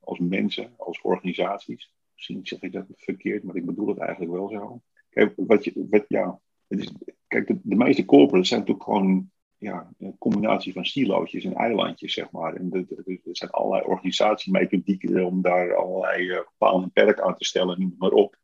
als 0.00 0.18
mensen, 0.18 0.74
als 0.76 1.00
organisaties. 1.00 1.92
Misschien 2.14 2.40
zeg 2.46 2.62
ik 2.62 2.72
dat 2.72 2.84
verkeerd, 2.96 3.42
maar 3.42 3.56
ik 3.56 3.66
bedoel 3.66 3.88
het 3.88 3.98
eigenlijk 3.98 4.32
wel 4.32 4.48
zo. 4.48 4.80
Kijk, 5.10 5.32
wat 5.36 5.64
je, 5.64 5.86
wat, 5.90 6.04
ja, 6.08 6.40
het 6.68 6.78
is, 6.78 6.92
kijk 7.26 7.46
de, 7.46 7.76
meeste 7.76 8.04
corporates 8.04 8.48
zijn 8.48 8.60
natuurlijk 8.60 8.86
gewoon 8.86 9.30
ja, 9.56 9.92
een 9.98 10.18
combinatie 10.18 10.72
van 10.72 10.84
silootjes 10.84 11.44
en 11.44 11.54
eilandjes, 11.54 12.12
zeg 12.12 12.30
maar. 12.30 12.54
En 12.54 12.72
er 12.72 13.18
zijn 13.32 13.50
allerlei 13.50 13.84
organisatiemethodieken 13.84 15.24
om 15.24 15.42
daar 15.42 15.74
allerlei 15.74 16.28
uh, 16.28 16.38
paal 16.58 16.82
en 16.82 16.92
perk 16.92 17.20
aan 17.20 17.36
te 17.36 17.44
stellen, 17.44 17.80
noem 17.80 17.94
maar 17.98 18.10
op. 18.10 18.36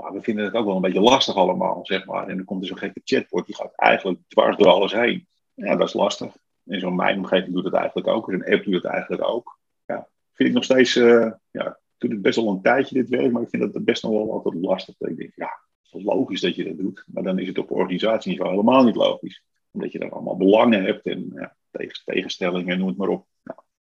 Maar 0.00 0.12
we 0.12 0.22
vinden 0.22 0.44
het 0.44 0.54
ook 0.54 0.66
wel 0.66 0.74
een 0.74 0.80
beetje 0.80 1.00
lastig 1.00 1.34
allemaal, 1.34 1.80
zeg 1.82 2.06
maar. 2.06 2.28
En 2.28 2.36
dan 2.36 2.44
komt 2.44 2.62
er 2.62 2.68
zo'n 2.68 2.78
gekke 2.78 3.00
chatbot, 3.04 3.46
die 3.46 3.54
gaat 3.54 3.72
eigenlijk 3.74 4.18
dwars 4.28 4.56
door 4.56 4.68
alles 4.68 4.92
heen. 4.92 5.26
Ja, 5.54 5.76
dat 5.76 5.88
is 5.88 5.94
lastig. 5.94 6.36
En 6.66 6.80
zo'n 6.80 6.94
mijn 6.94 7.16
omgeving 7.16 7.54
doet 7.54 7.64
het 7.64 7.74
eigenlijk 7.74 8.06
ook. 8.06 8.28
En 8.28 8.34
een 8.34 8.54
app 8.54 8.64
doet 8.64 8.74
het 8.74 8.84
eigenlijk 8.84 9.28
ook. 9.28 9.58
Ja, 9.86 10.08
vind 10.32 10.48
ik 10.48 10.54
nog 10.54 10.64
steeds, 10.64 10.96
uh, 10.96 11.32
ja, 11.50 11.66
ik 11.66 11.76
doe 11.98 12.10
het 12.10 12.22
best 12.22 12.36
wel 12.36 12.48
een 12.48 12.62
tijdje 12.62 12.94
dit 12.94 13.08
werk, 13.08 13.32
maar 13.32 13.42
ik 13.42 13.48
vind 13.48 13.74
het 13.74 13.84
best 13.84 14.02
nog 14.02 14.12
wel 14.12 14.32
altijd 14.32 14.54
lastig. 14.54 14.94
Dat 14.98 15.10
ik 15.10 15.16
denk, 15.16 15.32
ja, 15.34 15.50
is 15.92 16.02
logisch 16.02 16.40
dat 16.40 16.56
je 16.56 16.64
dat 16.64 16.78
doet. 16.78 17.04
Maar 17.06 17.22
dan 17.22 17.38
is 17.38 17.48
het 17.48 17.58
op 17.58 17.70
organisatieniveau 17.70 18.50
helemaal 18.50 18.84
niet 18.84 18.96
logisch. 18.96 19.44
Omdat 19.70 19.92
je 19.92 19.98
dan 19.98 20.10
allemaal 20.10 20.36
belangen 20.36 20.84
hebt 20.84 21.06
en 21.06 21.30
ja, 21.34 21.56
tegenstellingen, 22.04 22.78
noem 22.78 22.88
het 22.88 22.96
maar 22.96 23.08
op. 23.08 23.26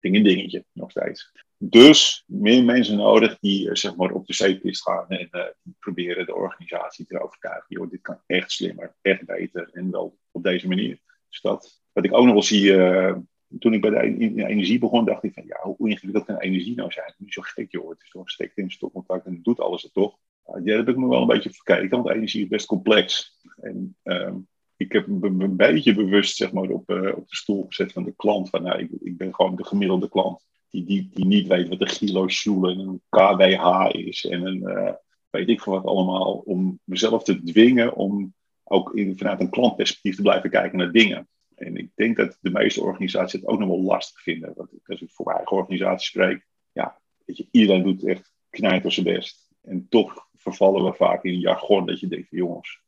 Ding 0.03 0.15
een 0.15 0.23
dingetje, 0.23 0.65
nog 0.71 0.91
steeds. 0.91 1.31
Dus 1.57 2.23
meer 2.27 2.63
mensen 2.63 2.97
nodig 2.97 3.39
die 3.39 3.69
eh, 3.69 3.75
zeg 3.75 3.95
maar 3.95 4.11
op 4.11 4.27
de 4.27 4.33
zeepkist 4.33 4.81
gaan 4.81 5.07
en 5.07 5.29
uh, 5.31 5.43
proberen 5.79 6.25
de 6.25 6.35
organisatie 6.35 7.05
te 7.05 7.21
overtuigen. 7.21 7.65
Joh, 7.67 7.89
dit 7.89 8.01
kan 8.01 8.21
echt 8.25 8.51
slimmer, 8.51 8.95
echt 9.01 9.25
beter 9.25 9.69
en 9.73 9.91
wel 9.91 10.17
op 10.31 10.43
deze 10.43 10.67
manier. 10.67 10.99
Dus 11.29 11.41
dat, 11.41 11.81
wat 11.91 12.05
ik 12.05 12.13
ook 12.13 12.23
nog 12.23 12.33
wel 12.33 12.43
zie, 12.43 12.63
uh, 12.63 13.15
toen 13.59 13.73
ik 13.73 13.81
bij 13.81 13.89
de 13.89 14.45
energie 14.45 14.79
begon, 14.79 15.05
dacht 15.05 15.23
ik 15.23 15.33
van 15.33 15.45
ja, 15.45 15.59
hoe 15.61 15.89
ingewikkeld 15.89 16.25
kan 16.25 16.37
energie 16.37 16.75
nou 16.75 16.91
zijn? 16.91 17.13
Niet 17.17 17.33
zo 17.33 17.41
gek 17.41 17.71
joh, 17.71 17.89
het 17.89 18.01
is 18.01 18.09
toch 18.09 18.23
gestekt 18.23 18.57
in 18.57 18.71
stopcontact 18.71 19.25
en 19.25 19.39
doet 19.43 19.59
alles 19.59 19.83
het 19.83 19.93
toch. 19.93 20.17
Ja, 20.45 20.59
daar 20.59 20.77
heb 20.77 20.89
ik 20.89 20.97
me 20.97 21.07
wel 21.07 21.21
een 21.21 21.27
beetje 21.27 21.53
verkeken, 21.53 21.89
want 21.89 22.09
energie 22.15 22.43
is 22.43 22.47
best 22.47 22.65
complex. 22.65 23.37
En 23.61 23.97
uh, 24.03 24.35
ik 24.83 24.91
heb 24.91 25.07
me 25.07 25.27
een 25.27 25.55
beetje 25.55 25.95
bewust 25.95 26.35
zeg 26.35 26.51
maar, 26.51 26.69
op, 26.69 26.89
uh, 26.89 27.15
op 27.15 27.29
de 27.29 27.35
stoel 27.35 27.65
gezet 27.67 27.91
van 27.91 28.03
de 28.03 28.13
klant. 28.15 28.49
Van, 28.49 28.63
nou, 28.63 28.79
ik, 28.79 28.89
ik 29.01 29.17
ben 29.17 29.35
gewoon 29.35 29.55
de 29.55 29.65
gemiddelde 29.65 30.09
klant 30.09 30.45
die, 30.69 30.85
die, 30.85 31.09
die 31.13 31.25
niet 31.25 31.47
weet 31.47 31.69
wat 31.69 31.81
een 31.81 31.87
kilojoule 31.87 32.71
en 32.71 32.79
een 32.79 33.01
kWh 33.09 33.89
is. 33.91 34.25
En 34.25 34.45
een, 34.45 34.61
uh, 34.61 34.91
weet 35.29 35.49
ik 35.49 35.61
veel 35.61 35.73
wat 35.73 35.85
allemaal. 35.85 36.33
Om 36.33 36.79
mezelf 36.83 37.23
te 37.23 37.43
dwingen 37.43 37.95
om 37.95 38.33
ook 38.63 38.91
vanuit 39.15 39.39
een 39.39 39.49
klantperspectief 39.49 40.15
te 40.15 40.21
blijven 40.21 40.49
kijken 40.49 40.77
naar 40.77 40.91
dingen. 40.91 41.27
En 41.55 41.77
ik 41.77 41.91
denk 41.95 42.17
dat 42.17 42.37
de 42.41 42.51
meeste 42.51 42.81
organisaties 42.81 43.39
het 43.39 43.49
ook 43.49 43.59
nog 43.59 43.67
wel 43.67 43.81
lastig 43.81 44.21
vinden. 44.21 44.53
Want 44.55 44.69
als 44.85 45.01
ik 45.01 45.11
voor 45.11 45.25
mijn 45.25 45.37
eigen 45.37 45.57
organisatie 45.57 46.07
spreek, 46.07 46.45
ja, 46.71 47.01
weet 47.25 47.37
je, 47.37 47.47
iedereen 47.51 47.83
doet 47.83 48.05
echt 48.05 48.33
knijter 48.49 48.91
zijn 48.91 49.05
best. 49.05 49.49
En 49.61 49.87
toch 49.89 50.27
vervallen 50.35 50.83
we 50.83 50.93
vaak 50.93 51.23
in 51.23 51.39
jargon 51.39 51.85
dat 51.85 51.99
je 51.99 52.07
denkt 52.07 52.27
jongens, 52.29 52.81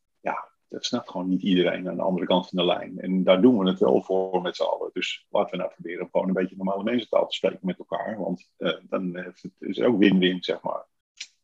dat 0.69 0.85
snapt 0.85 1.09
gewoon 1.09 1.29
niet 1.29 1.41
iedereen 1.41 1.89
aan 1.89 1.95
de 1.95 2.01
andere 2.01 2.25
kant 2.25 2.49
van 2.49 2.57
de 2.57 2.65
lijn. 2.65 2.99
En 2.99 3.23
daar 3.23 3.41
doen 3.41 3.57
we 3.57 3.69
het 3.69 3.79
wel 3.79 4.01
voor 4.01 4.41
met 4.41 4.55
z'n 4.55 4.63
allen. 4.63 4.89
Dus 4.93 5.25
laten 5.29 5.51
we 5.51 5.57
nou 5.57 5.69
proberen 5.69 6.07
gewoon 6.11 6.27
een 6.27 6.33
beetje 6.33 6.55
normale 6.55 6.83
mensentaal 6.83 7.27
te 7.27 7.35
spreken 7.35 7.59
met 7.61 7.79
elkaar. 7.79 8.17
Want 8.19 8.49
uh, 8.57 8.73
dan 8.89 9.17
is 9.17 9.41
het, 9.41 9.51
is 9.59 9.81
ook 9.81 9.97
win-win, 9.97 10.43
zeg 10.43 10.61
maar. 10.61 10.85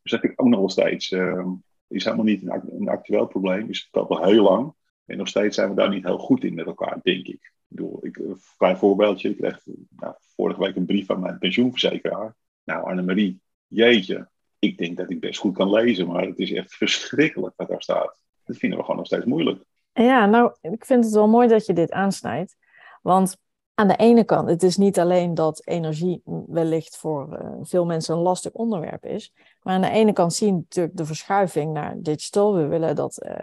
Dus 0.02 0.12
dat 0.12 0.24
ik 0.24 0.34
ook 0.36 0.48
nog 0.48 0.60
wel 0.60 0.70
steeds. 0.70 1.12
Uh, 1.12 1.52
is 1.88 2.04
helemaal 2.04 2.26
niet 2.26 2.42
een, 2.48 2.90
actueel 2.90 3.26
probleem. 3.28 3.70
Is 3.70 3.90
het 3.92 4.10
al 4.10 4.24
heel 4.24 4.44
lang. 4.44 4.74
En 5.06 5.18
nog 5.18 5.28
steeds 5.28 5.56
zijn 5.56 5.70
we 5.70 5.76
daar 5.76 5.90
niet 5.90 6.04
heel 6.04 6.18
goed 6.18 6.44
in 6.44 6.54
met 6.54 6.66
elkaar, 6.66 7.00
denk 7.04 7.28
ik. 7.28 7.34
Ik 7.34 7.52
bedoel, 7.68 8.06
ik, 8.06 8.18
een 8.18 8.40
klein 8.58 8.78
voorbeeldje. 8.78 9.30
Ik 9.30 9.38
kreeg 9.38 9.66
nou, 9.90 10.16
vorige 10.20 10.60
week 10.60 10.76
een 10.76 10.86
brief 10.86 11.06
van 11.06 11.20
mijn 11.20 11.38
pensioenverzekeraar. 11.38 12.36
Nou, 12.64 12.84
Annemarie, 12.84 13.42
jeetje. 13.68 14.30
Ik 14.60 14.78
denk 14.78 14.98
dat 14.98 15.10
ik 15.10 15.20
best 15.20 15.40
goed 15.40 15.56
kan 15.56 15.70
lezen, 15.70 16.08
maar 16.08 16.26
het 16.26 16.40
is 16.40 16.52
echt 16.52 16.76
verschrikkelijk 16.76 17.54
wat 17.58 17.68
daar 17.68 17.82
staat. 17.82 18.22
Dat 18.52 18.60
vinden 18.60 18.78
we 18.78 18.84
gewoon 18.84 19.00
nog 19.00 19.06
steeds 19.06 19.26
moeilijk. 19.26 19.64
Ja, 19.94 20.26
nou, 20.26 20.54
ik 20.62 20.86
vind 20.86 21.04
het 21.04 21.14
wel 21.14 21.28
mooi 21.28 21.48
dat 21.48 21.66
je 21.66 21.74
dit 21.74 21.92
aansnijdt. 21.92 22.56
Want 23.02 23.38
aan 23.74 23.88
de 23.88 23.96
ene 23.96 24.24
kant, 24.24 24.50
het 24.50 24.64
is 24.64 24.78
niet 24.78 25.00
alleen 25.00 25.34
dat 25.34 25.66
energie 25.66 26.22
wellicht 26.48 26.98
voor 26.98 27.40
uh, 27.42 27.50
veel 27.62 27.86
mensen 27.86 28.16
een 28.16 28.22
lastig 28.22 28.52
onderwerp 28.52 29.06
is. 29.06 29.34
Maar 29.62 29.74
aan 29.74 29.82
de 29.82 29.90
ene 29.90 30.14
kant 30.14 30.34
zien 30.34 30.54
we 30.54 30.62
natuurlijk 30.62 30.98
de 30.98 31.06
verschuiving 31.06 31.74
naar 31.74 31.96
digital. 31.98 32.56
We 32.56 32.68
willen 32.68 32.96
dat 32.96 33.24
uh, 33.26 33.34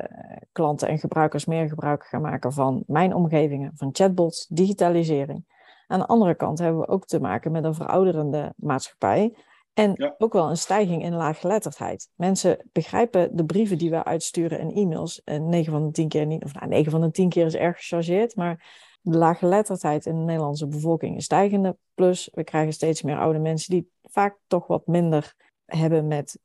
klanten 0.52 0.88
en 0.88 0.98
gebruikers 0.98 1.44
meer 1.44 1.68
gebruik 1.68 2.04
gaan 2.04 2.22
maken 2.22 2.52
van 2.52 2.82
mijn 2.86 3.14
omgevingen, 3.14 3.72
van 3.74 3.88
chatbots, 3.92 4.46
digitalisering. 4.46 5.44
Aan 5.86 5.98
de 5.98 6.06
andere 6.06 6.34
kant 6.34 6.58
hebben 6.58 6.80
we 6.80 6.88
ook 6.88 7.06
te 7.06 7.20
maken 7.20 7.52
met 7.52 7.64
een 7.64 7.74
verouderende 7.74 8.52
maatschappij. 8.56 9.36
En 9.78 9.92
ja. 9.96 10.14
ook 10.18 10.32
wel 10.32 10.50
een 10.50 10.56
stijging 10.56 11.02
in 11.02 11.14
laaggeletterdheid. 11.14 12.08
Mensen 12.14 12.68
begrijpen 12.72 13.36
de 13.36 13.44
brieven 13.44 13.78
die 13.78 13.90
we 13.90 14.04
uitsturen 14.04 14.58
en 14.58 14.72
e-mails. 14.72 15.22
En 15.24 15.48
9 15.48 15.72
van 15.72 15.86
de 15.86 15.90
10 15.90 16.08
keer 16.08 16.26
niet, 16.26 16.44
of 16.44 16.54
nou, 16.54 16.68
9 16.68 16.90
van 16.90 17.00
de 17.00 17.10
10 17.10 17.28
keer 17.28 17.46
is 17.46 17.54
erg 17.54 17.76
gechargeerd. 17.76 18.36
Maar 18.36 18.66
de 19.00 19.18
laaggeletterdheid 19.18 20.06
in 20.06 20.14
de 20.14 20.20
Nederlandse 20.20 20.66
bevolking 20.66 21.16
is 21.16 21.24
stijgende. 21.24 21.76
Plus, 21.94 22.30
we 22.32 22.44
krijgen 22.44 22.72
steeds 22.72 23.02
meer 23.02 23.18
oude 23.18 23.38
mensen 23.38 23.70
die 23.70 23.90
vaak 24.02 24.38
toch 24.46 24.66
wat 24.66 24.86
minder 24.86 25.34
hebben 25.64 26.06
met 26.06 26.38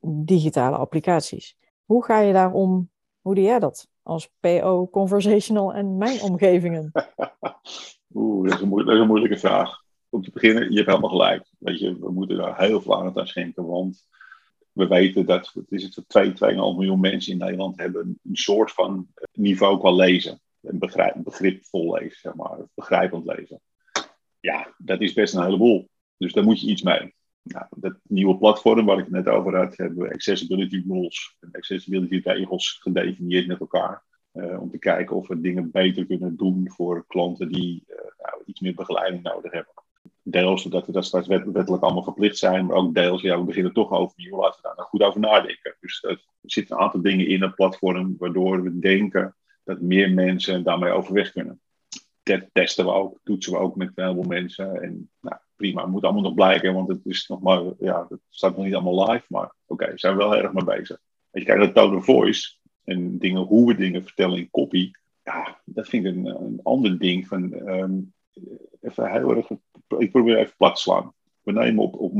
digitale 0.00 0.76
applicaties. 0.76 1.56
Hoe 1.84 2.04
ga 2.04 2.20
je 2.20 2.32
daarom? 2.32 2.90
Hoe 3.20 3.34
doe 3.34 3.44
jij 3.44 3.58
dat 3.58 3.88
als 4.02 4.30
PO 4.40 4.88
Conversational 4.90 5.74
en 5.74 5.96
mijn 5.96 6.20
omgevingen? 6.20 6.92
Oeh, 8.14 8.48
dat 8.48 8.54
is, 8.54 8.60
een 8.60 8.70
dat 8.70 8.94
is 8.94 9.00
een 9.00 9.06
moeilijke 9.06 9.38
vraag 9.38 9.82
om 10.12 10.22
te 10.22 10.30
beginnen, 10.30 10.70
je 10.70 10.76
hebt 10.76 10.88
helemaal 10.88 11.10
gelijk. 11.10 11.46
Weet 11.58 11.78
je, 11.78 11.98
we 11.98 12.10
moeten 12.10 12.36
daar 12.36 12.58
heel 12.58 12.80
veel 12.80 12.96
aandacht 12.96 13.18
aan 13.18 13.26
schenken, 13.26 13.66
want 13.66 14.06
we 14.72 14.86
weten 14.86 15.26
dat 15.26 15.52
het 15.54 15.72
is 15.72 15.82
het 15.82 16.08
2, 16.08 16.30
2,5 16.30 16.36
miljoen 16.36 17.00
mensen 17.00 17.32
in 17.32 17.38
Nederland 17.38 17.78
hebben 17.78 18.18
een 18.24 18.36
soort 18.36 18.72
van 18.72 19.06
niveau 19.32 19.78
qua 19.78 19.90
lezen. 19.90 20.40
Een 20.60 20.78
begrijp, 20.78 21.14
begripvol 21.24 21.94
lezen, 21.94 22.18
zeg 22.18 22.34
maar, 22.34 22.58
begrijpend 22.74 23.24
lezen. 23.24 23.60
Ja, 24.40 24.74
dat 24.78 25.00
is 25.00 25.12
best 25.12 25.34
een 25.34 25.44
heleboel. 25.44 25.88
Dus 26.16 26.32
daar 26.32 26.44
moet 26.44 26.60
je 26.60 26.70
iets 26.70 26.82
mee. 26.82 27.14
Nou, 27.42 27.66
dat 27.76 27.98
nieuwe 28.02 28.38
platform 28.38 28.86
waar 28.86 28.98
ik 28.98 29.04
het 29.04 29.12
net 29.12 29.28
over 29.28 29.56
had, 29.56 29.76
hebben 29.76 29.98
we 29.98 30.12
accessibility 30.12 30.82
rules 30.88 31.36
en 31.40 31.48
accessibility 31.52 32.20
regels 32.28 32.78
gedefinieerd 32.80 33.46
met 33.46 33.60
elkaar. 33.60 34.04
Uh, 34.32 34.60
om 34.60 34.70
te 34.70 34.78
kijken 34.78 35.16
of 35.16 35.28
we 35.28 35.40
dingen 35.40 35.70
beter 35.70 36.06
kunnen 36.06 36.36
doen 36.36 36.70
voor 36.70 37.04
klanten 37.06 37.48
die 37.48 37.84
uh, 37.88 37.96
nou, 37.96 38.42
iets 38.44 38.60
meer 38.60 38.74
begeleiding 38.74 39.22
nodig 39.22 39.52
hebben 39.52 39.74
deels 40.22 40.64
dat 40.64 40.86
we 40.86 40.92
dat 40.92 41.04
straks 41.04 41.26
wettelijk 41.26 41.82
allemaal 41.82 42.02
verplicht 42.02 42.38
zijn, 42.38 42.66
maar 42.66 42.76
ook 42.76 42.94
deels, 42.94 43.22
ja, 43.22 43.38
we 43.38 43.44
beginnen 43.44 43.72
toch 43.72 43.90
over 43.90 44.14
nieuw, 44.16 44.40
laten 44.40 44.60
we 44.62 44.72
daar 44.76 44.86
goed 44.86 45.02
over 45.02 45.20
nadenken. 45.20 45.76
Dus 45.80 46.02
er 46.02 46.24
zitten 46.42 46.76
een 46.76 46.82
aantal 46.82 47.02
dingen 47.02 47.26
in 47.26 47.42
het 47.42 47.54
platform 47.54 48.14
waardoor 48.18 48.62
we 48.62 48.78
denken 48.78 49.36
dat 49.64 49.80
meer 49.80 50.12
mensen 50.12 50.64
daarmee 50.64 50.92
overweg 50.92 51.32
kunnen. 51.32 51.60
Dat 52.22 52.42
testen 52.52 52.84
we 52.84 52.90
ook, 52.90 53.18
toetsen 53.24 53.52
we 53.52 53.58
ook 53.58 53.76
met 53.76 53.92
een 53.94 54.04
heleboel 54.04 54.24
mensen. 54.24 54.82
En 54.82 55.10
nou, 55.20 55.36
prima, 55.56 55.86
moet 55.86 56.04
allemaal 56.04 56.22
nog 56.22 56.34
blijken, 56.34 56.74
want 56.74 56.88
het 56.88 57.06
is 57.06 57.26
nog 57.26 57.40
maar, 57.40 57.62
ja, 57.78 58.06
het 58.08 58.20
staat 58.28 58.56
nog 58.56 58.64
niet 58.64 58.74
allemaal 58.74 59.10
live, 59.10 59.24
maar 59.28 59.54
oké, 59.66 59.84
okay, 59.84 59.98
zijn 59.98 60.16
we 60.16 60.22
wel 60.22 60.36
erg 60.36 60.52
mee 60.52 60.64
bezig. 60.64 60.98
Als 61.30 61.42
je 61.42 61.44
kijkt 61.44 61.62
naar 61.62 61.72
tone 61.72 62.00
voice 62.00 62.56
en 62.84 63.18
dingen, 63.18 63.42
hoe 63.42 63.66
we 63.66 63.74
dingen 63.74 64.02
vertellen 64.02 64.38
in 64.38 64.50
copy, 64.50 64.90
ja, 65.22 65.60
dat 65.64 65.88
vind 65.88 66.04
ik 66.04 66.14
een, 66.14 66.26
een 66.26 66.60
ander 66.62 66.98
ding 66.98 67.26
van, 67.26 67.52
um, 67.52 68.12
even 68.80 69.10
heel 69.10 69.36
erg 69.36 69.48
ik 69.98 70.10
probeer 70.10 70.36
even 70.36 70.56
plat 70.56 70.74
te 70.74 70.80
slaan. 70.80 71.12
We 71.42 71.52
nemen 71.52 71.84
op, 71.84 71.94
op 71.94 72.14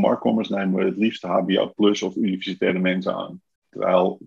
nemen 0.48 0.74
we 0.74 0.84
het 0.84 0.96
liefst 0.96 1.22
HBO 1.22 1.72
plus 1.76 2.02
of 2.02 2.16
universitaire 2.16 2.78
mensen 2.78 3.14
aan. 3.14 3.40
Terwijl 3.68 4.18
30% 4.22 4.24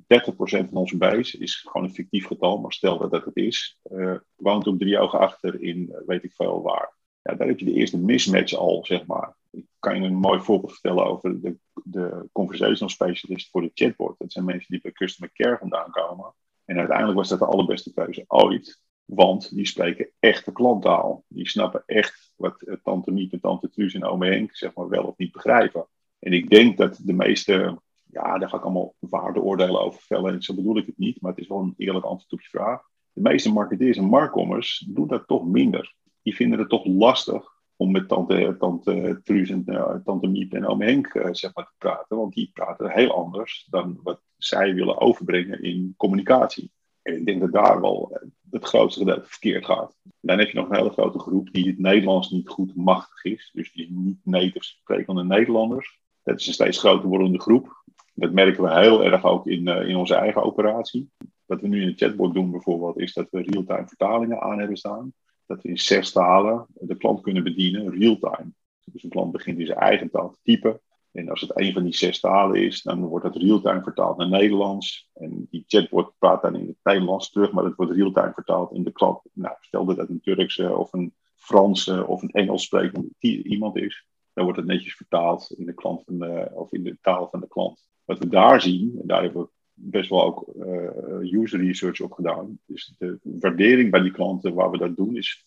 van 0.48 0.67
onze 0.71 0.98
base 0.98 1.38
is 1.38 1.56
gewoon 1.56 1.88
een 1.88 1.93
fictief 1.93 2.26
getal, 2.26 2.58
maar 2.58 2.71
stel 2.71 2.98
dat 2.98 3.12
dat 3.12 3.26
het 3.26 3.36
is, 3.36 3.80
uh, 3.91 4.15
woont 4.36 4.67
op 4.67 4.80
drie 4.80 4.98
ogen 5.00 5.19
achter 5.19 5.62
in 5.62 5.78
uh, 5.78 5.98
weet 6.06 6.24
ik 6.24 6.34
veel 6.34 6.62
waar. 6.62 6.93
Ja, 7.21 7.36
daar 7.36 7.48
heb 7.48 7.60
je 7.60 7.65
de 7.65 7.74
eerste 7.74 7.98
mismatch 7.98 8.54
al, 8.54 8.86
zeg 8.86 9.06
maar. 9.06 9.36
Ik 9.52 9.65
kan 9.80 10.02
je 10.02 10.08
een 10.08 10.15
mooi 10.15 10.39
voorbeeld 10.39 10.71
vertellen 10.71 11.06
over 11.06 11.41
de, 11.41 11.58
de 11.84 12.30
conversational 12.32 12.89
specialist 12.89 13.50
voor 13.50 13.62
de 13.62 13.71
chatbot. 13.74 14.15
Dat 14.17 14.32
zijn 14.32 14.45
mensen 14.45 14.71
die 14.71 14.82
bij 14.82 14.91
customer 14.91 15.34
care 15.34 15.58
vandaan 15.58 15.91
komen. 15.91 16.34
En 16.65 16.78
uiteindelijk 16.78 17.17
was 17.17 17.30
dat 17.30 17.39
de 17.39 17.45
allerbeste 17.45 17.93
keuze 17.93 18.24
ooit. 18.28 18.82
Want 19.06 19.56
die 19.56 19.65
spreken 19.65 20.10
echte 20.20 20.52
klanttaal. 20.52 21.24
Die 21.28 21.50
snappen 21.50 21.84
echt 21.86 22.34
wat 22.36 22.62
eh, 22.62 22.76
tante 22.84 23.12
Miet 23.12 23.34
en 23.34 23.39
tante 23.39 23.70
Truus 23.70 23.94
en 23.94 24.04
ome 24.04 24.28
Henk 24.28 24.56
zeg 24.56 24.74
maar 24.76 24.89
wel 24.89 25.04
of 25.04 25.18
niet 25.18 25.32
begrijpen. 25.32 25.88
En 26.20 26.34
ik 26.34 26.50
denk 26.50 26.78
dat 26.78 27.00
de 27.04 27.13
meeste, 27.13 27.82
ja, 28.04 28.38
daar 28.38 28.50
ga 28.50 28.58
ik 28.58 28.63
allemaal 28.63 28.96
waardeoordelen 29.00 29.82
over 29.82 30.02
vellen. 30.02 30.34
En 30.34 30.41
zo 30.41 30.56
bedoel 30.56 30.78
ik 30.78 30.86
het 30.86 30.98
niet, 30.98 31.22
maar 31.22 31.32
het 31.32 31.39
is 31.39 31.48
wel 31.48 31.60
een 31.60 31.74
eerlijk 31.78 32.06
antwoord 32.06 32.34
op 32.34 32.41
je 32.41 32.50
vraag. 32.50 32.82
De 33.12 33.22
meeste 33.22 33.52
marketeers 33.52 33.98
en 33.98 34.04
marktkommers 34.04 34.86
doen 34.89 35.08
dat 35.08 35.28
toch 35.28 35.46
minder. 35.46 35.96
Die 36.22 36.36
vinden 36.36 36.60
het 36.60 36.70
toch 36.70 36.86
lastig 36.86 37.54
om 37.76 37.91
met 37.91 38.08
tante, 38.08 38.56
tante 38.60 39.22
Truus 39.24 39.50
en 39.50 39.63
uh, 39.65 39.96
tante 40.04 40.28
Miep 40.28 40.54
en 40.54 40.68
ome 40.68 40.86
Henk 40.86 41.13
uh, 41.13 41.28
zeg 41.32 41.54
maar, 41.54 41.65
te 41.65 41.74
praten. 41.78 42.18
Want 42.18 42.34
die 42.34 42.50
praten 42.54 42.91
heel 42.91 43.15
anders 43.15 43.68
dan 43.70 44.00
wat 44.04 44.22
zij 44.38 44.74
willen 44.74 45.00
overbrengen 45.00 45.64
in 45.64 45.93
communicatie. 45.97 46.72
En 47.01 47.16
ik 47.16 47.26
denk 47.26 47.41
dat 47.41 47.51
daar 47.51 47.82
wel 47.82 48.20
het 48.56 48.66
grootste 48.66 48.99
gedeelte 48.99 49.28
verkeerd 49.28 49.66
gaat. 49.66 49.95
Dan 50.20 50.39
heb 50.39 50.47
je 50.47 50.58
nog 50.58 50.70
een 50.70 50.76
hele 50.76 50.89
grote 50.89 51.20
groep 51.20 51.51
die 51.51 51.68
het 51.68 51.80
Nederlands 51.80 52.30
niet 52.30 52.49
goed 52.49 52.76
machtig 52.76 53.24
is. 53.24 53.51
Dus 53.53 53.72
die 53.72 53.91
niet 53.91 54.20
native 54.24 54.64
sprekende 54.64 55.24
Nederlanders. 55.24 55.99
Dat 56.24 56.39
is 56.39 56.47
een 56.47 56.53
steeds 56.53 56.78
groter 56.78 57.10
wordende 57.10 57.39
groep. 57.39 57.84
Dat 58.14 58.32
merken 58.32 58.64
we 58.64 58.80
heel 58.80 59.03
erg 59.03 59.24
ook 59.24 59.47
in, 59.47 59.68
uh, 59.68 59.88
in 59.88 59.95
onze 59.95 60.16
eigen 60.16 60.43
operatie. 60.43 61.10
Wat 61.45 61.62
we 61.62 61.68
nu 61.68 61.82
in 61.82 61.88
het 61.88 61.97
chatbot 61.97 62.34
doen 62.34 62.51
bijvoorbeeld, 62.51 62.99
is 62.99 63.14
dat 63.14 63.28
we 63.32 63.41
real-time 63.41 63.88
vertalingen 63.88 64.41
aan 64.41 64.60
hebben 64.60 64.78
staan. 64.78 65.14
Dat 65.45 65.62
we 65.62 65.70
in 65.70 65.78
zes 65.78 66.12
talen 66.12 66.66
de 66.74 66.97
klant 66.97 67.22
kunnen 67.22 67.43
bedienen, 67.43 67.99
real-time. 67.99 68.53
Dus 68.86 69.03
een 69.03 69.10
klant 69.10 69.32
begint 69.32 69.60
in 69.60 69.66
zijn 69.66 69.80
eigen 69.80 70.10
taal 70.10 70.32
te 70.32 70.39
typen. 70.43 70.82
En 71.16 71.30
als 71.30 71.41
het 71.41 71.51
een 71.59 71.74
van 71.74 71.84
die 71.84 71.93
zes 71.93 72.20
talen 72.20 72.63
is, 72.63 72.82
dan 72.82 73.05
wordt 73.05 73.26
het 73.26 73.36
real-time 73.36 73.84
vertaald 73.84 74.18
naar 74.18 74.30
Nederlands. 74.30 75.09
En 75.13 75.47
die 75.49 75.63
chatbot 75.68 76.13
praat 76.18 76.41
dan 76.41 76.55
in 76.55 76.68
het 76.68 76.78
Nederlands 76.84 77.32
terug, 77.32 77.51
maar 77.51 77.63
het 77.63 77.76
wordt 77.76 77.91
real-time 77.91 78.34
vertaald 78.34 78.74
in 78.74 78.84
de 78.84 78.91
klant. 78.91 79.22
Nou, 79.34 79.55
stel 79.59 79.86
dat 79.86 79.97
het 79.97 80.09
een 80.09 80.22
Turkse 80.22 80.76
of 80.76 80.93
een 80.93 81.13
Franse 81.36 82.05
of 82.07 82.22
een 82.22 82.32
Engels 82.32 82.63
sprekende 82.63 83.09
iemand 83.20 83.78
is, 83.78 84.05
dan 84.34 84.43
wordt 84.43 84.59
het 84.59 84.68
netjes 84.68 84.95
vertaald 84.95 85.53
in 85.57 85.66
de, 85.66 85.74
klant 85.74 86.03
van 86.05 86.47
of 86.53 86.72
in 86.72 86.84
de 86.84 86.97
taal 87.01 87.28
van 87.30 87.39
de 87.39 87.47
klant. 87.47 87.88
Wat 88.05 88.20
we 88.20 88.28
daar 88.28 88.61
zien, 88.61 88.97
en 89.01 89.07
daar 89.07 89.24
hebben 89.24 89.41
we 89.41 89.49
best 89.74 90.09
wel 90.09 90.24
ook 90.24 90.49
uh, 90.55 91.41
user 91.41 91.59
research 91.59 92.01
op 92.01 92.11
gedaan. 92.11 92.59
Dus 92.66 92.95
de 92.97 93.20
waardering 93.22 93.91
bij 93.91 94.01
die 94.01 94.11
klanten 94.11 94.53
waar 94.53 94.72
we 94.72 94.78
dat 94.78 94.95
doen 94.95 95.16
is 95.16 95.43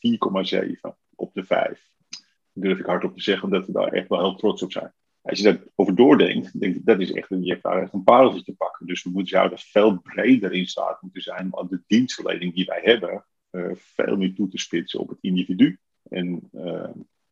4,7 0.55 0.91
op 1.15 1.35
de 1.35 1.45
5. 1.45 1.91
Dat 2.09 2.21
durf 2.53 2.79
ik 2.79 2.87
hardop 2.87 3.15
te 3.15 3.23
zeggen, 3.23 3.45
omdat 3.45 3.67
we 3.67 3.73
daar 3.73 3.93
echt 3.93 4.09
wel 4.09 4.19
heel 4.19 4.35
trots 4.35 4.63
op 4.63 4.73
zijn. 4.73 4.93
Als 5.29 5.39
je 5.39 5.45
daarover 5.45 5.95
doordenkt, 5.95 6.61
denk 6.61 6.75
ik, 6.75 6.85
dat 6.85 7.01
is 7.01 7.13
echt, 7.13 7.29
je 7.29 7.51
hebt 7.51 7.63
daar 7.63 7.83
echt 7.83 7.93
een 7.93 8.05
pareltje 8.05 8.43
te 8.43 8.55
pakken. 8.55 8.87
Dus 8.87 9.03
we 9.03 9.11
moeten 9.11 9.29
zouden 9.29 9.59
veel 9.59 9.99
breder 9.99 10.53
in 10.53 10.67
staat 10.67 11.03
moeten 11.03 11.23
zijn 11.23 11.57
om 11.57 11.69
de 11.69 11.83
dienstverlening 11.87 12.55
die 12.55 12.65
wij 12.65 12.81
hebben 12.83 13.25
uh, 13.51 13.71
veel 13.75 14.17
meer 14.17 14.35
toe 14.35 14.49
te 14.49 14.59
spitsen 14.59 15.01
op 15.01 15.09
het 15.09 15.19
individu. 15.21 15.79
En 16.03 16.49
uh, 16.53 16.89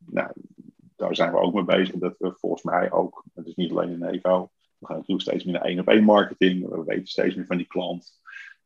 nou, 0.06 0.30
daar 0.96 1.14
zijn 1.14 1.32
we 1.32 1.38
ook 1.38 1.54
mee 1.54 1.64
bezig. 1.64 1.94
Dat 1.94 2.14
we 2.18 2.32
volgens 2.36 2.62
mij 2.62 2.92
ook, 2.92 3.24
dat 3.34 3.46
is 3.46 3.54
niet 3.54 3.70
alleen 3.70 3.90
in 3.90 4.04
Evo, 4.04 4.50
we 4.78 4.86
gaan 4.86 4.96
natuurlijk 4.96 5.28
steeds 5.28 5.44
meer 5.44 5.54
naar 5.54 5.64
één 5.64 5.80
op 5.80 5.88
één 5.88 6.04
marketing. 6.04 6.68
We 6.68 6.84
weten 6.84 7.06
steeds 7.06 7.34
meer 7.34 7.46
van 7.46 7.56
die 7.56 7.66
klant. 7.66 8.20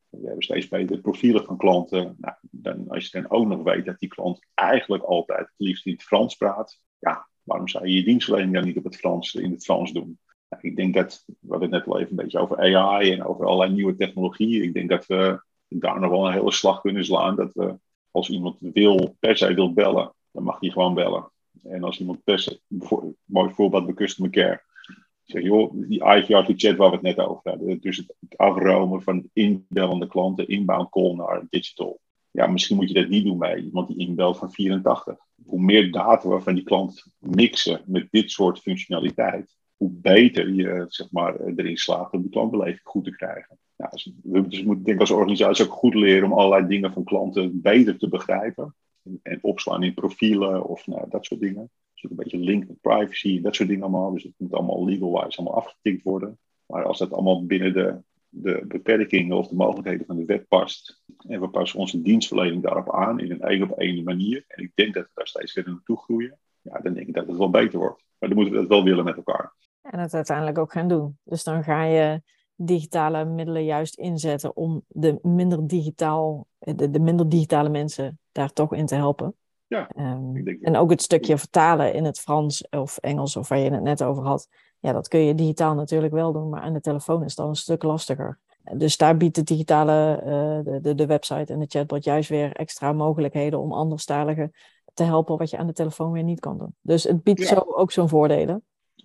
We 0.08 0.26
hebben 0.26 0.42
steeds 0.42 0.68
betere 0.68 1.00
profielen 1.00 1.44
van 1.44 1.56
klanten. 1.56 2.16
Nou, 2.18 2.34
dan, 2.40 2.88
als 2.88 3.04
je 3.10 3.20
dan 3.20 3.30
ook 3.30 3.46
nog 3.46 3.62
weet 3.62 3.84
dat 3.84 3.98
die 3.98 4.08
klant 4.08 4.46
eigenlijk 4.54 5.02
altijd 5.02 5.38
het 5.38 5.54
liefst 5.56 5.86
in 5.86 5.92
het 5.92 6.02
Frans 6.02 6.34
praat. 6.34 6.80
Ja, 6.98 7.28
waarom 7.42 7.68
zou 7.68 7.86
je 7.86 7.94
je 7.94 8.04
dienstverlening 8.04 8.54
dan 8.54 8.64
niet 8.64 8.76
op 8.76 8.84
het 8.84 8.96
Frans, 8.96 9.34
in 9.34 9.50
het 9.50 9.64
Frans 9.64 9.92
doen? 9.92 10.18
Nou, 10.48 10.62
ik 10.68 10.76
denk 10.76 10.94
dat, 10.94 11.24
we 11.26 11.50
hadden 11.50 11.72
het 11.72 11.86
net 11.86 11.94
al 11.94 12.00
even 12.00 12.10
een 12.10 12.24
beetje 12.24 12.38
over 12.38 12.58
AI 12.58 13.12
en 13.12 13.24
over 13.24 13.46
allerlei 13.46 13.72
nieuwe 13.72 13.96
technologieën. 13.96 14.62
Ik 14.62 14.74
denk 14.74 14.88
dat 14.88 15.06
we 15.06 15.42
daar 15.68 16.00
nog 16.00 16.10
wel 16.10 16.26
een 16.26 16.32
hele 16.32 16.52
slag 16.52 16.80
kunnen 16.80 17.04
slaan. 17.04 17.36
Dat 17.36 17.78
als 18.10 18.28
iemand 18.28 18.56
wil, 18.60 19.16
per 19.18 19.36
se 19.36 19.54
wil 19.54 19.72
bellen, 19.72 20.14
dan 20.32 20.42
mag 20.42 20.60
hij 20.60 20.70
gewoon 20.70 20.94
bellen. 20.94 21.30
En 21.62 21.82
als 21.82 22.00
iemand 22.00 22.24
per 22.24 22.38
se, 22.38 22.60
mooi 23.24 23.50
voorbeeld 23.52 23.84
bij 23.84 23.94
Customer 23.94 24.30
Care, 24.30 24.62
zeg 25.24 25.42
joh, 25.42 25.72
die 25.74 26.04
IVR 26.04 26.52
chat 26.56 26.76
waar 26.76 26.88
we 26.90 26.96
het 26.96 27.16
net 27.16 27.18
over 27.18 27.50
hadden. 27.50 27.80
Dus 27.80 27.96
het, 27.96 28.36
afromen 28.36 29.02
van 29.02 29.28
inbellende 29.32 30.06
klanten, 30.06 30.48
inbound 30.48 30.90
call 30.90 31.14
naar 31.14 31.46
digital. 31.50 32.00
Ja, 32.30 32.46
misschien 32.46 32.76
moet 32.76 32.88
je 32.88 32.94
dat 32.94 33.08
niet 33.08 33.24
doen 33.24 33.38
bij 33.38 33.58
iemand 33.58 33.88
die 33.88 33.98
inbelt 33.98 34.38
van 34.38 34.52
84. 34.52 35.16
Hoe 35.44 35.60
meer 35.60 35.92
data 35.92 36.28
we 36.28 36.40
van 36.40 36.54
die 36.54 36.64
klant 36.64 37.06
mixen 37.18 37.82
met 37.86 38.08
dit 38.10 38.30
soort 38.30 38.58
functionaliteit, 38.58 39.56
hoe 39.76 39.90
beter 39.90 40.52
je 40.52 40.84
zeg 40.88 41.10
maar, 41.10 41.40
erin 41.40 41.76
slaagt 41.76 42.12
om 42.12 42.22
die 42.22 42.30
klantbeleving 42.30 42.80
goed 42.82 43.04
te 43.04 43.16
krijgen. 43.16 43.58
Nou, 43.76 43.90
dus 43.92 44.12
we 44.22 44.48
dus 44.48 44.62
moeten 44.62 44.84
denk 44.84 44.96
ik 44.96 45.00
als 45.00 45.10
organisatie 45.10 45.64
ook 45.64 45.72
goed 45.72 45.94
leren 45.94 46.24
om 46.24 46.38
allerlei 46.38 46.66
dingen 46.66 46.92
van 46.92 47.04
klanten 47.04 47.60
beter 47.60 47.98
te 47.98 48.08
begrijpen. 48.08 48.74
En, 49.22 49.38
opslaan 49.40 49.82
in 49.82 49.94
profielen 49.94 50.64
of 50.64 50.86
nou, 50.86 51.10
dat 51.10 51.24
soort 51.24 51.40
dingen. 51.40 51.70
Dus 51.94 52.10
een 52.10 52.16
beetje 52.16 52.38
link 52.38 52.68
met 52.68 52.80
privacy, 52.80 53.40
dat 53.40 53.54
soort 53.54 53.68
dingen 53.68 53.82
allemaal. 53.82 54.12
Dus 54.12 54.22
het 54.22 54.32
moet 54.36 54.52
allemaal 54.52 54.84
legal-wise 54.84 55.38
allemaal 55.38 55.56
afgetikt 55.56 56.02
worden. 56.02 56.38
Maar 56.66 56.84
als 56.84 56.98
dat 56.98 57.12
allemaal 57.12 57.46
binnen 57.46 57.72
de, 57.72 58.02
de 58.30 58.64
beperkingen 58.68 59.36
of 59.36 59.48
de 59.48 59.54
mogelijkheden 59.54 60.06
van 60.06 60.16
de 60.16 60.24
wet 60.24 60.48
past. 60.48 61.02
En 61.28 61.40
we 61.40 61.48
passen 61.48 61.78
onze 61.78 62.02
dienstverlening 62.02 62.62
daarop 62.62 62.94
aan 62.94 63.20
in 63.20 63.30
een 63.30 63.40
één 63.40 63.62
op 63.62 63.78
één 63.78 64.04
manier. 64.04 64.44
En 64.46 64.64
ik 64.64 64.72
denk 64.74 64.94
dat 64.94 65.04
we 65.04 65.10
daar 65.14 65.26
steeds 65.26 65.52
verder 65.52 65.72
naartoe 65.72 65.96
groeien. 65.96 66.38
Ja, 66.60 66.78
dan 66.78 66.94
denk 66.94 67.06
ik 67.06 67.14
dat 67.14 67.26
het 67.26 67.36
wel 67.36 67.50
beter 67.50 67.78
wordt. 67.78 68.04
Maar 68.18 68.28
dan 68.28 68.38
moeten 68.38 68.54
we 68.54 68.60
dat 68.60 68.68
wel 68.68 68.84
willen 68.84 69.04
met 69.04 69.16
elkaar. 69.16 69.54
En 69.82 69.98
het 69.98 70.14
uiteindelijk 70.14 70.58
ook 70.58 70.72
gaan 70.72 70.88
doen. 70.88 71.18
Dus 71.24 71.44
dan 71.44 71.64
ga 71.64 71.84
je 71.84 72.22
digitale 72.54 73.24
middelen 73.24 73.64
juist 73.64 73.94
inzetten 73.94 74.56
om 74.56 74.84
de 74.88 75.18
minder, 75.22 75.66
digitaal, 75.66 76.46
de, 76.58 76.90
de 76.90 77.00
minder 77.00 77.28
digitale 77.28 77.68
mensen 77.68 78.18
daar 78.32 78.52
toch 78.52 78.74
in 78.74 78.86
te 78.86 78.94
helpen. 78.94 79.34
Ja, 79.66 79.90
um, 79.96 80.46
en 80.60 80.76
ook 80.76 80.90
het 80.90 81.02
stukje 81.02 81.38
vertalen 81.38 81.94
in 81.94 82.04
het 82.04 82.20
Frans 82.20 82.68
of 82.68 82.96
Engels, 82.96 83.36
of 83.36 83.48
waar 83.48 83.58
je 83.58 83.70
het 83.70 83.82
net 83.82 84.02
over 84.02 84.24
had. 84.24 84.48
Ja, 84.80 84.92
dat 84.92 85.08
kun 85.08 85.20
je 85.20 85.34
digitaal 85.34 85.74
natuurlijk 85.74 86.12
wel 86.12 86.32
doen, 86.32 86.48
maar 86.48 86.60
aan 86.60 86.72
de 86.72 86.80
telefoon 86.80 87.24
is 87.24 87.34
dat 87.34 87.48
een 87.48 87.54
stuk 87.54 87.82
lastiger. 87.82 88.38
Dus 88.72 88.96
daar 88.96 89.16
biedt 89.16 89.34
de 89.34 89.42
digitale, 89.42 90.22
uh, 90.24 90.82
de, 90.82 90.94
de, 90.94 91.06
website 91.06 91.52
en 91.52 91.58
de 91.58 91.66
chatbot 91.68 92.04
juist 92.04 92.28
weer 92.28 92.52
extra 92.52 92.92
mogelijkheden 92.92 93.58
om 93.58 93.72
anderstaligen 93.72 94.52
te 94.94 95.02
helpen 95.02 95.38
wat 95.38 95.50
je 95.50 95.58
aan 95.58 95.66
de 95.66 95.72
telefoon 95.72 96.12
weer 96.12 96.22
niet 96.22 96.40
kan 96.40 96.58
doen. 96.58 96.74
Dus 96.80 97.04
het 97.04 97.22
biedt 97.22 97.46
zo 97.46 97.54
ook 97.54 97.92
zo'n 97.92 98.08
voordelen. 98.08 98.62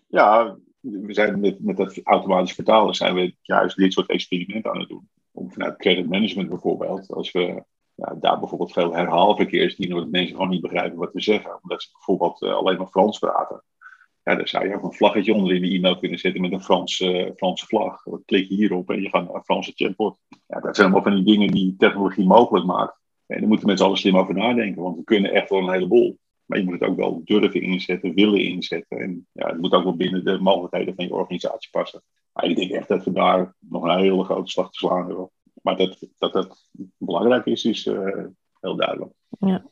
Ja, 0.08 0.58
we 0.80 1.14
zijn 1.14 1.40
met, 1.40 1.64
met 1.64 1.78
dat 1.78 2.02
automatisch 2.04 2.54
vertalen 2.54 2.96
zijn 2.96 3.16
we 3.16 3.36
juist 3.42 3.78
dit 3.78 3.94
soort 3.94 4.10
experimenten 4.10 4.72
aan 4.72 4.80
het 4.80 4.90
doen. 4.90 5.10
Om 5.32 5.52
vanuit 5.52 5.78
credit 5.78 6.10
management 6.10 6.50
bijvoorbeeld, 6.50 7.14
als 7.14 7.32
we 7.32 7.64
ja, 7.96 8.16
daar 8.20 8.40
bijvoorbeeld 8.40 8.72
veel 8.72 8.94
herhaalverkeer 8.94 9.72
zien, 9.72 9.94
omdat 9.94 10.10
mensen 10.10 10.36
gewoon 10.36 10.50
niet 10.50 10.62
begrijpen 10.62 10.98
wat 10.98 11.14
we 11.14 11.22
zeggen. 11.22 11.60
Omdat 11.62 11.82
ze 11.82 11.90
bijvoorbeeld 11.92 12.42
uh, 12.42 12.54
alleen 12.54 12.78
maar 12.78 12.88
Frans 12.88 13.20
praten. 13.20 13.64
Ja, 14.26 14.36
dan 14.36 14.48
zou 14.48 14.68
je 14.68 14.76
ook 14.76 14.84
een 14.84 14.94
vlaggetje 14.94 15.34
onder 15.34 15.56
in 15.56 15.62
de 15.62 15.68
e-mail 15.68 16.00
kunnen 16.00 16.20
zetten 16.20 16.42
met 16.42 16.52
een 16.52 16.64
Frans, 16.64 17.00
uh, 17.00 17.30
Franse 17.36 17.66
vlag. 17.66 18.04
Klik 18.26 18.48
hierop 18.48 18.90
en 18.90 19.02
je 19.02 19.10
gaat 19.10 19.26
naar 19.26 19.36
een 19.36 19.44
Franse 19.44 19.72
chatbot. 19.76 20.20
Ja, 20.48 20.60
dat 20.60 20.76
zijn 20.76 20.92
allemaal 20.92 21.12
van 21.14 21.24
die 21.24 21.36
dingen 21.36 21.54
die 21.54 21.76
technologie 21.78 22.26
mogelijk 22.26 22.66
maakt. 22.66 23.00
En 23.26 23.40
daar 23.40 23.48
moeten 23.48 23.68
mensen 23.68 23.86
alles 23.86 24.00
slim 24.00 24.18
over 24.18 24.34
nadenken, 24.34 24.82
want 24.82 24.98
we 24.98 25.04
kunnen 25.04 25.32
echt 25.32 25.50
wel 25.50 25.60
een 25.60 25.72
heleboel. 25.72 26.18
Maar 26.46 26.58
je 26.58 26.64
moet 26.64 26.80
het 26.80 26.90
ook 26.90 26.98
wel 26.98 27.22
durven 27.24 27.62
inzetten, 27.62 28.14
willen 28.14 28.44
inzetten. 28.44 29.00
En 29.00 29.28
ja, 29.32 29.48
het 29.48 29.62
moet 29.62 29.74
ook 29.74 29.84
wel 29.84 29.96
binnen 29.96 30.26
de 30.26 30.40
mogelijkheden 30.40 30.96
van 30.96 31.06
je 31.06 31.14
organisatie 31.14 31.70
passen. 31.72 32.04
Maar 32.34 32.46
ik 32.46 32.56
denk 32.56 32.72
echt 32.72 32.88
dat 32.88 33.04
we 33.04 33.12
daar 33.12 33.56
nog 33.60 33.84
een 33.84 33.98
hele 33.98 34.24
grote 34.24 34.52
slag 34.52 34.72
te 34.72 34.78
slaan 34.78 35.08
hebben. 35.08 35.30
Maar 35.62 35.78
dat 35.78 36.08
dat, 36.18 36.34
dat 36.34 36.70
belangrijk 36.98 37.46
is, 37.46 37.66
is 37.66 37.86
uh, 37.86 38.26
heel 38.60 38.76
duidelijk. 38.76 39.12
Ja. 39.40 39.66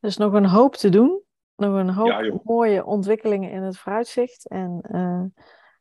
Er 0.00 0.08
is 0.08 0.16
nog 0.16 0.32
een 0.32 0.46
hoop 0.46 0.74
te 0.74 0.88
doen. 0.88 1.24
Nog 1.56 1.74
een 1.74 1.90
hoop 1.90 2.40
mooie 2.44 2.84
ontwikkelingen 2.84 3.50
in 3.50 3.62
het 3.62 3.78
vooruitzicht. 3.78 4.48
En 4.48 4.80
uh, 4.90 5.24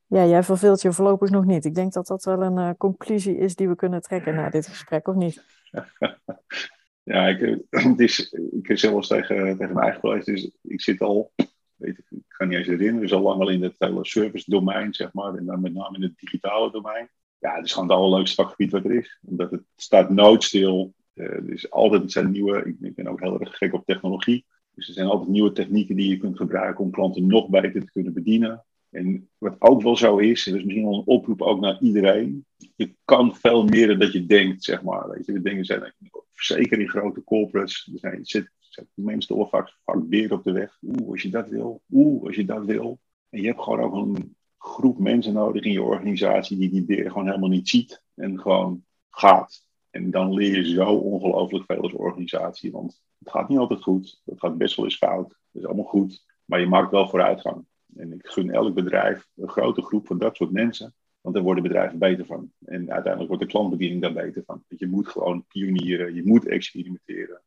ja, 0.06 0.26
jij 0.26 0.44
verveelt 0.44 0.82
je 0.82 0.92
voorlopig 0.92 1.30
nog 1.30 1.46
niet. 1.46 1.66
Ik 1.66 1.76
denk 1.76 1.94
dat 1.94 2.08
dat 2.08 2.24
wel 2.24 2.42
een 2.42 2.58
uh, 2.58 2.70
conclusie 2.78 3.38
is 3.38 3.56
die 3.56 3.68
we 3.68 3.76
kunnen 3.76 4.02
trekken 4.02 4.36
na 4.36 4.50
dit 4.50 4.68
gesprek, 4.68 5.08
of 5.08 5.16
niet? 5.16 5.46
ja, 7.04 7.28
ik, 7.28 7.40
het 7.90 8.00
is, 8.00 8.32
ik 8.52 8.68
heb 8.68 8.78
zelfs 8.78 9.08
tegen, 9.08 9.58
tegen 9.58 9.74
mijn 9.74 9.86
eigen 9.86 10.00
geweest. 10.00 10.26
Dus 10.26 10.52
ik 10.62 10.82
zit 10.82 11.02
al, 11.02 11.32
weet 11.76 11.98
ik, 11.98 12.06
ik 12.10 12.24
kan 12.28 12.48
niet 12.48 12.58
eens 12.58 12.68
herinneren, 12.68 13.02
dus 13.02 13.14
al 13.14 13.22
lang 13.22 13.42
al 13.42 13.50
in 13.50 13.64
het 13.64 13.76
hele 13.78 14.06
service 14.06 14.50
domein, 14.50 14.94
zeg 14.94 15.14
maar. 15.14 15.36
En 15.36 15.46
dan 15.46 15.62
met 15.62 15.74
name 15.74 15.96
in 15.96 16.04
het 16.04 16.18
digitale 16.18 16.72
domein 16.72 17.10
ja, 17.46 17.56
het 17.56 17.66
is 17.66 17.74
gewoon 17.74 17.88
het 17.90 17.98
allerleukste 17.98 18.42
vakgebied 18.42 18.72
wat 18.72 18.86
er 18.86 18.92
is. 18.92 19.20
Omdat 19.26 19.52
het 19.52 19.64
staat 19.76 20.10
nooit 20.10 20.44
stil. 20.44 20.94
Uh, 21.14 21.26
er 21.26 21.54
is 21.54 21.72
altijd 21.72 22.12
zijn 22.12 22.32
nieuwe, 22.32 22.64
ik, 22.66 22.76
ik, 22.80 22.96
ben 22.96 23.08
ook 23.08 23.22
heel 23.22 23.40
erg 23.40 23.58
gek 23.58 23.74
op 23.74 23.86
technologie. 23.86 24.46
Dus 24.76 24.88
er 24.88 24.94
zijn 24.94 25.08
altijd 25.08 25.30
nieuwe 25.30 25.52
technieken 25.52 25.96
die 25.96 26.10
je 26.10 26.18
kunt 26.18 26.38
gebruiken 26.38 26.84
om 26.84 26.92
klanten 26.92 27.28
nog 27.28 27.50
beter 27.50 27.82
te 27.82 27.92
kunnen 27.92 28.14
bedienen. 28.14 28.66
En 28.90 29.30
wat 29.38 29.56
ook 29.60 29.82
wel 29.82 29.98
zo 29.98 30.18
is, 30.18 30.48
er 30.48 30.56
is 30.56 30.64
misschien 30.64 30.86
wel 30.86 30.98
een 30.98 31.06
oproep 31.06 31.42
ook 31.42 31.60
naar 31.60 31.78
iedereen. 31.82 32.46
Je 32.76 32.96
kan 33.06 33.36
veel 33.36 33.64
meer 33.64 33.88
dan 33.88 34.00
dat 34.00 34.12
je 34.12 34.26
denkt, 34.26 34.64
zeg 34.64 34.84
maar. 34.84 35.10
Weet 35.10 35.26
je, 35.26 35.32
we 35.32 35.42
denken 35.42 35.66
zijn 35.66 35.94
zeker 36.32 36.80
in 36.80 36.90
grote 36.90 37.24
corporates. 37.24 37.90
Er 37.94 38.00
zijn, 38.00 38.26
zit, 38.26 38.52
zit 38.60 38.88
mensen 38.94 39.36
toch 39.36 39.50
vaak, 39.50 39.78
vaak 39.84 40.04
weer 40.10 40.34
op 40.34 40.44
de 40.44 40.52
weg. 40.52 40.78
Oeh, 40.82 41.10
als 41.10 41.22
je 41.22 41.30
dat 41.30 41.50
wil. 41.50 41.82
Oeh, 41.92 42.26
als 42.26 42.36
je 42.36 42.46
dat 42.46 42.66
wil. 42.66 43.00
En 43.30 43.42
je 43.42 43.48
hebt 43.48 43.62
gewoon 43.62 43.80
ook 43.80 43.94
een 43.94 44.36
groep 44.58 45.00
mensen 45.00 45.34
nodig 45.34 45.64
in 45.64 45.72
je 45.72 45.82
organisatie 45.82 46.58
die 46.58 46.70
die 46.70 46.86
beer 46.86 47.10
gewoon 47.10 47.28
helemaal 47.28 47.50
niet 47.50 47.70
ziet 47.70 48.02
en 48.16 48.40
gewoon 48.40 48.84
gaat. 49.10 49.66
En 49.90 50.12
dan 50.12 50.34
leer 50.34 50.56
je 50.56 50.74
zo 50.74 50.94
ongelooflijk 50.94 51.66
veel 51.66 51.82
als 51.82 51.94
organisatie, 51.94 52.72
want 52.72 53.02
het 53.26 53.34
gaat 53.34 53.50
niet 53.50 53.58
altijd 53.58 53.84
goed. 53.84 54.22
Het 54.26 54.40
gaat 54.40 54.58
best 54.58 54.76
wel 54.76 54.86
eens 54.86 54.98
fout. 54.98 55.30
Het 55.30 55.62
is 55.62 55.66
allemaal 55.66 55.86
goed, 55.86 56.26
maar 56.46 56.60
je 56.60 56.68
maakt 56.68 56.92
wel 56.92 57.10
vooruitgang. 57.10 57.66
En 57.96 58.14
ik 58.14 58.28
gun 58.28 58.52
elk 58.52 58.74
bedrijf 58.74 59.28
een 59.36 59.50
grote 59.50 59.82
groep 59.82 60.08
van 60.08 60.18
dat 60.18 60.36
soort 60.36 60.52
mensen, 60.52 60.94
want 61.22 61.36
daar 61.36 61.44
worden 61.44 61.64
bedrijven 61.64 62.00
beter 62.00 62.26
van. 62.26 62.52
En 62.66 62.92
uiteindelijk 62.92 63.28
wordt 63.28 63.44
de 63.44 63.50
klantbediening 63.50 64.02
daar 64.02 64.14
beter 64.14 64.44
van. 64.46 64.64
Want 64.68 64.80
je 64.80 64.88
moet 64.88 65.08
gewoon 65.08 65.46
pionieren, 65.48 66.16
je 66.16 66.26
moet 66.26 66.48
experimenteren. 66.48 67.42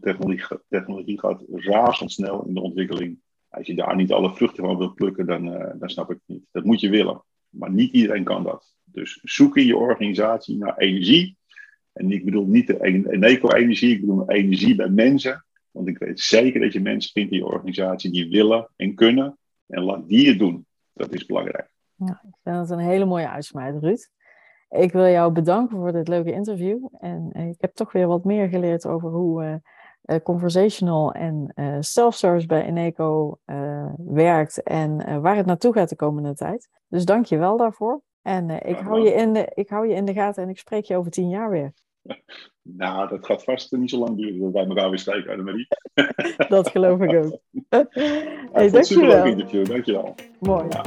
Technologie, 0.00 0.58
technologie 0.68 1.18
gaat 1.18 1.44
razendsnel 1.48 2.44
in 2.44 2.54
de 2.54 2.60
ontwikkeling. 2.60 3.20
Als 3.48 3.66
je 3.66 3.74
daar 3.74 3.96
niet 3.96 4.12
alle 4.12 4.34
vruchten 4.34 4.64
van 4.64 4.78
wilt 4.78 4.94
plukken, 4.94 5.26
dan, 5.26 5.46
uh, 5.48 5.70
dan 5.74 5.90
snap 5.90 6.10
ik 6.10 6.16
het 6.16 6.36
niet. 6.36 6.46
Dat 6.50 6.64
moet 6.64 6.80
je 6.80 6.90
willen. 6.90 7.24
Maar 7.48 7.72
niet 7.72 7.92
iedereen 7.92 8.24
kan 8.24 8.42
dat. 8.42 8.74
Dus 8.84 9.20
zoek 9.22 9.56
in 9.56 9.66
je 9.66 9.76
organisatie 9.76 10.56
naar 10.56 10.76
energie. 10.76 11.36
En 11.92 12.12
ik 12.12 12.24
bedoel 12.24 12.46
niet 12.46 12.66
de 12.66 12.78
eco-energie, 13.20 13.94
ik 13.94 14.00
bedoel 14.00 14.30
energie 14.30 14.74
bij 14.74 14.88
mensen. 14.88 15.44
Want 15.70 15.88
ik 15.88 15.98
weet 15.98 16.20
zeker 16.20 16.60
dat 16.60 16.72
je 16.72 16.80
mensen 16.80 17.12
vindt 17.12 17.32
in 17.32 17.38
je 17.38 17.46
organisatie 17.46 18.10
die 18.10 18.30
willen 18.30 18.68
en 18.76 18.94
kunnen. 18.94 19.38
En 19.66 19.82
laat 19.82 20.08
die 20.08 20.28
het 20.28 20.38
doen. 20.38 20.66
Dat 20.92 21.14
is 21.14 21.26
belangrijk. 21.26 21.70
Ja, 21.94 22.22
ik 22.22 22.36
vind 22.42 22.56
dat 22.56 22.70
een 22.70 22.78
hele 22.78 23.04
mooie 23.04 23.28
uitspraak, 23.28 23.80
Ruud. 23.80 24.10
Ik 24.68 24.92
wil 24.92 25.06
jou 25.06 25.32
bedanken 25.32 25.76
voor 25.76 25.92
dit 25.92 26.08
leuke 26.08 26.32
interview. 26.32 26.86
En 26.98 27.28
eh, 27.32 27.48
ik 27.48 27.60
heb 27.60 27.74
toch 27.74 27.92
weer 27.92 28.06
wat 28.06 28.24
meer 28.24 28.48
geleerd 28.48 28.86
over 28.86 29.10
hoe 29.10 29.42
uh, 29.44 29.54
uh, 30.04 30.22
conversational 30.22 31.12
en 31.12 31.52
self-service 31.80 32.46
bij 32.46 32.64
Eneco 32.64 33.38
werkt 33.96 34.62
en 34.62 35.20
waar 35.20 35.36
het 35.36 35.46
naartoe 35.46 35.72
gaat 35.72 35.88
de 35.88 35.96
komende 35.96 36.34
tijd. 36.34 36.68
Dus 36.88 37.04
dank 37.04 37.24
je 37.26 37.38
wel 37.38 37.56
daarvoor. 37.56 38.02
En 38.22 38.50
ik, 38.50 38.78
hou 38.78 39.02
je 39.02 39.14
in 39.14 39.32
de, 39.32 39.50
ik 39.54 39.68
hou 39.68 39.88
je 39.88 39.94
in 39.94 40.04
de 40.04 40.12
gaten 40.12 40.42
en 40.42 40.48
ik 40.48 40.58
spreek 40.58 40.84
je 40.84 40.96
over 40.96 41.10
tien 41.10 41.28
jaar 41.28 41.50
weer. 41.50 41.72
Nou, 42.64 43.08
dat 43.08 43.26
gaat 43.26 43.44
vast 43.44 43.72
niet 43.72 43.90
zo 43.90 43.98
lang 43.98 44.16
duren 44.16 44.38
dat 44.38 44.46
we 44.46 44.50
bij 44.50 44.66
elkaar 44.66 44.88
weer 44.90 44.98
spreken, 44.98 45.30
Annemarie. 45.30 45.68
dat 46.48 46.68
geloof 46.68 47.00
ik 47.00 47.12
ook. 47.12 47.38
hey, 48.52 48.70
dank 48.70 48.84
je 48.84 49.06
wel. 49.06 49.24
interview, 49.24 49.66
dank 49.66 49.84
je 49.84 49.92
wel. 49.92 50.14
Mooi. 50.40 50.66
Ja. 50.68 50.82